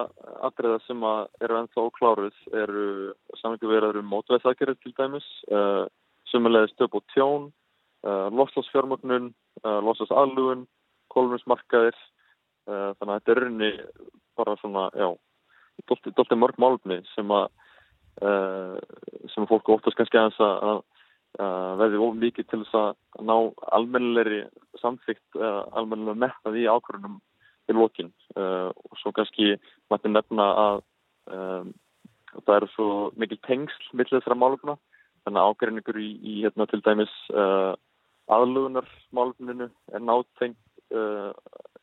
atriða 0.45 0.81
sem 0.85 1.05
eru 1.41 1.57
ennþá 1.57 1.85
ókláruð 1.87 2.41
eru 2.53 3.15
samlingu 3.41 3.71
verður 3.71 4.01
um 4.03 4.11
mótveðsakirið 4.13 4.83
til 4.83 4.93
dæmis 4.99 5.29
uh, 5.49 5.87
sumulegði 6.29 6.75
stöp 6.75 6.99
og 6.99 7.07
tjón, 7.15 7.47
uh, 8.05 8.27
loslasfjármögnun, 8.35 9.31
loslasaðlugun, 9.65 10.67
kólumnismarkaðir, 11.15 11.97
uh, 11.97 12.18
þannig 12.69 13.13
að 13.13 13.17
þetta 13.17 13.33
er 13.33 13.41
rauninni 13.43 13.71
bara 14.39 14.55
svona, 14.61 14.85
já, 14.95 15.09
dolti 15.89 16.39
mörg 16.39 16.61
málumni 16.61 17.01
sem 17.15 17.33
að 17.33 17.49
sem 18.19 19.45
að 19.45 19.51
fólk 19.53 19.69
óttast 19.71 19.95
kannski 19.95 20.19
að 20.19 20.81
veði 21.79 22.01
of 22.03 22.17
mikið 22.19 22.49
til 22.51 22.59
þess 22.65 22.79
að 22.81 23.27
ná 23.29 23.35
almennilegri 23.77 24.41
samþygt, 24.81 25.39
almennilega 25.39 26.19
metnað 26.25 26.59
í 26.59 26.65
ákvörðunum 26.67 27.21
í 27.69 27.77
lókin 27.77 28.11
og 28.35 28.99
svo 28.99 29.13
kannski 29.15 29.55
mætti 29.93 30.11
nefna 30.11 30.49
að 30.65 30.81
um, 31.31 31.73
það 32.45 32.55
eru 32.57 32.71
svo 32.75 32.89
mikil 33.21 33.39
tengsl 33.47 33.91
millir 33.93 34.19
þessara 34.19 34.39
málumna 34.39 34.77
þannig 35.27 35.41
að 35.43 35.51
ágreiningur 35.53 36.01
í, 36.01 36.09
í 36.23 36.35
hérna, 36.43 36.67
til 36.71 36.81
dæmis 36.85 37.15
uh, 37.35 37.75
aðlugunarmáluninu 38.33 39.69
er 39.93 40.05
nátengt 40.05 40.61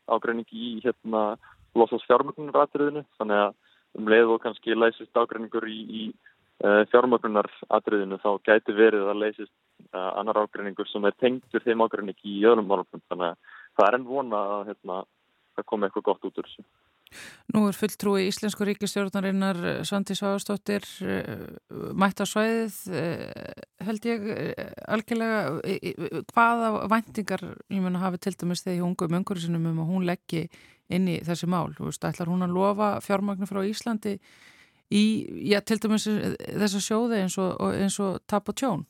uh, 0.06 0.14
ágreining 0.14 0.48
í 0.52 0.76
hérna, 0.84 1.36
losast 1.76 2.06
fjármögnunaratriðinu 2.08 3.04
þannig 3.18 3.42
að 3.44 3.54
um 3.96 4.08
leið 4.12 4.32
og 4.34 4.42
kannski 4.44 4.76
leysist 4.76 5.18
ágreiningur 5.18 5.66
í, 5.68 5.78
í 5.86 6.02
uh, 6.64 6.82
fjármögnunaratriðinu 6.92 8.20
þá 8.22 8.30
gæti 8.48 8.76
verið 8.76 9.10
að 9.12 9.22
leysist 9.24 9.54
annar 9.92 10.40
ágreiningur 10.42 10.88
sem 10.90 11.04
er 11.08 11.14
tengtur 11.20 11.62
þeim 11.64 11.84
ágreining 11.84 12.18
í 12.26 12.40
öðrum 12.44 12.66
málunum 12.68 13.02
þannig 13.08 13.28
að 13.30 13.54
það 13.76 13.86
er 13.86 13.96
enn 13.98 14.08
vona 14.08 14.40
að 14.56 14.70
hérna, 14.70 14.98
það 15.56 15.66
komi 15.70 15.86
eitthvað 15.86 16.06
gott 16.08 16.26
út 16.28 16.40
úr 16.40 16.48
þessu. 16.48 16.64
Nú 17.54 17.62
er 17.68 17.76
fulltrúi 17.78 18.26
Íslensku 18.26 18.66
ríkistjórnarinnar 18.66 19.58
Svandi 19.86 20.16
Sváðstóttir 20.18 20.86
mætt 21.96 22.22
á 22.22 22.26
svæðið 22.26 22.78
held 23.86 24.08
ég 24.10 24.26
algjörlega. 24.90 25.38
Hvaða 26.32 26.72
væntingar 26.90 27.46
ég 27.70 27.84
mun 27.84 27.98
að 27.98 28.04
hafa 28.06 28.22
til 28.26 28.34
dæmis 28.34 28.64
þegar 28.66 28.78
ég 28.80 28.88
ungu 28.88 29.08
um 29.08 29.18
umhverfisinum 29.20 29.70
um 29.70 29.80
að 29.84 29.92
hún 29.92 30.08
leggji 30.10 30.44
inn 30.92 31.08
í 31.10 31.20
þessi 31.26 31.48
mál? 31.50 31.70
Þú 31.78 31.88
veist, 31.88 32.04
ætlar 32.10 32.30
hún 32.32 32.46
að 32.46 32.56
lofa 32.58 32.90
fjármagnu 33.06 33.48
frá 33.48 33.62
Íslandi 33.66 34.16
í, 34.90 35.04
já, 35.50 35.60
til 35.62 35.80
dæmis 35.82 36.06
þessa 36.10 36.82
sjóði 36.82 37.22
eins 37.24 37.38
og, 37.42 37.56
og 37.62 38.20
tap 38.26 38.50
og 38.50 38.58
tjón 38.58 38.86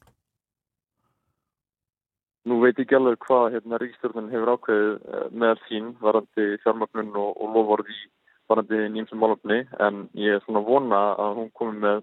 Nú 2.47 2.61
veit 2.63 2.79
ekki 2.79 2.95
alveg 2.95 3.19
hvað 3.27 3.57
hérna, 3.57 3.79
ríkstjórnun 3.83 4.29
hefur 4.31 4.53
ákveðið 4.55 5.33
með 5.43 5.63
sín 5.67 5.89
varandi 5.99 6.45
fjármagnun 6.63 7.09
og, 7.19 7.33
og 7.43 7.57
lofvorði 7.57 7.97
varandi 8.47 8.85
nýjumsum 8.95 9.19
málöfni 9.19 9.65
en 9.83 10.05
ég 10.15 10.37
er 10.37 10.45
svona 10.45 10.63
vona 10.63 11.01
að 11.25 11.41
hún 11.41 11.49
komi 11.59 11.81
með 11.83 12.03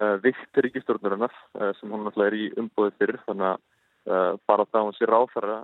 uh, 0.00 0.16
vikt 0.24 0.60
ríkstjórnurinnar 0.64 1.34
uh, 1.34 1.72
sem 1.76 1.92
hún 1.92 2.06
náttúrulega 2.06 2.32
er 2.32 2.38
í 2.38 2.46
umbúðið 2.62 2.96
fyrir 3.02 3.20
þannig 3.26 3.50
að 3.50 3.58
uh, 4.08 4.32
bara 4.48 4.66
það 4.70 4.86
hún 4.88 4.96
sér 4.96 5.16
áfæra 5.18 5.58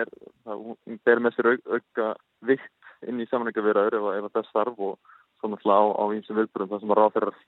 er 0.00 0.10
að 0.50 0.64
hún 0.66 0.98
ber 1.06 1.22
með 1.22 1.36
sér 1.36 1.50
au, 1.52 1.56
auka 1.78 2.08
vikt 2.50 3.06
inn 3.06 3.22
í 3.22 3.28
samlingavirðaður 3.30 3.98
ef, 4.00 4.08
ef 4.18 4.34
það 4.34 4.48
starf 4.50 4.86
og 4.88 4.98
svo 5.38 5.52
náttúrulega 5.52 5.86
á, 5.86 6.02
á 6.02 6.04
einsum 6.08 6.40
viðbúrum 6.40 6.72
þar 6.72 6.82
sem 6.82 6.96
að 6.96 7.00
ráðferðar 7.00 7.38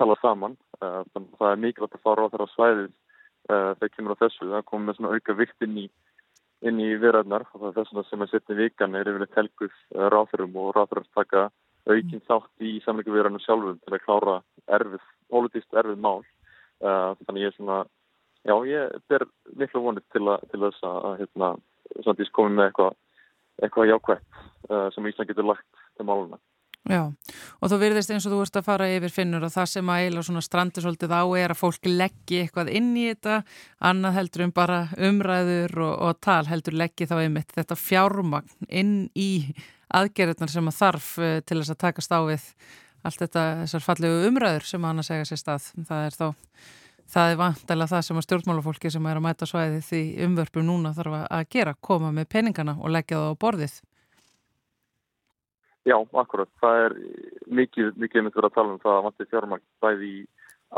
tala 0.00 0.20
saman 0.20 0.58
þannig 0.80 1.32
að 1.32 1.40
það 1.40 1.50
er 1.54 1.64
mikilvægt 1.64 1.96
að 1.96 2.04
fá 2.04 2.12
ráðferðar 2.12 2.52
á 2.52 2.54
svæðið 2.56 2.92
Uh, 3.50 3.72
þegar 3.78 3.90
kemur 3.96 4.14
á 4.14 4.22
þessu, 4.22 4.48
það 4.52 4.68
komið 4.68 4.86
með 4.86 4.96
svona 4.98 5.16
auka 5.16 5.34
vikt 5.34 5.64
inn 5.66 5.78
í, 5.82 5.86
inn 6.68 6.78
í 6.78 6.90
viðræðnar 7.02 7.44
og 7.50 7.64
það 7.64 7.80
er 7.80 7.88
þess 7.90 8.10
sem 8.12 8.22
að 8.22 8.30
setja 8.30 8.58
vikan 8.58 8.94
er 8.94 9.10
yfirleitt 9.10 9.38
helguð 9.40 9.72
uh, 9.72 10.04
ráþurum 10.14 10.58
og 10.62 10.68
ráþurum 10.76 11.08
taka 11.18 11.42
aukinn 11.90 12.22
þátt 12.28 12.62
í 12.62 12.76
samleiku 12.84 13.10
viðræðinu 13.10 13.42
sjálfum 13.42 13.80
til 13.82 13.96
að 13.96 14.04
klára 14.04 14.36
erfið, 14.78 15.08
pólitíst 15.34 15.74
erfið 15.82 15.98
mál. 16.04 16.22
Uh, 16.82 17.18
þannig 17.26 17.42
ég 17.42 17.50
er 17.50 17.56
svona 17.56 17.80
já, 18.46 18.54
ég 18.70 18.96
ber 19.10 19.26
miklu 19.58 19.84
vonið 19.88 20.06
til, 20.14 20.24
a, 20.30 20.38
til 20.52 20.62
þess 20.62 20.86
að 20.86 21.10
hérna, 21.24 21.50
svona 21.98 22.18
þess 22.22 22.36
komið 22.38 22.58
með 22.60 22.70
eitthvað 22.70 22.98
eitthvað 23.62 23.90
jákvægt 23.90 24.40
sem 24.94 25.06
Ísland 25.10 25.28
getur 25.28 25.44
lagt 25.50 25.82
til 25.98 26.06
máluna 26.08 26.38
Já, 26.90 27.02
og 27.62 27.70
þú 27.70 27.76
virðist 27.78 28.10
eins 28.10 28.24
og 28.26 28.32
þú 28.34 28.38
ert 28.42 28.56
að 28.58 28.64
fara 28.66 28.88
yfir 28.90 29.12
finnur 29.14 29.44
og 29.46 29.52
það 29.54 29.68
sem 29.70 29.90
að 29.94 30.06
eila 30.06 30.24
svona 30.26 30.40
strandir 30.42 30.82
svolítið 30.82 31.12
á 31.14 31.22
er 31.38 31.54
að 31.54 31.60
fólk 31.60 31.86
leggji 31.86 32.40
eitthvað 32.42 32.72
inn 32.74 32.88
í 32.98 33.04
þetta, 33.06 33.36
annað 33.86 34.16
heldur 34.18 34.44
um 34.48 34.54
bara 34.56 34.80
umræður 34.98 35.76
og, 35.78 35.92
og 36.08 36.18
tal 36.26 36.42
heldur 36.50 36.74
leggji 36.80 37.06
þá 37.06 37.14
einmitt 37.20 37.54
þetta 37.54 37.78
fjármagn 37.78 38.66
inn 38.66 38.96
í 39.14 39.30
aðgerðunar 39.94 40.50
sem 40.50 40.72
að 40.72 40.78
þarf 40.80 41.12
uh, 41.22 41.36
til 41.46 41.60
þess 41.60 41.74
að 41.76 41.82
takast 41.84 42.16
á 42.18 42.20
við 42.26 42.48
allt 43.06 43.22
þetta, 43.22 43.46
þessar 43.62 43.86
fallegu 43.86 44.26
umræður 44.32 44.66
sem 44.66 44.86
hann 44.86 45.02
að 45.02 45.08
segja 45.10 45.28
sér 45.30 45.42
stað. 45.42 45.70
Það 45.86 46.06
er 46.08 46.18
þá 46.18 46.26
það 47.12 47.30
er 47.30 47.40
vantilega 47.40 47.90
það 47.90 48.04
sem 48.06 48.18
að 48.18 48.26
stjórnmálafólki 48.26 48.92
sem 48.92 49.06
er 49.06 49.18
að 49.18 49.26
mæta 49.26 49.48
svæði 49.48 49.80
því 49.86 50.02
umvörpu 50.26 50.62
núna 50.64 50.94
þarf 50.96 51.18
að 51.28 51.48
gera, 51.52 51.74
koma 51.80 52.12
með 52.14 52.30
peningana 52.32 52.78
og 52.80 52.94
leggja 52.94 53.18
það 53.20 53.34
á 53.34 53.40
borðið. 53.44 53.80
Já, 55.82 55.96
akkurat. 55.98 56.50
Það 56.62 56.80
er 56.84 56.92
mikið, 57.50 57.88
mikið 57.98 58.26
myndið 58.26 58.46
að 58.46 58.54
tala 58.54 58.74
um 58.74 58.82
það 58.82 58.96
að 58.96 59.06
vanti 59.06 59.24
fjármagn 59.30 59.64
bæði 59.82 60.10
í 60.10 60.20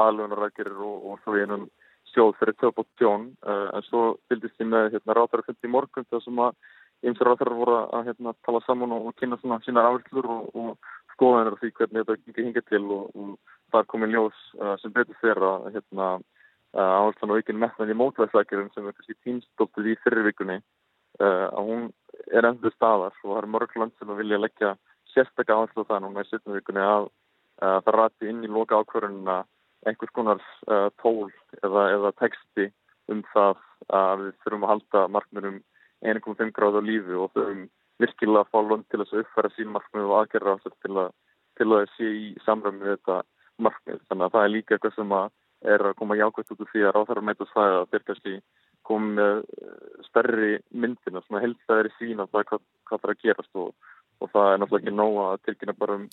aðlunarækjurir 0.04 0.78
og, 0.80 0.94
og 1.10 1.18
svo 1.22 1.34
í 1.36 1.42
einum 1.44 1.66
sjóð 2.14 2.38
fyrir 2.38 2.56
töp 2.60 2.78
og 2.80 2.86
tjón. 3.00 3.26
Uh, 3.44 3.68
en 3.76 3.84
svo 3.88 4.04
fylgist 4.30 4.62
ég 4.62 4.70
með 4.70 4.94
hérna, 4.94 5.26
fundi 5.34 5.68
í 5.68 5.72
morgun 5.74 6.08
þar 6.08 6.22
sem 6.24 6.40
að 6.40 6.56
ymsir 7.04 7.28
ráðara 7.28 7.58
voru 7.58 7.74
að 7.82 8.06
hérna, 8.08 8.32
tala 8.46 8.62
saman 8.64 8.94
og, 8.96 9.10
og 9.10 9.18
kynna 9.20 9.36
svona 9.42 9.60
sínar 9.66 9.90
áherslur 9.90 10.30
og, 10.36 10.46
og 10.56 10.94
skoðanir 11.12 11.58
því 11.60 11.70
hvernig 11.76 12.06
þetta 12.06 12.16
ekki 12.16 12.46
hingið 12.46 12.64
til 12.70 12.82
og 12.96 13.34
það 13.74 13.90
komið 13.92 14.16
ljós 14.16 14.40
uh, 14.62 14.72
sem 14.80 14.94
betur 14.94 15.20
fyrir 15.20 15.44
að 15.50 15.68
hérna, 15.74 16.08
uh, 16.78 16.94
áherslan 17.02 17.34
og 17.34 17.42
ekki 17.42 17.58
metnan 17.60 17.92
í 17.92 17.98
mótvæðsækjurum 18.00 18.72
sem 18.72 18.88
er 18.88 18.96
kannski 18.96 19.18
tímstóltið 19.20 19.92
í 19.92 19.98
fyrirvikunni 20.06 20.62
að 21.22 21.68
hún 21.68 21.82
er 22.34 22.48
endur 22.48 22.72
staðar 22.74 23.12
og 23.22 23.28
það 23.28 23.36
er 23.38 23.46
mörg 23.52 23.76
land 23.78 23.92
sem 24.00 24.08
vilja 24.18 24.38
leggja 24.40 24.72
sérstaklega 25.14 25.60
áherslu 25.60 25.86
það 25.88 26.02
núna 26.04 26.24
í 26.24 26.30
setjum 26.30 26.56
vikunni 26.58 26.84
að 26.84 27.08
uh, 27.08 27.78
það 27.84 27.92
rati 27.98 28.30
inn 28.30 28.42
í 28.44 28.50
loka 28.50 28.80
ákvörununa 28.80 29.38
einhvers 29.88 30.14
konar 30.16 30.42
uh, 30.68 30.88
tól 31.02 31.30
eða, 31.62 31.86
eða 31.96 32.12
texti 32.20 32.70
um 33.12 33.22
það 33.32 33.62
að 33.92 34.24
við 34.24 34.34
þurfum 34.42 34.66
að 34.66 34.72
halda 34.72 35.06
markmið 35.16 35.48
um 35.50 35.58
1,5 36.04 36.52
gráð 36.56 36.80
á 36.80 36.82
lífi 36.84 37.16
og 37.16 37.32
þurfum 37.34 37.64
virkilega 38.02 38.42
að 38.42 38.50
fá 38.50 38.58
lund 38.64 38.88
til 38.88 39.00
þess 39.02 39.14
að 39.14 39.22
uppfæra 39.22 39.52
sín 39.54 39.72
markmið 39.74 40.08
og 40.08 40.16
aðgerra 40.18 40.56
til 40.64 40.94
að, 41.04 41.10
til 41.58 41.68
að 41.70 41.86
sé 41.94 42.10
í 42.10 42.28
samræmi 42.44 42.82
við 42.82 42.96
þetta 42.96 43.18
markmið. 43.64 44.00
Þannig 44.08 44.26
að 44.26 44.34
það 44.34 44.46
er 44.46 44.54
líka 44.54 44.76
eitthvað 44.76 44.96
sem 44.96 45.14
að 45.14 45.28
er 45.74 45.86
að 45.88 45.96
koma 46.00 46.18
jákvæmt 46.18 46.52
út 46.52 46.62
úr 46.64 46.70
því 46.72 46.84
að 46.84 46.94
ráþæra 46.96 47.24
meita 47.24 47.46
svæða 47.48 47.80
að 47.80 47.90
þeir 47.92 48.06
kannski 48.08 48.34
komið 48.84 49.14
með 49.18 49.38
stærri 50.08 50.50
myndina, 50.76 51.22
svona 51.24 51.42
helstæðri 51.44 51.92
sín 51.98 52.20
af 52.20 52.32
það 52.34 52.48
hvað, 52.50 52.64
hvað 52.88 53.00
það 53.00 53.08
er 53.08 53.14
að 53.14 53.22
gerast 53.22 53.60
og 53.62 53.92
og 54.22 54.30
það 54.32 54.50
er 54.52 54.62
náttúrulega 54.62 54.84
ekki 54.84 54.96
nóg 54.98 55.18
að 55.24 55.42
tilkynna 55.48 55.76
bara 55.78 55.98
um 56.00 56.06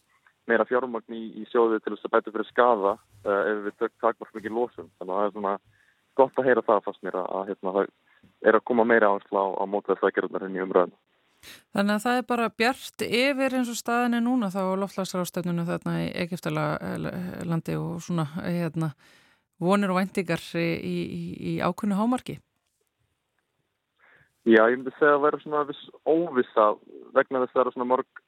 meira 0.50 0.66
fjármagn 0.68 1.16
í, 1.16 1.22
í 1.42 1.46
sjóðu 1.52 1.80
til 1.80 1.94
þess 1.96 2.08
að 2.08 2.16
bæta 2.16 2.34
fyrir 2.34 2.50
skada 2.50 2.96
uh, 2.98 3.42
ef 3.52 3.62
við 3.68 3.94
takmast 4.02 4.36
mikið 4.38 4.58
losum. 4.58 4.90
Þannig 4.98 5.14
að 5.14 5.22
það 5.22 5.28
er 5.28 5.36
svona 5.36 5.54
gott 6.20 6.42
að 6.42 6.50
heyra 6.50 6.66
það 6.68 6.84
fast 6.88 7.06
mér 7.06 7.20
að, 7.22 7.46
hérna, 7.52 7.76
það 7.78 8.50
er 8.50 8.58
að 8.58 8.68
koma 8.68 8.88
meira 8.88 9.14
áherslu 9.14 9.38
á, 9.40 9.46
á 9.62 9.66
þess 9.88 10.06
aðgerðunar 10.10 10.46
henni 10.48 10.64
umröðinu. 10.66 11.00
Þannig 11.74 11.96
að 11.96 12.04
það 12.04 12.20
er 12.20 12.28
bara 12.30 12.52
bjart 12.54 13.04
yfir 13.08 13.56
eins 13.58 13.72
og 13.72 13.78
staðinni 13.80 14.20
núna 14.22 14.52
þá 14.54 14.62
loftlagsrástöfnunu 14.84 15.66
þarna 15.66 15.96
í 16.04 16.12
Egiptalandi 16.26 17.78
og 17.80 18.04
svona 18.06 18.28
hérna, 18.44 18.92
vonir 19.62 19.94
og 19.94 19.98
vendingar 19.98 20.44
í, 20.54 20.68
í, 20.86 20.96
í 21.54 21.54
ákunni 21.66 21.98
hámarki. 21.98 22.38
Já, 24.42 24.64
ég 24.72 24.80
myndi 24.80 24.90
segja 24.96 25.20
að 25.20 25.26
vera 25.28 25.38
svona 25.38 25.60
viss 25.70 25.82
óvisa 26.10 26.72
vegna 27.14 27.44
þess 27.44 27.52
að 27.52 27.54
það 27.54 27.62
eru 27.62 27.72
svona 27.76 27.90
mörg 27.92 28.22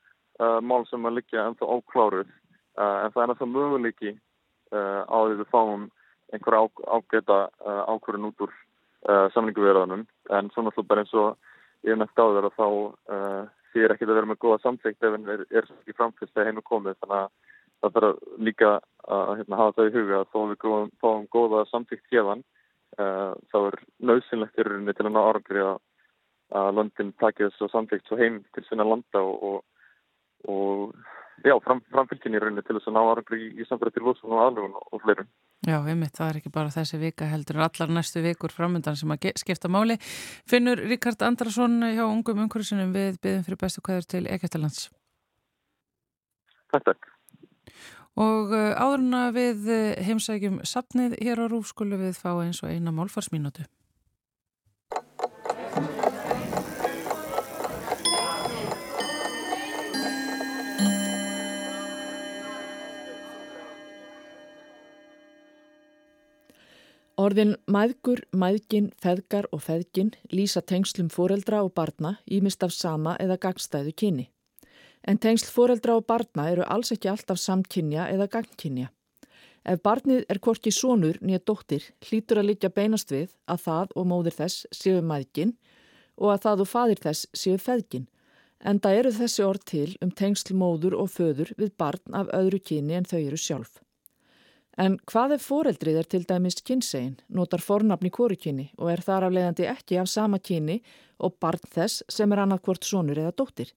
uh, 0.46 0.60
mál 0.62 0.84
sem 0.86 1.06
að 1.10 1.16
liggja 1.18 1.46
ennþá 1.48 1.70
ókláruð. 1.74 2.34
Uh, 2.78 2.98
en 3.02 3.14
það 3.14 3.22
er 3.24 3.32
ennþá 3.34 3.46
möguleiki 3.50 4.12
uh, 4.14 5.02
á 5.10 5.18
því 5.26 5.40
við 5.40 5.48
fáum 5.50 5.88
einhverja 6.30 6.60
á, 6.62 6.66
ágæta 6.98 7.38
uh, 7.66 7.80
ákvörðun 7.90 8.28
út 8.30 8.44
úr 8.46 8.52
uh, 8.54 9.26
samlinguverðanum 9.34 10.04
en 10.38 10.52
svona 10.54 10.70
alltaf 10.70 10.86
bara 10.92 11.02
eins 11.02 11.16
og 11.18 11.50
ég 11.82 11.96
hef 11.96 12.00
nægt 12.04 12.22
á 12.22 12.26
þeirra 12.30 12.52
þá 12.60 12.68
þýr 13.74 13.88
uh, 13.88 13.94
ekki 13.96 14.06
að 14.06 14.14
vera 14.14 14.30
með 14.30 14.40
góða 14.46 14.58
samþygt 14.62 15.08
ef 15.10 15.16
en 15.18 15.26
er, 15.34 15.42
er 15.50 15.70
ekki 15.80 15.96
framfyrst 15.98 16.34
þegar 16.36 16.50
heim 16.52 16.60
er 16.62 16.68
komið. 16.68 17.00
Þannig 17.02 17.24
að 17.24 17.32
það 17.82 17.96
þarf 17.98 18.20
líka 18.50 18.70
að 19.10 19.32
hérna, 19.40 19.60
hafa 19.64 19.74
það 19.80 19.90
í 19.90 19.96
huga 19.98 20.22
að 20.22 20.30
þó 20.30 20.38
við 20.52 20.94
fáum 21.02 21.26
góða 21.34 21.64
samþygt 21.72 22.14
hérðan 22.14 22.46
þá 22.94 23.58
er 23.64 23.80
nöðsynlegt 24.06 24.62
í 24.62 24.66
rauninni 24.68 24.94
til 24.94 25.08
að 25.08 25.16
ná 25.16 25.20
árangri 25.24 25.66
að 26.54 26.70
landin 26.78 27.12
takja 27.22 27.50
þessu 27.50 27.70
samfélgt 27.72 28.10
svo 28.10 28.20
heim 28.20 28.42
til 28.54 28.64
sinna 28.68 28.86
landa 28.88 29.22
og, 29.22 29.44
og, 29.50 29.60
og 30.52 31.48
já, 31.48 31.56
fram, 31.64 31.82
framfylgin 31.92 32.38
í 32.38 32.42
rauninni 32.42 32.64
til 32.66 32.78
þess 32.78 32.90
að 32.92 32.96
ná 32.98 33.02
arangri 33.04 33.40
í, 33.42 33.50
í 33.60 33.68
samfélagi 33.68 33.98
til 33.98 34.06
lósun 34.08 34.36
og 34.36 34.44
aðlugun 34.46 34.78
og, 34.80 34.86
og 34.92 35.04
fleirum. 35.04 35.30
Já, 35.64 35.78
einmitt, 35.80 36.16
það 36.18 36.30
er 36.30 36.40
ekki 36.42 36.52
bara 36.54 36.74
þessi 36.74 37.00
vika 37.02 37.30
heldur 37.32 37.62
allar 37.66 37.94
næstu 37.98 38.24
vikur 38.24 38.54
framöndan 38.54 38.98
sem 39.00 39.14
að 39.16 39.30
skipta 39.40 39.72
máli. 39.72 39.98
Finnur 40.50 40.82
Ríkard 40.82 41.24
Andrason 41.26 41.80
hjá 41.88 42.04
ungum 42.06 42.46
umhverjusinum 42.46 42.94
við 42.96 43.20
byggðum 43.24 43.48
fyrir 43.48 43.62
bestu 43.64 43.84
kvæður 43.86 44.10
til 44.16 44.26
Ekkertalands. 44.32 44.90
Takk, 46.74 46.90
takk. 46.90 47.10
Og 48.14 48.52
uh, 48.54 48.74
áðurna 48.78 49.30
við 49.34 49.70
uh, 49.74 49.80
heimsækjum 50.06 50.60
sapnið 50.70 51.16
hér 51.18 51.42
á 51.42 51.46
Rúf 51.50 51.72
skulum 51.72 52.04
við 52.04 52.20
fá 52.20 52.36
eins 52.36 52.62
og 52.62 52.70
eina 52.70 52.94
málfarsmínútu. 52.94 53.66
Orðin 67.24 67.54
mæðgur, 67.72 68.20
mæðgin, 68.36 68.90
feðgar 69.00 69.46
og 69.56 69.62
feðgin 69.64 70.10
lýsa 70.34 70.64
tengslum 70.66 71.12
foreldra 71.14 71.62
og 71.64 71.72
barna 71.78 72.18
ímist 72.26 72.64
af 72.66 72.74
sama 72.76 73.14
eða 73.22 73.38
gagstæðu 73.46 73.94
kyni. 74.02 74.26
En 75.08 75.20
tengsl 75.22 75.52
foreldra 75.54 75.96
og 76.00 76.08
barna 76.10 76.50
eru 76.52 76.66
alls 76.76 76.92
ekki 76.96 77.12
alltaf 77.12 77.40
samkynja 77.40 78.10
eða 78.12 78.28
gagnkynja. 78.34 78.90
Ef 79.64 79.80
barnið 79.86 80.26
er 80.28 80.42
hvorki 80.44 80.74
sónur 80.76 81.22
nýja 81.22 81.40
dóttir 81.48 81.86
hlýtur 82.04 82.42
að 82.42 82.50
líka 82.50 82.74
beinast 82.74 83.14
við 83.16 83.32
að 83.48 83.64
það 83.68 83.96
og 83.96 84.10
móðir 84.12 84.38
þess 84.42 84.68
séu 84.76 85.00
mæðgin 85.14 85.56
og 86.18 86.34
að 86.34 86.44
það 86.48 86.66
og 86.66 86.72
fadir 86.74 87.04
þess 87.06 87.30
séu 87.32 87.62
feðgin. 87.62 88.10
En 88.60 88.84
það 88.84 89.00
eru 89.00 89.16
þessi 89.22 89.48
orð 89.48 89.64
til 89.72 89.90
um 90.04 90.12
tengsl 90.12 90.58
móður 90.60 91.00
og 91.00 91.14
föður 91.16 91.56
við 91.56 91.72
barn 91.78 92.20
af 92.20 92.36
öðru 92.36 92.60
kyni 92.60 93.00
en 93.00 93.08
þau 93.08 93.20
eru 93.22 93.40
sjálf. 93.40 93.80
En 94.78 94.96
hvað 95.06 95.36
ef 95.36 95.44
foreldrið 95.46 95.98
er 96.02 96.08
til 96.10 96.24
dæmis 96.26 96.58
kynsegin, 96.66 97.20
notar 97.30 97.62
fornafni 97.62 98.10
kórukyni 98.10 98.72
og 98.80 98.90
er 98.90 99.04
þar 99.06 99.28
af 99.28 99.36
leiðandi 99.36 99.68
ekki 99.70 100.00
af 100.02 100.10
sama 100.10 100.40
kyni 100.42 100.80
og 101.22 101.36
barn 101.44 101.62
þess 101.76 102.02
sem 102.10 102.32
er 102.34 102.42
annarkvort 102.42 102.88
sonur 102.88 103.22
eða 103.22 103.36
dóttir? 103.38 103.70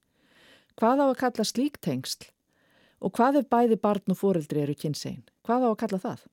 Hvað 0.80 1.05
á 1.05 1.07
að 1.11 1.18
kalla 1.20 1.44
slík 1.44 1.76
tengsl? 1.84 2.30
Og 3.05 3.12
hvað 3.12 3.42
ef 3.42 3.51
bæði 3.53 3.76
barn 3.76 4.14
og 4.14 4.16
foreldri 4.16 4.64
eru 4.64 4.74
kynsegin? 4.74 5.24
Hvað 5.44 5.68
á 5.68 5.68
að 5.68 5.78
kalla 5.84 6.01
það? 6.01 6.24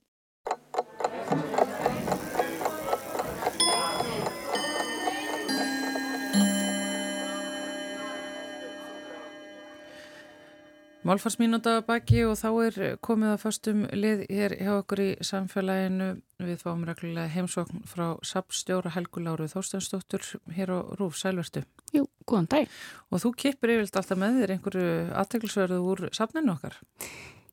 Málfarsmínúta 11.03 11.81
baki 11.83 12.21
og 12.23 12.37
þá 12.39 12.49
er 12.63 12.75
komið 13.03 13.33
að 13.33 13.41
fastum 13.41 13.79
lið 13.91 14.21
hér 14.29 14.53
hjá 14.55 14.69
okkur 14.77 15.01
í 15.03 15.07
samfélaginu. 15.27 16.05
Við 16.39 16.61
fáum 16.61 16.85
reglulega 16.87 17.27
heimsókn 17.33 17.81
frá 17.91 18.05
SAP-stjóra 18.23 18.93
Helgu 18.95 19.19
Láru 19.19 19.49
Þórstensdóttur 19.51 20.23
hér 20.55 20.71
á 20.71 20.79
Rúf 20.95 21.17
Sælverstu. 21.19 21.65
Jú, 21.91 22.05
góðan 22.23 22.47
dag. 22.53 22.77
Og 23.11 23.19
þú 23.19 23.31
kipir 23.41 23.73
yfirlt 23.73 23.99
alltaf 23.99 24.21
með 24.21 24.37
þér 24.39 24.53
einhverju 24.55 24.93
aðteglisverðu 25.19 25.81
úr 25.91 26.05
safninu 26.15 26.55
okkar. 26.55 26.79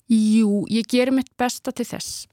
Jú, 0.07 0.63
ég 0.71 0.87
gerir 0.87 1.17
mitt 1.19 1.35
besta 1.35 1.75
til 1.75 1.89
þess. 1.91 2.29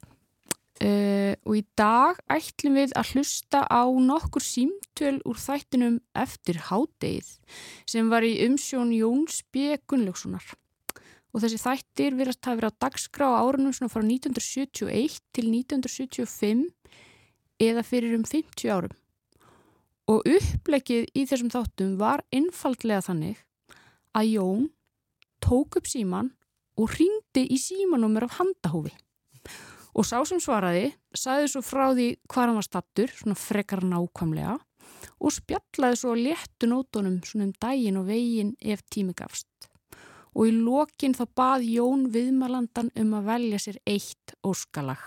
Uh, 0.78 1.34
og 1.50 1.58
í 1.58 1.64
dag 1.74 2.22
ætlum 2.30 2.78
við 2.78 2.94
að 2.94 3.16
hlusta 3.16 3.64
á 3.66 3.90
nokkur 3.90 4.46
símtöl 4.46 5.16
úr 5.26 5.42
þættinum 5.42 5.98
eftir 6.14 6.62
hádegið 6.70 7.34
sem 7.90 8.14
var 8.14 8.22
í 8.22 8.36
umsjón 8.46 8.94
Jóns 8.94 9.42
B. 9.50 9.82
Gunnljóksonar 9.90 10.46
og 11.38 11.44
þessi 11.44 11.60
þættir 11.62 12.16
virast 12.18 12.48
að 12.50 12.56
vera 12.58 12.70
á 12.74 12.80
dagskrá 12.82 13.28
árunum 13.38 13.74
svona 13.76 13.94
frá 13.94 14.02
1971 14.02 15.20
til 15.38 15.52
1975 15.54 16.64
eða 17.62 17.84
fyrir 17.86 18.16
um 18.18 18.24
50 18.26 18.74
árum. 18.74 18.96
Og 20.10 20.26
upplegið 20.26 21.12
í 21.14 21.28
þessum 21.30 21.52
þáttum 21.54 21.94
var 22.00 22.24
einfaldlega 22.34 23.06
þannig 23.06 23.44
að 24.18 24.32
Jón 24.32 24.66
tók 25.46 25.78
upp 25.78 25.92
síman 25.92 26.34
og 26.82 26.98
ringdi 26.98 27.46
í 27.54 27.62
símanúmer 27.62 28.26
af 28.26 28.40
handahófi. 28.40 28.96
Og 29.94 30.10
sá 30.10 30.18
sem 30.26 30.42
svaraði 30.42 30.90
saði 31.14 31.52
svo 31.54 31.62
frá 31.62 31.92
því 31.92 32.10
hvað 32.26 32.48
hann 32.48 32.58
var 32.58 32.66
stattur, 32.66 33.14
svona 33.14 33.38
frekar 33.38 33.86
nákvæmlega, 33.86 34.58
og 35.22 35.34
spjallaði 35.38 36.02
svo 36.02 36.18
léttu 36.18 36.70
nótunum 36.70 37.22
svona 37.26 37.52
um 37.52 37.58
daginn 37.62 38.02
og 38.02 38.10
veginn 38.10 38.56
ef 38.58 38.82
tími 38.90 39.14
gafst 39.18 39.67
og 40.38 40.46
í 40.46 40.54
lokin 40.54 41.16
þá 41.18 41.24
bað 41.40 41.66
Jón 41.66 42.04
viðmalandan 42.14 42.92
um 43.02 43.16
að 43.18 43.30
velja 43.32 43.62
sér 43.64 43.80
eitt 43.90 44.36
óskalag. 44.46 45.02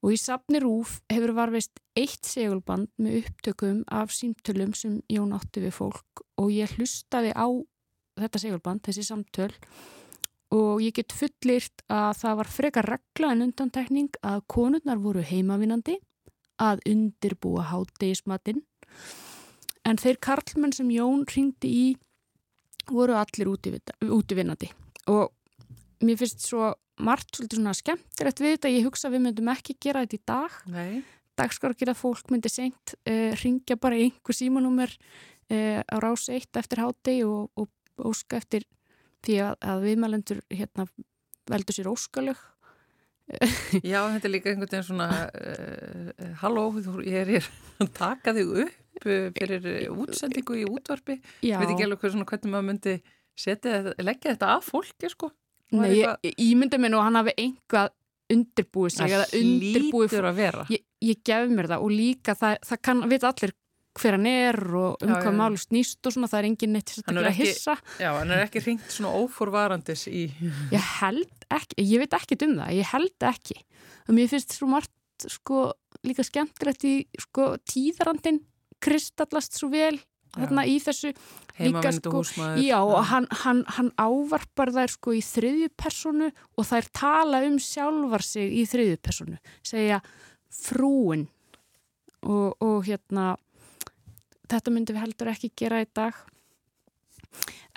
Og 0.00 0.16
í 0.16 0.18
sapni 0.18 0.58
Rúf 0.62 0.98
hefur 1.12 1.34
varveist 1.36 1.78
eitt 1.94 2.26
segulband 2.26 2.88
með 2.98 3.20
upptökum 3.20 3.84
af 3.86 4.10
símtölum 4.16 4.74
sem 4.74 4.98
Jón 5.12 5.34
átti 5.36 5.62
við 5.62 5.76
fólk 5.76 6.24
og 6.40 6.50
ég 6.50 6.72
hlustaði 6.78 7.34
á 7.36 7.46
þetta 8.20 8.42
segulband, 8.42 8.82
þessi 8.84 9.04
samtöl 9.06 9.52
og 10.50 10.82
ég 10.82 10.96
get 10.96 11.14
fullirt 11.14 11.84
að 11.92 12.22
það 12.24 12.38
var 12.40 12.50
frekar 12.50 12.88
regla 12.96 13.32
en 13.34 13.44
undantekning 13.46 14.10
að 14.26 14.42
konurnar 14.50 14.98
voru 14.98 15.22
heimavinandi 15.22 16.00
að 16.60 16.82
undirbúa 16.90 17.68
hátegismatinn 17.70 18.64
en 19.86 20.00
þeir 20.00 20.18
karlmenn 20.20 20.74
sem 20.74 20.90
Jón 20.92 21.22
ringdi 21.30 21.70
í 21.70 21.84
voru 22.92 23.16
allir 23.18 23.50
útivinnandi. 23.50 24.70
Og 25.12 25.30
mér 26.04 26.20
finnst 26.20 26.44
svo 26.46 26.72
margt 27.00 27.32
svolítið 27.36 27.60
svona 27.60 27.76
skemmtilegt 27.76 28.42
við 28.42 28.54
þetta. 28.56 28.74
Ég 28.74 28.86
hugsa 28.88 29.10
við 29.12 29.24
myndum 29.26 29.50
ekki 29.52 29.78
gera 29.80 30.04
þetta 30.04 30.18
í 30.18 30.24
dag. 30.28 30.58
Nei, 30.70 31.02
dagskar 31.40 31.74
að 31.74 31.98
fólk 31.98 32.32
myndi 32.32 32.52
seint 32.52 32.94
uh, 33.08 33.32
ringja 33.40 33.78
bara 33.80 33.98
í 33.98 34.08
einhver 34.08 34.36
símanúmer 34.36 34.92
uh, 34.92 35.80
á 35.80 35.96
rás 36.02 36.28
eitt 36.32 36.56
eftir 36.60 36.82
hátegi 36.82 37.24
og, 37.24 37.50
og 37.56 37.70
óska 38.10 38.40
eftir 38.40 38.66
því 39.24 39.40
að, 39.44 39.56
að 39.72 39.86
viðmælendur 39.88 40.42
hérna 40.48 40.86
veldur 41.50 41.76
sér 41.76 41.90
óskalög. 41.90 42.46
Já, 43.86 44.00
þetta 44.10 44.26
er 44.26 44.32
líka 44.32 44.50
einhvern 44.50 44.72
veginn 44.72 44.86
svona 44.88 45.08
uh, 45.30 46.30
halló, 46.42 46.66
ég 47.06 47.20
er 47.22 47.34
hér 47.36 47.50
að 47.80 47.92
taka 47.96 48.34
þig 48.36 48.54
upp 48.66 48.79
uh, 49.04 49.30
fyrir 49.36 49.68
uh, 49.90 50.02
útsendingu 50.04 50.58
í 50.60 50.66
útvarpi. 50.68 51.18
Já, 51.46 51.58
veit 51.62 51.72
ekki 51.74 51.86
alveg 51.86 52.04
svona, 52.12 52.26
hvernig 52.30 52.52
maður 52.54 52.68
myndi 52.70 52.96
setja, 53.40 53.78
leggja 54.02 54.34
þetta 54.34 54.50
af 54.58 54.68
fólki 54.72 55.10
sko. 55.12 55.30
Það 55.70 55.80
Nei, 55.84 55.88
er 55.90 55.96
ég, 56.00 56.28
ég 56.32 56.44
ímynda 56.50 56.80
mér 56.82 56.90
nú 56.94 56.98
að 57.00 57.06
hann 57.08 57.20
hafi 57.20 57.34
einhvað 57.38 57.92
undirbúið 58.30 58.92
sig 58.94 59.10
það 59.14 59.32
undirbúið 59.40 60.12
hlýtur 60.12 60.28
að 60.30 60.38
vera. 60.38 60.64
Ég, 60.74 60.82
ég 61.10 61.20
gef 61.26 61.50
mér 61.54 61.68
það 61.70 61.84
og 61.86 61.94
líka 61.94 62.34
það, 62.38 62.56
það 62.68 62.80
kann 62.88 63.02
vita 63.10 63.30
allir 63.32 63.54
hver 64.00 64.14
hann 64.14 64.26
er 64.30 64.56
og 64.78 65.02
um 65.02 65.10
Já, 65.10 65.16
hvað 65.24 65.34
máli 65.40 65.58
snýst 65.58 66.06
og 66.06 66.14
svona 66.14 66.28
það 66.30 66.38
er 66.40 66.46
engin 66.46 66.72
neitt 66.76 66.92
Hann 66.94 67.18
er 67.18 67.26
sérstaklega 67.26 67.30
að 67.30 67.32
ekki- 67.32 67.48
hissa. 67.50 67.74
Já, 67.98 68.10
hann 68.18 68.30
er 68.36 68.44
ekki 68.44 68.62
ringt 68.66 68.92
svona 68.94 69.10
óforvarandis 69.18 70.04
í 70.10 70.22
Ég 70.76 70.86
held 71.00 71.46
ekki, 71.58 71.86
ég 71.90 72.04
veit 72.04 72.14
ekkit 72.20 72.44
um 72.46 72.54
það, 72.60 72.70
ég 72.78 72.92
held 72.92 73.26
ekki. 73.32 73.56
Og 74.06 74.14
mér 74.14 74.30
finnst 74.30 74.54
svo 74.54 74.68
margt 74.70 75.26
sko 75.30 75.64
líka 76.06 76.24
skemmtilegt 76.24 76.86
í 76.86 76.94
sko 77.20 77.50
tíðarandin 77.68 78.38
kristallast 78.82 79.58
svo 79.58 79.70
vel 79.72 79.96
þarna 80.36 80.64
í 80.68 80.78
þessu 80.82 81.12
líka 81.58 81.92
sko. 81.94 82.22
Já, 82.62 82.78
og 82.80 83.02
hann, 83.10 83.26
hann, 83.42 83.64
hann 83.76 83.90
ávarpar 83.98 84.72
þær 84.74 84.94
sko 84.94 85.14
í 85.16 85.22
þriðju 85.24 85.70
personu 85.78 86.30
og 86.30 86.68
þær 86.68 86.90
tala 86.96 87.42
um 87.48 87.58
sjálfar 87.62 88.24
sig 88.24 88.54
í 88.60 88.64
þriðju 88.70 89.00
personu. 89.02 89.38
Segja 89.66 90.00
frúin 90.50 91.26
og, 92.22 92.56
og 92.60 92.84
hérna 92.86 93.34
þetta 94.50 94.74
myndum 94.74 94.98
við 94.98 95.04
heldur 95.06 95.32
ekki 95.32 95.52
gera 95.58 95.82
í 95.82 95.88
dag. 95.94 96.14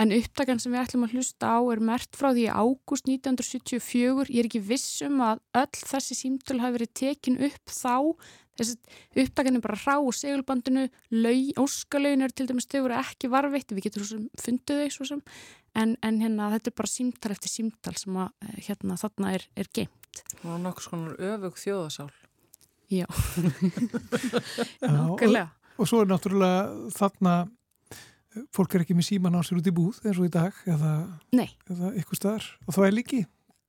En 0.01 0.10
upptakan 0.16 0.58
sem 0.58 0.74
við 0.74 0.82
ætlum 0.82 1.04
að 1.06 1.14
hlusta 1.14 1.51
á 1.54 1.62
er 1.70 1.82
mert 1.86 2.18
frá 2.18 2.32
því 2.34 2.47
ágúst 2.49 3.06
1974. 3.06 4.26
Ég 4.34 4.41
er 4.41 4.49
ekki 4.49 4.64
viss 4.66 5.04
um 5.06 5.22
að 5.22 5.43
öll 5.62 5.84
þessi 5.84 6.18
símtöl 6.18 6.58
hafi 6.64 6.80
verið 6.80 6.93
tekin 6.97 7.38
upp 7.45 7.70
þá. 7.70 7.97
Þessi 8.60 8.76
upptakan 9.24 9.58
er 9.58 9.64
bara 9.64 9.80
rá 9.82 9.95
og 9.97 10.14
segulbandinu, 10.14 10.86
óskalauðin 11.62 12.26
eru 12.28 12.36
til 12.38 12.47
dæmis 12.51 12.70
þau 12.70 12.84
voru 12.84 12.99
ekki 12.99 13.32
varveitt, 13.34 13.74
við 13.74 13.88
getum 13.88 14.04
svo 14.04 14.20
sem 14.20 14.28
fundið 14.43 14.84
þau 14.84 14.93
svo 14.97 15.08
sem, 15.10 15.24
en, 15.80 15.95
en 16.06 16.20
hérna 16.22 16.51
þetta 16.54 16.70
er 16.70 16.78
bara 16.84 16.91
símtal 16.91 17.34
eftir 17.34 17.54
símtal 17.54 17.95
sem 17.97 18.20
að 18.22 18.30
eh, 18.45 18.60
hérna 18.68 18.99
þarna 19.01 19.34
er, 19.39 19.47
er 19.58 19.72
geimt. 19.74 20.22
og 20.43 20.62
nokkuð 20.62 20.88
svona 20.89 21.18
öfug 21.32 21.58
þjóðasál 21.64 22.12
Já, 22.93 23.08
Já, 24.84 24.99
og, 25.10 25.24
og 25.82 25.88
svo 25.89 26.04
er 26.04 26.10
náttúrulega 26.12 26.91
þarna 26.93 27.34
fólk 28.54 28.76
er 28.76 28.84
ekki 28.84 28.95
með 28.97 29.08
síman 29.10 29.38
á 29.38 29.41
sér 29.45 29.60
út 29.60 29.70
í 29.70 29.74
búð 29.76 29.99
eins 30.04 30.20
og 30.20 30.28
í 30.28 30.34
dag 30.34 30.58
eða, 30.70 30.91
Nei. 31.36 31.49
eða 31.70 31.93
ykkur 32.01 32.20
staðar. 32.20 32.47
Og 32.68 32.76
það 32.76 32.88
er 32.88 32.95
líki 32.97 33.22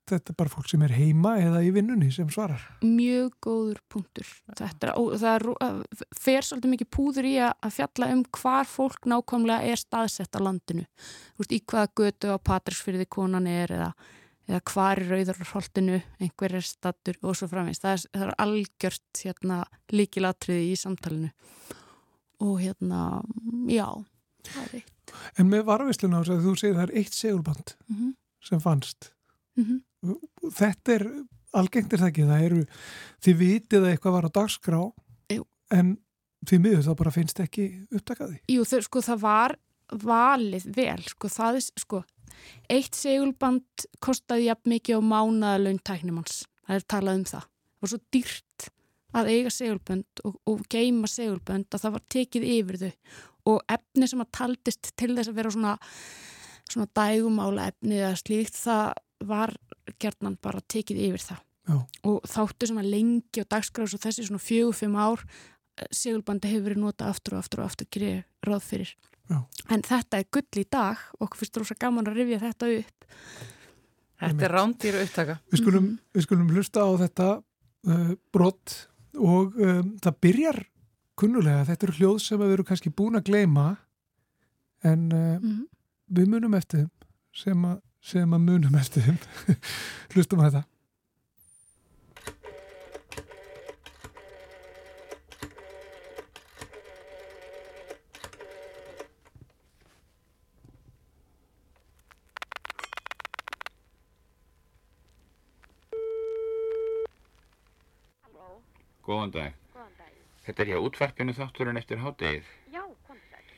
þetta 0.09 0.31
er 0.31 0.37
bara 0.37 0.51
fólk 0.51 0.69
sem 0.69 0.83
er 0.85 0.93
heima 0.95 1.35
eða 1.41 1.61
í 1.65 1.71
vinnunni 1.75 2.11
sem 2.13 2.27
svarar 2.33 2.63
Mjög 2.85 3.31
góður 3.43 3.79
punktur. 3.91 4.27
Þetta 4.57 4.93
og 5.01 5.15
það 5.21 5.37
er, 5.37 6.01
fer 6.17 6.45
svolítið 6.45 6.73
mikið 6.73 6.89
púður 6.93 7.29
í 7.29 7.33
að, 7.45 7.71
fjalla 7.75 8.11
um 8.13 8.23
hvar 8.39 8.69
fólk 8.69 9.07
nákvæmlega 9.09 9.71
er 9.71 9.81
staðsett 9.81 10.37
á 10.37 10.39
landinu. 10.45 10.85
Þú 11.35 11.43
veist, 11.43 11.55
í 11.55 11.61
hvaða 11.71 11.91
götu 12.01 12.35
á 12.35 12.37
Patrísfyrði 12.51 13.07
konan 13.17 13.49
er 13.49 13.73
eða, 13.75 13.89
eða 14.49 14.61
hvar 14.71 15.01
er 15.01 15.13
rauðarholtinu, 15.13 16.01
einhver 16.21 16.57
er 16.59 16.67
stattur 16.67 17.19
og 17.21 17.37
svo 17.37 17.49
framvegst. 17.51 17.85
Það 17.85 17.97
er, 17.97 18.05
það 18.13 18.27
er 18.27 18.35
algjört 18.45 19.23
hérna, 19.25 19.61
líkilatriði 19.95 20.69
í 20.71 20.77
samtalinu. 20.79 21.31
Og 22.45 22.59
hérna, 22.61 23.01
já, 23.71 23.87
það 24.51 24.61
er 24.67 24.77
eitt. 24.81 25.17
en 25.39 25.49
með 25.49 25.65
varvisluna 25.69 26.21
á 26.21 26.23
þess 26.25 26.35
að 26.35 26.45
þú 26.45 26.55
segir 26.59 26.77
það 26.77 26.87
er 26.87 26.95
eitt 27.01 27.13
segulband 27.13 27.75
Mm 27.87 27.95
-hmm. 27.95 28.15
sem 28.41 28.59
fannst 28.59 29.14
Mm 29.59 29.83
þetta 30.53 30.95
er 30.95 31.05
algengt 31.55 31.93
er 31.93 32.01
það 32.01 32.09
ekki, 32.11 32.25
það 32.29 32.43
eru 32.45 32.63
þið 33.25 33.37
vitið 33.39 33.79
að 33.79 33.91
eitthvað 33.91 34.15
var 34.15 34.27
á 34.27 34.35
dagskrá 34.37 34.81
Jú. 35.33 35.45
en 35.73 35.93
því 36.45 36.59
miður 36.61 36.83
það 36.85 36.97
bara 36.99 37.13
finnst 37.15 37.41
ekki 37.41 37.65
upptakaði 37.89 38.37
Jú, 38.53 38.65
þau, 38.69 38.81
sko, 38.85 39.01
það 39.01 39.23
var 39.23 39.55
valið 40.03 40.67
vel, 40.75 41.01
sko, 41.09 41.31
það 41.31 41.59
er, 41.59 41.67
sko, 41.81 42.01
eitt 42.73 42.97
segulband 42.97 43.87
kostaði 44.03 44.49
jafn 44.49 44.73
mikið 44.75 45.01
á 45.01 45.09
mánaðalaun 45.09 45.81
tæknimanns, 45.85 46.43
það 46.65 46.79
er 46.79 46.87
talað 46.93 47.19
um 47.19 47.27
það. 47.29 47.45
Það 47.45 47.85
var 47.85 47.91
svo 47.91 48.01
dýrt 48.15 48.67
að 49.15 49.31
eiga 49.31 49.53
segulbönd 49.53 50.23
og, 50.27 50.37
og 50.49 50.63
geima 50.71 51.09
segulbönd 51.09 51.69
að 51.69 51.85
það 51.85 51.95
var 51.95 52.05
tekið 52.15 52.47
yfir 52.55 52.79
þau 52.81 52.93
og 53.45 53.59
efni 53.69 54.07
sem 54.09 54.23
að 54.23 54.31
taldist 54.33 54.89
til 54.97 55.11
þess 55.13 55.29
að 55.29 55.37
vera 55.37 55.51
svona, 55.53 55.73
svona 56.65 56.87
dægumála 56.97 57.67
efni 57.71 57.99
eða 58.01 58.15
slíkt, 58.19 58.57
það 58.57 58.95
var 59.27 59.53
gerðnan 60.01 60.37
bara 60.41 60.61
tekið 60.71 61.01
yfir 61.09 61.23
það. 61.25 61.41
Já. 61.65 61.75
Og 62.05 62.21
þáttu 62.29 62.67
sem 62.69 62.77
að 62.77 62.89
lengi 62.93 63.41
og 63.41 63.49
dagskráðs 63.49 63.95
og 63.97 64.01
þessi 64.03 64.27
svona 64.27 64.43
fjögur, 64.43 64.75
fimm 64.77 64.95
ár 65.01 65.23
segulbandi 65.91 66.47
hefur 66.51 66.69
verið 66.69 66.81
notað 66.83 67.09
aftur 67.11 67.33
og 67.35 67.39
aftur 67.43 67.59
og 67.63 67.65
aftur 67.71 67.87
gerir 67.91 68.23
ráð 68.45 68.61
fyrir. 68.63 68.91
Já. 69.29 69.39
En 69.73 69.81
þetta 69.81 70.19
er 70.21 70.27
gull 70.31 70.61
í 70.61 70.65
dag 70.71 70.97
og 71.17 71.25
okkur 71.25 71.41
finnst 71.41 71.57
rosa 71.57 71.75
gaman 71.81 72.05
að 72.07 72.19
rifja 72.21 72.39
þetta 72.45 72.69
upp. 72.79 73.07
Þetta 74.21 74.45
er 74.47 74.53
rándýra 74.55 75.01
upptaka 75.03 75.39
við 75.51 75.59
skulum, 75.59 75.83
Mhm. 75.83 75.97
við 76.15 76.21
skulum 76.23 76.49
hlusta 76.53 76.79
á 76.85 76.89
þetta 77.01 77.43
uh, 77.87 78.13
brott 78.31 78.87
og 79.17 79.55
um, 79.59 79.97
það 79.99 80.19
byrjar 80.21 80.59
kunnulega, 81.17 81.65
þetta 81.65 81.83
eru 81.87 81.97
hljóð 81.99 82.19
sem 82.21 82.39
við 82.39 82.53
erum 82.53 82.65
kannski 82.65 82.89
búin 82.95 83.15
að 83.19 83.25
gleyma 83.31 83.77
en 84.83 85.11
uh, 85.11 85.39
Mm. 85.39 85.67
við 86.13 86.27
munum 86.31 86.53
eftir 86.55 86.79
þeim 86.85 86.91
sem 87.33 87.65
að, 87.65 87.81
sem 88.05 88.37
að 88.37 88.43
munum 88.45 88.77
eftir 88.77 89.05
þeim 89.07 89.19
hlustum 90.13 90.41
á 90.41 90.47
þetta 90.47 90.65
Góðan 109.05 109.29
dag. 109.35 109.57
Góðan 109.73 109.91
dag. 109.99 110.13
Þetta 110.47 110.63
er 110.63 110.69
hjá 110.71 110.77
útvarpinu 110.81 111.33
þátturinn 111.37 111.77
eftir 111.77 111.99
hádegið. 112.01 112.47
Já, 112.73 112.81
komið 113.05 113.27
sæl. 113.29 113.51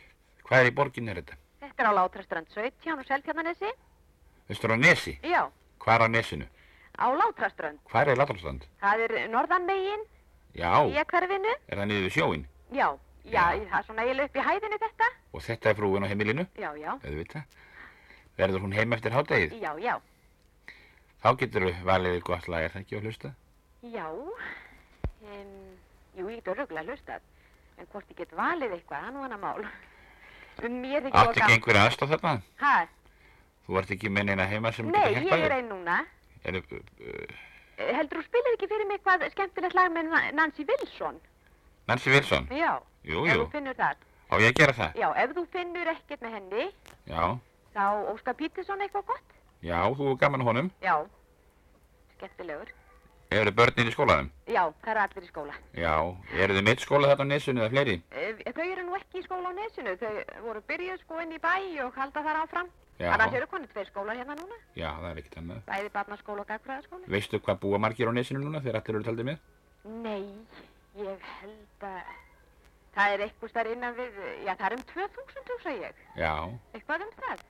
Hvað 0.43 0.59
er 0.59 0.67
í 0.67 0.73
borgin 0.75 1.11
er 1.11 1.21
þetta? 1.21 1.37
Þetta 1.63 1.83
er 1.83 1.87
á 1.87 1.93
Látrastrand 1.95 2.51
17 2.51 2.99
og 2.99 3.07
Seltjarnanesi? 4.47 4.53
Östur 4.53 4.71
á 4.71 4.77
Nesi. 4.77 5.19
Já, 5.23 5.49
Hvað 5.79 5.95
er 5.95 6.01
á 6.01 6.07
Nesinu? 6.09 6.45
á 6.97 7.05
Látrastrand. 7.13 7.79
Hvað 7.91 8.07
er 8.07 8.17
Latalstrand? 8.17 8.63
Það 8.81 8.99
er 9.05 9.27
norðanmegin, 9.29 10.05
Já, 10.55 10.71
í 10.89 11.03
hverfinu. 11.05 11.53
er 11.69 11.77
það 11.77 11.85
niður 11.87 12.05
við 12.07 12.13
sjóin? 12.15 12.45
Já, 12.71 12.87
já, 13.25 13.43
það 13.69 13.79
er 13.79 13.83
svona 13.85 14.01
eiginlega 14.03 14.25
upp 14.25 14.35
í 14.35 14.45
hæðinu 14.47 14.77
þetta. 14.81 15.09
Og 15.33 15.41
þetta 15.41 15.69
er 15.69 15.75
frúin 15.75 16.03
á 16.03 16.07
heimilinu? 16.07 16.47
Já, 16.57 16.71
já, 16.77 16.91
Eða 17.03 17.15
veit 17.15 17.33
það. 17.33 17.43
Verður 18.37 18.61
hún 18.61 18.73
heim 18.73 18.93
eftir 18.93 19.11
hádegið? 19.11 19.53
já, 19.61 19.71
já. 19.79 19.99
Þá 21.23 21.29
getur 21.37 21.61
við 21.65 21.83
valið 21.83 22.19
gott 22.23 22.47
lag, 22.47 22.63
er 22.63 22.69
það 22.71 22.81
ekki 22.81 22.95
að 22.97 23.03
hlusta? 23.07 23.33
Já, 23.81 24.07
en, 25.33 25.49
jú, 26.17 26.27
ég 26.29 26.35
getur 26.41 26.55
röglega 26.57 26.85
hlustað. 26.91 27.21
En 27.77 27.85
hvort 27.91 28.09
ég 28.09 28.17
get 28.17 28.31
valið 28.33 28.71
eitthvað, 28.73 29.01
það 29.01 29.07
er 29.07 29.13
nú 29.13 29.21
hana 29.21 29.37
mál. 29.37 29.65
Um 30.65 30.79
mér 30.81 31.03
þykir 31.05 31.13
Átt 31.21 31.37
ekki 31.37 31.53
einhverja 31.53 31.83
aðstof 31.85 32.09
þarna? 32.09 32.41
Hæ? 32.57 32.87
Þú 33.67 33.77
ert 33.81 33.89
ekki 33.91 34.09
með 34.09 34.29
neina 34.29 34.45
heima 34.47 34.71
sem 34.71 34.87
Nei, 34.87 34.99
getur 35.01 35.11
ég 35.11 35.23
hjálpað 35.27 35.43
er 35.43 35.51
þér? 35.51 35.55
einn 35.57 35.69
núna. 35.73 35.97
Er, 36.47 36.55
uh, 36.55 36.77
uh, 37.03 37.93
Heldur 37.97 38.21
þú 38.21 38.25
spilir 38.29 38.53
ekki 38.55 38.69
fyrir 38.71 38.87
mig 38.87 39.01
hvað 39.03 39.25
skemmtilegt 39.33 39.75
lag 39.75 39.91
með 39.91 40.07
Na- 40.13 40.31
Nancy 40.31 40.63
Wilson? 40.69 41.19
Nancy 41.87 42.09
Wilson? 42.13 42.47
Já, 42.51 42.77
Jú, 43.03 43.25
ef 43.27 43.35
jú. 43.35 43.43
þú 43.43 43.51
finnur 43.51 43.75
það. 43.75 43.95
Á 44.31 44.33
ég 44.39 44.49
að 44.51 44.57
gera 44.61 44.73
það? 44.79 44.95
Já, 45.03 45.07
ef 45.23 45.35
þú 45.35 45.43
finnur 45.51 45.87
ekkert 45.93 46.21
með 46.25 46.33
henni, 46.37 46.65
Já. 47.07 47.37
þá 47.75 47.83
Óskar 48.13 48.35
Pítursson 48.39 48.81
eitthvað 48.81 49.05
gott? 49.11 49.35
Já, 49.63 49.79
þú 49.95 50.11
er 50.11 50.17
gaman 50.23 50.41
honum. 50.47 50.71
Já, 50.81 50.95
skemmtilegur. 52.17 52.71
Eru 53.29 53.51
börnin 53.51 53.89
í 53.89 53.91
skólanum? 53.91 54.29
Já, 54.47 54.61
það 54.83 54.91
eru 54.93 55.01
allir 55.03 55.23
í 55.25 55.27
skóla. 55.31 55.55
Já. 55.75 55.93
Eru 56.39 56.53
þið 56.55 56.63
mitt 56.63 56.79
skóla 56.83 57.09
þarna 57.11 57.25
á 57.27 57.31
Nesinu 57.33 57.61
eða 57.65 57.71
fleiri? 57.73 57.95
Eh, 58.15 58.53
Þau 58.55 58.63
eru 58.71 58.85
nú 58.87 58.95
ekki 58.95 59.19
í 59.19 59.23
skóla 59.25 59.51
á 59.51 59.53
nesinu, 59.57 59.95
þau 59.99 60.43
voru 60.45 60.61
byrjuð 60.69 61.01
sko 61.03 61.19
inn 61.21 61.33
í 61.35 61.39
bæ 61.43 61.83
og 61.85 61.93
halda 61.99 62.23
þar 62.23 62.39
áfram. 62.45 62.69
Já, 62.97 63.11
Annars 63.13 63.33
eru 63.37 63.45
konið 63.51 63.69
tveir 63.75 63.89
skólar 63.91 64.17
hérna 64.17 64.33
núna, 64.39 64.55
já, 64.73 64.87
það 64.97 65.09
er 65.11 65.19
ekkert 65.21 65.35
annað. 65.41 65.59
bæði 65.67 65.89
barnaskóla 65.93 66.41
og 66.41 66.47
gagfræðaskóli. 66.49 67.09
Veistu 67.13 67.39
hvað 67.45 67.59
búa 67.61 67.77
margir 67.83 68.09
á 68.09 68.13
nesinu 68.17 68.39
núna 68.41 68.61
þegar 68.63 68.79
allir 68.81 68.95
eru 68.97 69.05
taldið 69.05 69.27
með? 69.27 69.43
Nei, 69.85 70.23
ég 70.97 71.27
held 71.41 71.85
að 71.85 72.15
það 72.97 73.13
er 73.13 73.23
eitthvað 73.27 73.51
starf 73.53 73.71
innan 73.75 73.93
við, 73.99 74.17
já 74.47 74.53
það 74.57 74.65
er 74.71 74.75
um 74.79 74.83
2000 74.93 75.51
hugsa 75.53 75.73
ég, 75.77 75.99
Já, 76.17 76.33
eitthvað 76.73 77.05
um 77.05 77.11
það. 77.21 77.43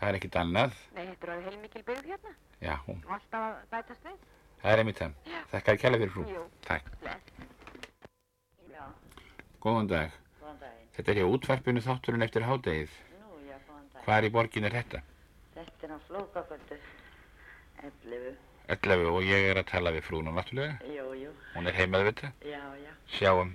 það 0.00 0.08
er 0.08 0.18
ekkert 0.22 0.38
annað. 0.40 0.78
Nei, 0.96 1.04
þetta 1.10 1.26
er 1.28 1.32
alveg 1.34 1.50
heilmikil 1.52 1.84
byggð 1.90 2.08
hérna 2.14 2.32
Já, 2.64 2.74
og 2.88 3.12
alltaf 3.18 3.44
að 3.44 3.60
bætast 3.76 4.08
við. 4.08 4.16
það 4.62 4.72
er 4.72 4.78
einmitt 4.84 5.02
það. 5.04 5.12
Þakka 5.52 5.74
þér 5.74 5.82
kærlega 5.84 6.00
fyrir 6.06 6.14
frú. 6.16 6.24
Jú. 6.32 6.46
Takk. 6.64 6.88
Góðan 9.60 9.88
dag. 9.90 10.10
Góðan 10.40 10.58
daginn. 10.62 10.88
Þetta 10.96 11.12
er 11.12 11.18
hjá 11.20 11.28
útvarpinu 11.34 11.80
þátturinn 11.84 12.24
eftir 12.24 12.44
hádegið. 12.48 12.96
Daginn. 14.08 14.14
Hvar 14.14 14.24
í 14.24 14.30
borgin 14.32 14.64
er 14.64 14.72
þetta? 14.72 15.02
Þetta 15.54 15.86
er 15.86 15.92
á 15.92 15.98
flókagöndu, 16.08 16.76
11. 17.84 18.36
11 18.68 19.08
og 19.12 19.24
ég 19.24 19.48
er 19.50 19.60
að 19.60 19.66
tala 19.68 19.92
við 19.92 20.04
frúna 20.06 20.32
náttúrulega. 20.32 20.78
Jú, 20.94 21.06
jú. 21.16 21.32
Hún 21.54 21.68
er 21.68 21.76
heimað 21.76 22.04
við 22.06 22.10
þetta. 22.12 22.30
Já, 22.48 22.62
já. 22.82 22.92
Sjáum 23.18 23.52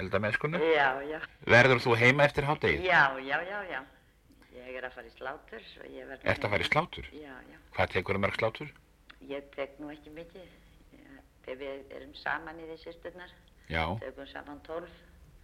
eldamennskuna. 0.00 0.60
Já, 0.60 0.88
já. 1.08 1.18
Verður 1.48 1.82
þú 1.84 1.96
heima 2.00 2.24
eftir 2.24 2.48
hádegið? 2.48 2.84
Já, 2.84 3.02
já, 3.24 3.36
já, 3.48 3.58
já. 3.70 3.80
Ég 4.56 4.78
er 4.80 4.88
að 4.88 4.96
fara 4.96 5.08
í 5.08 5.14
slátur. 5.16 5.68
Ertu 6.22 6.48
að 6.48 6.54
fara 6.54 6.64
í 6.64 6.70
slátur? 6.70 7.12
Já, 7.16 7.36
já. 7.50 7.60
Hvað 7.76 7.94
tekur 7.96 8.16
um 8.18 8.24
mörg 8.24 8.40
slátur? 8.40 8.72
Ég 9.28 9.52
tek 9.56 9.78
nú 9.80 9.92
ekki 9.92 10.12
mikið. 10.16 10.48
Við 11.50 11.94
erum 11.96 12.12
saman 12.14 12.60
í 12.60 12.68
því 12.68 12.76
sýsturnar. 12.84 13.32
Já. 13.70 13.84
Tökum 14.00 14.28
saman 14.30 14.60
12. 14.66 14.92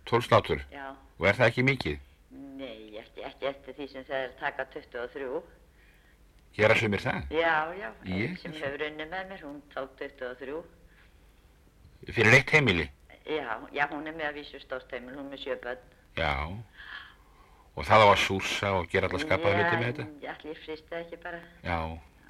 12 0.06 0.28
slátur? 0.28 0.62
Já. 0.72 0.92
Og 1.18 1.26
er 1.28 1.40
það 1.40 1.50
ekki 1.50 1.64
mikið? 1.66 2.04
Nei, 2.30 2.96
ekki, 3.00 3.22
ekki 3.28 3.48
eftir 3.50 3.76
því 3.76 3.86
sem 3.92 4.04
það 4.08 4.24
er 4.24 4.32
taka 4.40 4.66
23. 4.74 5.42
Gera 6.56 6.76
sumir 6.78 7.02
það? 7.04 7.26
Já, 7.36 7.54
já. 7.76 7.88
Einn 8.06 8.18
Ég? 8.22 8.38
sem 8.40 8.56
hefur 8.56 8.84
unnið 8.88 9.10
með 9.12 9.28
mér, 9.30 9.44
hún 9.44 9.60
tók 9.74 9.92
23. 10.00 10.62
Fyrir 12.16 12.38
eitt 12.38 12.50
heimili? 12.54 12.88
Já, 13.26 13.58
já, 13.74 13.86
hún 13.90 14.06
er 14.06 14.14
með 14.16 14.30
að 14.30 14.40
vísu 14.40 14.60
stórt 14.62 14.92
heimil, 14.94 15.14
hún 15.18 15.26
er 15.26 15.32
með 15.34 15.42
sjö 15.44 15.56
börn. 15.62 15.86
Já. 16.16 16.32
Og 17.76 17.84
það 17.84 18.04
á 18.04 18.08
að 18.08 18.20
súsa 18.24 18.72
og 18.78 18.86
gera 18.92 19.08
alltaf 19.10 19.24
skapaða 19.26 19.56
hluti 19.60 19.80
með 19.80 19.88
þetta? 19.90 20.06
Já, 20.24 20.32
allir 20.36 20.60
það 20.90 21.00
ekki 21.02 21.22
bara. 21.24 21.40
Já. 21.66 21.78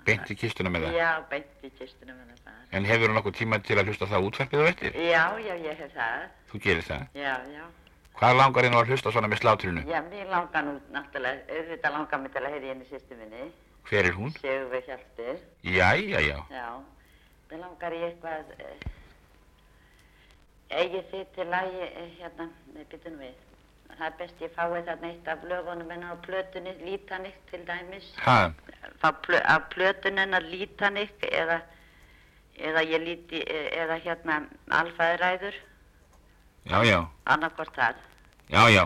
Beint 0.07 0.31
í 0.31 0.37
kistuna 0.39 0.71
með 0.71 0.87
það? 0.87 0.97
Já, 1.01 1.11
beint 1.31 1.65
í 1.67 1.71
kistuna 1.79 2.15
með 2.15 2.37
það. 2.45 2.59
En 2.79 2.87
hefur 2.87 3.11
þú 3.11 3.17
nokkuð 3.17 3.37
tíma 3.41 3.59
til 3.67 3.79
að 3.79 3.89
hlusta 3.91 4.07
það 4.11 4.27
útvarpið 4.29 4.63
á 4.63 4.67
eftir? 4.71 4.99
Já, 5.07 5.23
já, 5.43 5.55
ég 5.67 5.81
hef 5.83 5.95
það. 5.97 6.27
Þú 6.51 6.61
gerir 6.67 6.87
það? 6.87 7.07
Já, 7.19 7.33
já. 7.55 7.65
Hvað 8.17 8.37
langar 8.39 8.65
þið 8.65 8.73
nú 8.73 8.79
að 8.81 8.91
hlusta 8.91 9.11
svona 9.13 9.29
með 9.29 9.43
sláturinu? 9.43 9.83
Já, 9.91 9.99
mér 10.09 10.29
langar 10.33 10.63
nú 10.65 10.73
náttúrulega, 10.95 11.43
auðvitað 11.53 11.97
langar 11.99 12.21
mig 12.23 12.33
til 12.33 12.43
að 12.43 12.55
heyra 12.55 12.65
í 12.65 12.71
henni 12.73 12.87
sýstu 12.89 13.19
minni. 13.19 13.49
Hver 13.91 14.09
er 14.09 14.17
hún? 14.17 14.33
Sigurveig 14.41 14.87
Hjaltir. 14.89 15.43
Jæja, 15.63 16.23
já. 16.25 16.39
Já. 16.49 16.69
Mér 17.51 17.61
langar 17.61 17.93
í 17.93 18.01
eitthvað, 18.07 18.55
eh, 18.57 18.79
eigið 20.81 21.05
þið 21.13 21.27
til 21.35 21.47
lagi, 21.53 21.83
eh, 21.91 22.09
hérna, 22.23 22.49
nei, 22.73 22.87
byttum 22.95 23.21
við. 23.21 23.37
Það 23.93 24.07
er 24.07 24.17
best 24.19 24.41
ég 24.41 24.51
fái 24.57 24.83
þarna 24.89 25.13
eitt 25.13 25.29
af 25.29 25.45
lögunum 25.45 25.91
hennar 25.91 26.17
á 26.17 26.25
plötunni, 26.25 26.73
Lítanik 26.89 27.37
til 27.51 27.65
dæmis. 27.69 28.09
Fá 28.17 29.13
plö, 29.13 29.39
af 29.45 29.69
plötunni 29.71 30.25
hennar 30.25 30.41
Lítanik 30.43 31.21
eða, 31.21 31.61
eða 32.59 32.83
ég 32.83 33.05
líti, 33.05 33.45
eh, 33.47 33.85
eða 33.85 34.01
hérna 34.01 34.47
Alfæðræður, 34.71 35.55
Já, 36.67 36.79
já. 36.85 37.01
annarkvort 37.25 37.75
það. 37.75 37.99
Já, 38.51 38.63
já. 38.75 38.85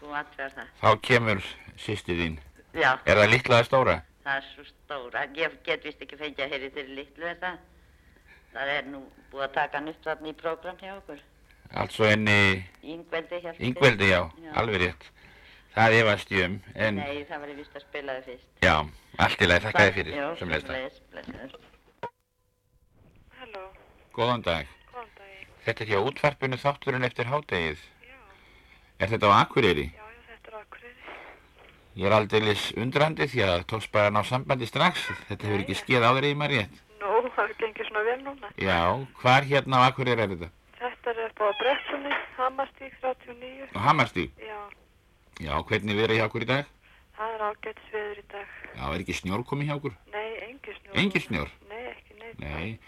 Þú 0.00 0.16
atvegar 0.20 0.50
það. 0.56 0.72
Þá 0.82 0.90
kemur 1.08 1.44
sýsti 1.80 2.16
þín. 2.18 2.34
Já. 2.76 2.90
Er 3.06 3.20
það 3.20 3.30
litla 3.32 3.60
eða 3.60 3.68
stóra? 3.68 3.94
Það 4.24 4.40
er 4.40 4.48
svo 4.54 4.64
stóra. 4.68 5.22
Ég 5.36 5.56
get 5.64 5.84
vist 5.84 6.02
ekki 6.04 6.18
fengið 6.20 6.44
að 6.44 6.52
heyri 6.54 6.70
þeirri 6.74 6.98
litlu 6.98 7.30
er 7.30 7.38
það. 7.40 7.62
Það 8.54 8.74
er 8.76 8.90
nú 8.92 9.00
búið 9.32 9.46
að 9.48 9.54
taka 9.56 9.82
þarna 10.04 10.28
í 10.30 10.36
prógram 10.42 10.76
hjá 10.80 10.92
okkur. 10.98 11.22
Altså 11.74 12.06
enni 12.06 12.38
Yngveldi 12.82 13.40
hjálpið. 13.42 13.66
Yngveldi, 13.66 14.08
já, 14.12 14.20
alveg 14.54 14.82
rétt. 14.84 15.06
Það 15.74 15.96
efast 15.98 16.30
ég 16.30 16.44
um, 16.46 16.58
en 16.74 17.00
Nei, 17.00 17.24
það 17.26 17.40
var 17.42 17.50
ég 17.50 17.56
vist 17.58 17.74
að 17.74 17.82
spila 17.88 18.14
þið 18.14 18.26
fyrst. 18.28 18.50
já, 18.62 18.74
allt 19.24 19.40
í 19.42 19.48
lagi, 19.48 19.64
þakka 19.64 19.86
þér 19.88 19.96
fyrir, 19.96 20.14
Já, 20.20 20.26
sem 20.38 20.52
leist 20.52 20.68
það. 20.70 21.56
Halló, 23.40 23.64
Góðan 24.14 24.44
dag. 24.46 24.70
Þetta 25.64 25.84
er 25.84 25.90
hjá 25.90 26.00
útvarpinu 26.04 26.58
þátturinn 26.60 27.06
eftir 27.08 27.28
hádegið. 27.30 27.80
Er 29.00 29.10
þetta 29.10 29.30
á 29.32 29.32
Akureyri? 29.42 29.86
Já, 29.90 30.04
já, 30.04 30.20
þetta 30.28 30.50
er 30.52 30.58
Akureyri. 30.60 31.14
Ég 31.94 32.08
er 32.08 32.16
aldeilis 32.18 32.64
undrandi 32.76 33.28
því 33.32 33.40
að 33.44 33.52
það 33.54 33.64
tókst 33.72 33.92
bara 33.94 34.12
ná 34.12 34.20
sambandi 34.28 34.68
strax. 34.68 35.06
Þetta 35.30 35.48
hefur 35.48 35.64
ekki 35.64 35.78
skeið 35.80 36.06
áður 36.10 36.28
í 36.28 36.34
maður 36.36 36.54
rétt. 36.58 36.76
Nú, 37.00 37.14
það 37.36 37.54
gengir 37.62 37.88
svona 37.88 38.04
vel 38.10 38.20
núna. 38.26 38.52
Já, 38.60 38.78
hvar 39.22 39.48
hérna 39.48 39.80
á 39.80 39.86
Akureyri 39.88 40.22
er 40.26 40.34
þetta? 40.34 40.50
Þetta 40.84 41.14
er 41.14 41.18
upp 41.24 41.38
á 41.40 41.48
Brettunni, 41.62 42.14
Hamarstík 42.36 42.94
39. 43.00 43.72
Á 43.72 43.78
Hamarstík? 43.88 44.30
Já, 44.44 44.60
Já, 45.42 45.54
hvernig 45.66 45.96
verið 45.98 46.20
hjá 46.20 46.26
okkur 46.28 46.44
í 46.44 46.50
dag? 46.52 46.64
það 47.14 47.32
er 47.34 47.42
ágætis 47.46 47.88
veður 47.94 48.18
í 48.18 48.24
dag. 48.30 48.48
Já, 48.74 48.84
er 48.90 49.00
ekki 49.02 49.14
snjór 49.18 49.42
komið 49.46 49.68
hjá 49.70 49.76
okkur? 49.78 49.94
Nei, 50.12 50.30
engi 50.48 50.72
snjór. 50.76 50.94
Engin 51.02 51.24
snjór? 51.24 51.48
Nei, 51.70 51.82
ekki. 51.90 52.12
Nei. 52.42 52.78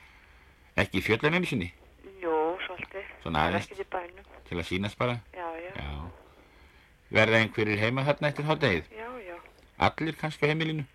Jú, 2.27 2.35
svolítið. 2.67 3.11
Svona 3.23 3.43
aðeins? 3.47 3.67
Ekki 3.71 3.85
í 3.85 3.91
bænum. 3.93 4.31
Til 4.49 4.57
að 4.59 4.65
sýnast 4.67 4.99
bara? 4.99 5.13
Já, 5.37 5.47
já. 5.63 5.71
Já. 5.79 5.91
Verða 7.15 7.39
einhverjir 7.43 7.79
heima 7.79 8.03
þarna 8.07 8.31
eftir 8.33 8.47
hádegið? 8.49 8.89
Já, 8.99 9.09
já. 9.23 9.37
Allir 9.87 10.17
kannski 10.19 10.47
á 10.47 10.51
heimilinu? 10.51 10.87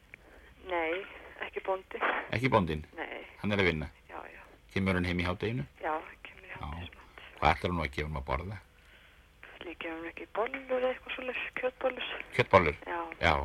Nei, 0.67 0.97
ekki 1.45 1.63
bóndi. 1.63 2.01
Ekki 2.35 2.49
bóndinn? 2.51 2.83
Nei. 2.97 3.21
Hann 3.43 3.55
er 3.55 3.63
að 3.63 3.69
vinna? 3.69 3.87
Já, 4.09 4.17
já. 4.33 4.41
Kemur 4.73 4.99
hann 4.99 5.07
heim 5.07 5.21
í 5.23 5.27
hádeginu? 5.27 5.63
Já, 5.83 5.93
kemur 6.27 6.49
í 6.49 6.51
Já. 6.51 6.89
Hvað 7.39 7.53
ætlar 7.53 7.71
hann 7.71 7.83
að 7.85 7.93
gefa 7.95 8.09
hann 8.09 8.19
að 8.19 8.27
borða? 8.31 8.57
Líka 9.61 9.93
hann 9.93 10.09
ekki 10.11 10.27
bollur 10.35 10.75
eða 10.81 10.89
eitthvað 10.91 11.15
svolítið, 11.15 11.45
kjötbollur. 11.61 12.09
Kjöttbollur? 12.35 12.81
Já. 12.91 12.99
Já. 13.21 13.35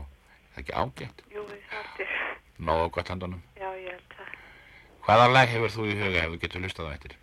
Það 0.57 0.59
er 0.59 0.65
ekki 0.65 0.77
ágætt. 0.83 1.23
Jú, 1.37 1.47
það 1.71 2.03
er. 2.03 2.19
Nógu 2.67 2.91
gott 2.99 3.15
handunum. 3.15 3.47
Já, 3.61 3.69
ég 3.79 3.95
held 3.95 4.19
það. 4.19 4.35
Hvaða 5.07 5.31
lag 5.37 5.55
hefur 5.55 5.75
þú 5.77 5.87
í 5.93 5.97
huga 6.01 6.25
ef 6.25 6.35
þú 6.35 6.43
getur 6.43 6.67
hlustað 6.67 6.91
á 6.91 6.95
eftir? 6.97 7.17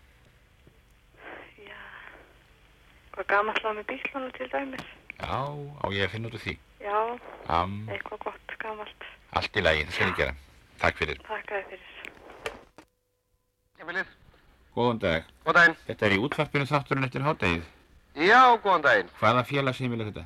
Hvað 3.14 3.28
gammal 3.30 3.55
slag 3.59 3.76
með 3.78 3.86
bílunum 3.91 4.32
til 4.38 4.47
dæmis? 4.53 4.86
Já, 5.20 5.41
á 5.53 5.86
ég 5.93 6.05
að 6.07 6.11
finna 6.16 6.30
út 6.32 6.38
úr 6.38 6.43
því. 6.43 6.53
Já, 6.84 6.97
Am, 7.53 7.76
eitthvað 7.93 8.24
gott 8.26 8.55
gammalt. 8.64 9.05
allt 9.38 9.57
í 9.57 9.61
lagi, 9.64 9.84
það 9.86 9.93
skal 9.97 10.07
ég 10.09 10.18
gera. 10.18 10.34
Takk 10.82 10.97
fyrir. 10.99 11.20
Takk 11.28 11.51
að 11.53 11.70
fyrir. 11.70 11.89
Emilið, 13.84 14.11
Góðan 14.76 14.99
dag. 15.03 15.26
Góðan 15.45 15.57
daginn. 15.59 15.76
Þetta 15.88 16.05
er 16.07 16.16
í 16.16 16.20
útvarpinu 16.26 16.66
þátturinn 16.70 17.05
eftir 17.07 17.22
hádegið. 17.28 17.64
já, 18.16 18.41
góðan 18.64 18.82
daginn. 18.88 19.09
Hvaða 19.20 19.43
félagsheimili 19.45 20.03
er 20.03 20.11
þetta? 20.11 20.26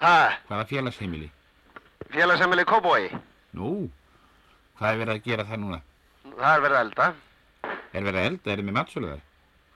Hæ, 0.00 0.38
Hvaða 0.48 0.64
félagsheimili? 0.72 1.30
félagsemili 2.10 2.64
Kóbói. 2.64 3.10
Nú, 3.54 3.90
hvað 4.78 4.90
er 4.92 4.98
verið 4.98 5.14
að 5.14 5.24
gera 5.28 5.44
það 5.44 5.62
núna? 5.62 5.80
Það 6.24 6.56
er 6.56 6.60
verið 6.66 6.76
að 6.76 6.84
elda. 6.84 7.06
Er 7.94 8.02
verið 8.02 8.18
að 8.20 8.26
elda, 8.30 8.50
er 8.52 8.62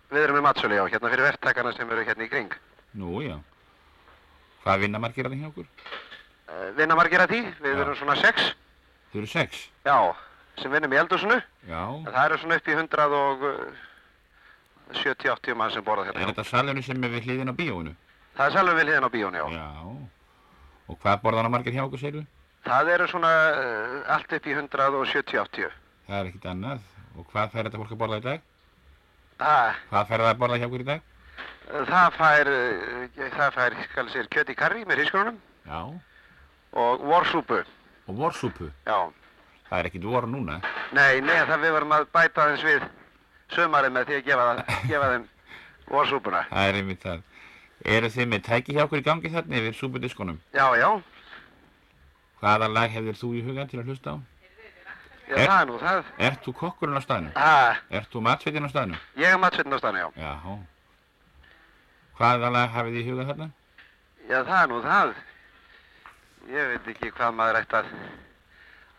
Við 0.08 0.22
erum 0.24 0.38
með 0.38 0.44
matsölu, 0.46 0.76
já, 0.78 0.84
hérna 0.88 1.10
fyrir 1.12 1.26
verktakana 1.28 1.72
sem 1.76 1.90
eru 1.92 2.04
hérna 2.06 2.24
í 2.24 2.30
kring. 2.32 2.54
Nú, 2.96 3.18
já. 3.24 3.34
Hvað 4.64 4.80
vinna 4.86 5.00
margir 5.02 5.28
að 5.28 5.34
það 5.34 5.42
hjá 5.42 5.48
okkur? 5.50 5.66
Uh, 6.48 6.70
vinna 6.78 6.96
margir 6.96 7.20
að 7.20 7.34
því, 7.34 7.40
við 7.60 7.74
Já. 7.76 7.82
erum 7.84 7.96
svona 8.00 8.16
sex, 8.16 8.46
Þau 9.12 9.18
eru 9.20 9.28
sex? 9.28 9.58
já, 9.84 9.98
sem 10.62 10.72
vinnum 10.72 10.92
í 10.92 10.98
eldhúsinu. 11.02 11.36
Já. 11.68 11.82
En 11.98 12.08
það 12.08 12.24
eru 12.30 12.38
svona 12.40 12.56
upp 12.60 12.68
í 12.68 12.76
100 12.78 13.16
og 13.18 13.44
uh, 13.48 13.84
70-80 14.96 15.54
mann 15.60 15.70
sem 15.74 15.84
borða 15.84 16.06
Er 16.08 16.14
hérna. 16.16 16.30
þetta 16.32 16.44
salunum 16.48 16.82
sem 16.86 17.04
er 17.04 17.12
við 17.12 17.28
hliðin 17.28 17.52
á 17.52 17.54
bíóinu? 17.60 17.92
Það 18.38 18.46
er 18.46 18.54
sjálfur 18.56 18.78
við 18.80 18.88
hliðin 18.88 19.08
á 19.08 19.10
bíónu, 19.12 19.38
já. 19.38 19.46
Já. 19.58 19.68
Og 20.88 20.98
hvað 21.04 21.20
borðan 21.26 21.48
á 21.48 21.52
margir 21.52 21.76
hjá 21.76 21.84
okkur, 21.84 22.00
segir 22.00 22.24
Það 22.64 22.88
eru 22.96 23.06
svona 23.12 23.32
uh, 23.52 24.14
allt 24.16 24.32
upp 24.32 24.46
í 24.48 24.54
170-80. 24.56 25.76
Það 26.08 26.16
er 26.22 26.30
ekkert 26.32 26.48
annað. 26.54 26.80
Og 27.18 27.26
hvað 27.32 27.52
fær 27.52 27.68
þetta 27.68 27.80
fólk 27.82 27.92
að 27.92 28.00
borða 28.00 28.18
í 28.18 28.24
dag? 28.24 28.40
Það, 29.38 29.78
Hvað 29.90 30.08
fær 30.10 30.22
það 30.24 30.30
að 30.32 30.38
borða 30.42 30.58
hjá 30.58 30.68
í 30.68 30.86
dag? 30.88 31.06
það 31.68 32.14
fær, 32.16 32.50
uh, 32.50 33.26
það 33.36 33.56
fær, 33.58 33.76
skal 33.90 34.06
sér, 34.12 34.28
kjöt 34.32 34.52
í 34.52 34.56
karri 34.56 34.84
með 34.88 35.02
hrísgrunum 35.02 35.36
Já. 35.68 35.80
og 36.72 37.04
vorsúpu. 37.04 37.58
Og 38.08 38.16
vorsúpu? 38.16 38.70
Já. 38.88 38.98
Það 39.68 39.78
er 39.78 39.90
ekkert 39.90 40.08
vor 40.08 40.26
núna. 40.26 40.60
Nei, 40.96 41.20
nei, 41.20 41.36
það 41.44 41.66
við 41.66 41.74
varum 41.76 41.92
að 41.98 42.08
bæta 42.14 42.46
aðeins 42.46 42.64
við 42.64 42.86
sömarið 43.52 43.94
með 43.94 44.08
því 44.08 44.16
að 44.18 44.24
gefa, 44.30 44.48
gefa 44.90 45.10
þeim 45.12 45.28
vorsúpuna. 45.92 46.42
Það 46.48 46.70
er 46.72 46.80
einmitt 46.80 47.04
það. 47.04 47.22
Eru 47.84 48.10
þið 48.10 48.30
með 48.32 48.42
tæki 48.48 48.74
hjá 48.74 48.84
í 48.88 49.04
gangi 49.06 49.30
þarna 49.36 49.60
yfir 49.60 49.76
súpudiskonum? 49.78 50.40
Já, 50.56 50.66
já, 50.80 50.88
Hvaða 52.38 52.68
lag 52.70 52.92
hefur 52.94 53.16
þú 53.18 53.28
í 53.34 53.40
huga 53.42 53.64
til 53.66 53.80
að 53.80 53.88
hlusta 53.90 54.14
á? 54.14 54.16
Já, 55.28 55.36
það 55.36 55.60
er 55.60 55.66
nú 55.70 55.78
það. 55.82 56.10
Ert 56.28 56.42
þú 56.46 56.52
kokkurinn 56.62 56.98
á 56.98 57.02
staðnum? 57.04 57.32
Ha, 57.36 57.76
Ert 58.00 58.10
þú 58.12 58.22
matsveitin 58.26 58.66
á 58.66 58.70
staðnum? 58.72 59.00
ég 59.16 59.32
er 59.34 59.38
matsveitin 59.42 59.76
á 59.76 59.78
stannu, 59.78 59.98
já. 59.98 60.08
Já. 60.16 60.58
Hvaða 62.18 62.50
lag 62.54 62.70
hafið 62.74 62.96
þið 62.96 63.02
í 63.02 63.10
huga 63.10 63.26
þarna? 63.32 63.48
Já, 64.28 64.38
það 64.44 64.62
er 64.62 64.68
nú 64.72 64.78
það. 64.84 65.12
Ég 66.48 66.70
veit 66.72 66.88
ekki 66.94 67.10
hvað 67.18 67.34
maður 67.38 67.58
ætti 67.62 67.76
að... 67.78 67.90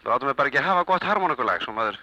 Þú 0.03 0.11
áttum 0.15 0.29
við 0.29 0.37
bara 0.39 0.49
ekki 0.51 0.59
að 0.61 0.67
hafa 0.69 0.83
gott 0.87 1.03
harmonikulag, 1.09 1.63
svo 1.65 1.73
maður 1.75 1.97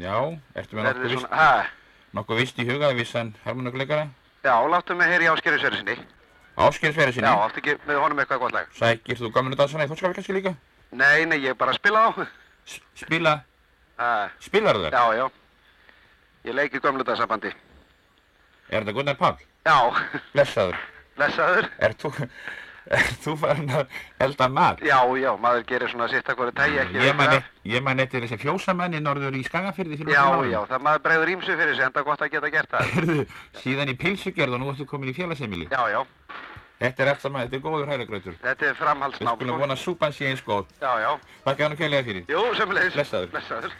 Já, 0.00 0.14
ertu 0.56 0.76
með 0.78 0.86
nokkuð 0.88 1.12
vist, 1.14 1.28
Ha, 1.34 1.50
nokkuð 2.16 2.40
vist 2.40 2.58
í 2.62 2.66
huga 2.68 2.90
vissan 2.96 3.34
harmonikuleikara? 3.44 4.08
já, 4.44 4.54
láttu 4.72 4.94
mig 4.96 5.10
heyri 5.12 5.28
Áskerri 5.28 5.58
Sverri 5.60 5.76
sinni. 5.82 5.96
Áskilsverði 6.60 7.12
sinni? 7.16 7.28
Já, 7.28 7.36
áttu 7.46 7.60
ekki 7.62 7.74
með 7.88 7.98
honum 8.02 8.18
eitthvað 8.22 8.40
gott 8.44 8.52
lag. 8.56 8.70
Sækir 8.78 9.18
þú 9.20 9.30
gamlu 9.34 9.56
dansana 9.58 9.84
í 9.86 9.90
þórskapin 9.90 10.16
kannski 10.18 10.34
líka? 10.36 10.54
Nei, 10.92 11.24
nei, 11.26 11.38
ég 11.44 11.56
bara 11.58 11.72
spila 11.76 12.08
á. 12.10 12.26
Spila? 12.98 13.36
Ha, 14.00 14.30
Spilar 14.40 14.76
þau? 14.80 14.90
já, 14.90 15.04
já. 15.20 15.26
Ég 16.48 16.54
leiki 16.56 16.80
gömlu 16.80 17.04
dagsabandi. 17.04 17.52
Er 18.70 18.82
þetta 18.82 18.94
Gunnar 18.96 19.16
Pál? 19.20 19.36
Já, 19.66 19.76
Blessaður. 20.32 20.76
blessaður. 21.18 21.66
Er 21.84 21.92
þú, 22.00 22.10
er 22.96 23.08
þú 23.24 23.34
farin 23.42 23.68
að 23.76 23.90
elda 24.24 24.48
mat? 24.48 24.80
Já, 24.80 24.96
já, 25.20 25.30
maður 25.36 25.66
gerir 25.68 25.90
svona 25.92 26.08
sitt 26.08 26.24
að 26.32 26.38
hverju 26.40 26.54
tægi 26.56 26.78
ekki. 26.84 27.02
Ég 27.04 27.16
man, 27.18 27.34
eitt, 27.36 27.50
ég 27.74 27.84
man 27.84 28.00
eftir 28.00 28.24
þessi 28.24 28.38
fjósamenni 28.40 29.02
norður 29.04 29.36
í 29.36 29.42
Skagafyrði 29.44 29.98
fyrir 30.00 30.14
Já, 30.16 30.22
nokkrum 30.24 30.40
árum. 30.46 30.52
já, 30.54 30.60
það 30.72 30.84
maður 30.86 31.04
bregður 31.08 31.32
ímsu 31.34 31.58
fyrir 31.60 31.74
sig, 31.76 31.84
enda 31.90 32.06
gott 32.08 32.24
að 32.24 32.32
geta 32.38 32.52
gert 32.56 32.72
það. 32.72 32.94
Herðu, 32.96 33.26
síðan 33.60 33.92
í 33.92 33.98
pilsugjörð 34.00 34.56
og 34.56 34.62
nú 34.64 34.72
ertu 34.72 34.86
komin 34.88 35.12
í 35.12 35.16
félagsemili. 35.18 35.68
Já, 35.68 35.82
já, 35.92 36.00
Þetta 36.80 37.02
er 37.04 37.08
allt 37.12 37.20
saman, 37.20 37.42
þetta 37.44 37.56
er 37.58 37.64
góður 37.64 37.90
hæragrautur. 37.92 38.36
þetta 38.40 38.64
er 38.66 38.70
Við 38.72 38.78
framhaldsnám. 38.80 39.34
skulum 39.36 39.58
vona 39.60 39.74
að 39.76 39.82
súpan 39.82 40.12
sé 40.16 40.30
eins 40.30 40.40
góð. 40.46 40.64
Já, 40.80 40.92
já, 41.02 41.10
Þakka 41.44 41.64
hann 41.66 41.74
og 41.74 41.78
kjærlega 41.82 42.04
fyrir. 42.06 42.24
jú, 42.32 42.44
semleis. 42.56 42.94
Blessaður. 42.94 43.28
Blessaður. 43.34 43.74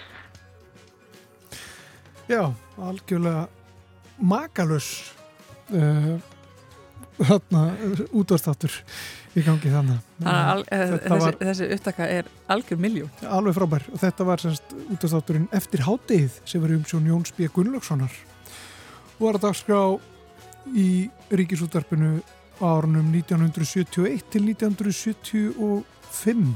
Já, 2.30 2.42
algjörlega 2.78 3.46
makalus 4.20 4.90
uh, 5.72 6.18
þarna 7.20 7.62
útvarstáttur 8.16 8.74
í 9.38 9.42
gangi 9.46 9.70
þannig. 9.72 9.98
Þannig 10.20 10.50
að 10.52 10.60
eh, 10.74 10.84
þessi, 10.92 11.20
var 11.24 11.38
þessi 11.40 11.68
upptaka 11.76 12.06
er 12.18 12.28
algjör 12.50 12.80
miljón. 12.82 13.10
alveg 13.26 13.56
frábær 13.56 13.84
og 13.92 14.00
þetta 14.02 14.26
var 14.28 14.42
semst 14.44 14.74
útvarstátturinn 14.90 15.48
eftir 15.56 15.84
hádegið 15.86 16.36
sem 16.44 16.62
var 16.62 16.74
umsjón 16.76 17.08
Jóns 17.10 17.32
B. 17.36 17.48
Gunnlaugssonar 17.54 18.12
og 19.18 19.24
var 19.26 19.38
að 19.40 19.44
dagskrá 19.48 19.80
í 20.76 20.88
ríkisútvarpinu 21.30 22.20
á 22.60 22.68
árunum 22.68 23.08
1971 23.12 24.20
til 24.30 24.42
1975 24.52 26.54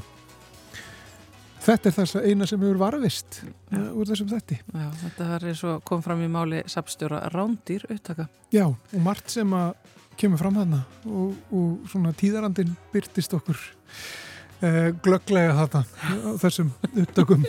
Þetta 1.64 1.88
er 1.88 1.94
þess 1.96 2.18
að 2.18 2.26
eina 2.28 2.46
sem 2.48 2.60
hefur 2.60 2.80
varvist 2.82 3.38
uh, 3.40 3.96
úr 3.96 4.08
þessum 4.10 4.28
þetti. 4.28 4.58
Já, 4.68 4.88
þetta 5.00 5.76
kom 5.88 6.02
fram 6.04 6.20
í 6.20 6.28
máli 6.28 6.60
sapstjóra 6.68 7.22
rándýr 7.32 7.86
upptaka. 7.88 8.26
Já, 8.52 8.66
og 8.68 8.98
margt 9.00 9.32
sem 9.32 9.48
að 9.56 9.72
kemur 10.20 10.42
fram 10.42 10.58
þarna 10.60 10.82
og, 11.08 11.32
og 11.56 11.88
svona 11.90 12.12
tíðarandin 12.20 12.74
byrtist 12.92 13.32
okkur 13.38 13.56
uh, 13.56 14.90
glögglega 15.04 15.56
þarna 15.62 16.36
þessum 16.42 16.74
upptökum. 16.92 17.48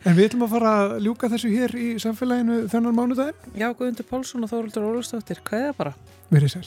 En 0.00 0.16
við 0.16 0.30
ætlum 0.30 0.46
að 0.46 0.54
fara 0.54 0.76
að 0.84 0.94
ljúka 1.08 1.28
þessu 1.34 1.50
hér 1.52 1.74
í 1.76 1.88
samfélaginu 2.00 2.62
þennan 2.72 2.96
mánudaginn. 2.96 3.50
Já, 3.52 3.68
Guðmundur 3.74 4.08
Pálsson 4.08 4.46
og 4.46 4.54
Þóruldur 4.54 4.88
Ólafsdóttir, 4.94 5.42
hvað 5.44 5.66
er 5.66 5.74
það 5.74 5.82
bara? 5.82 5.92
Verið 6.30 6.54
sæl. 6.54 6.64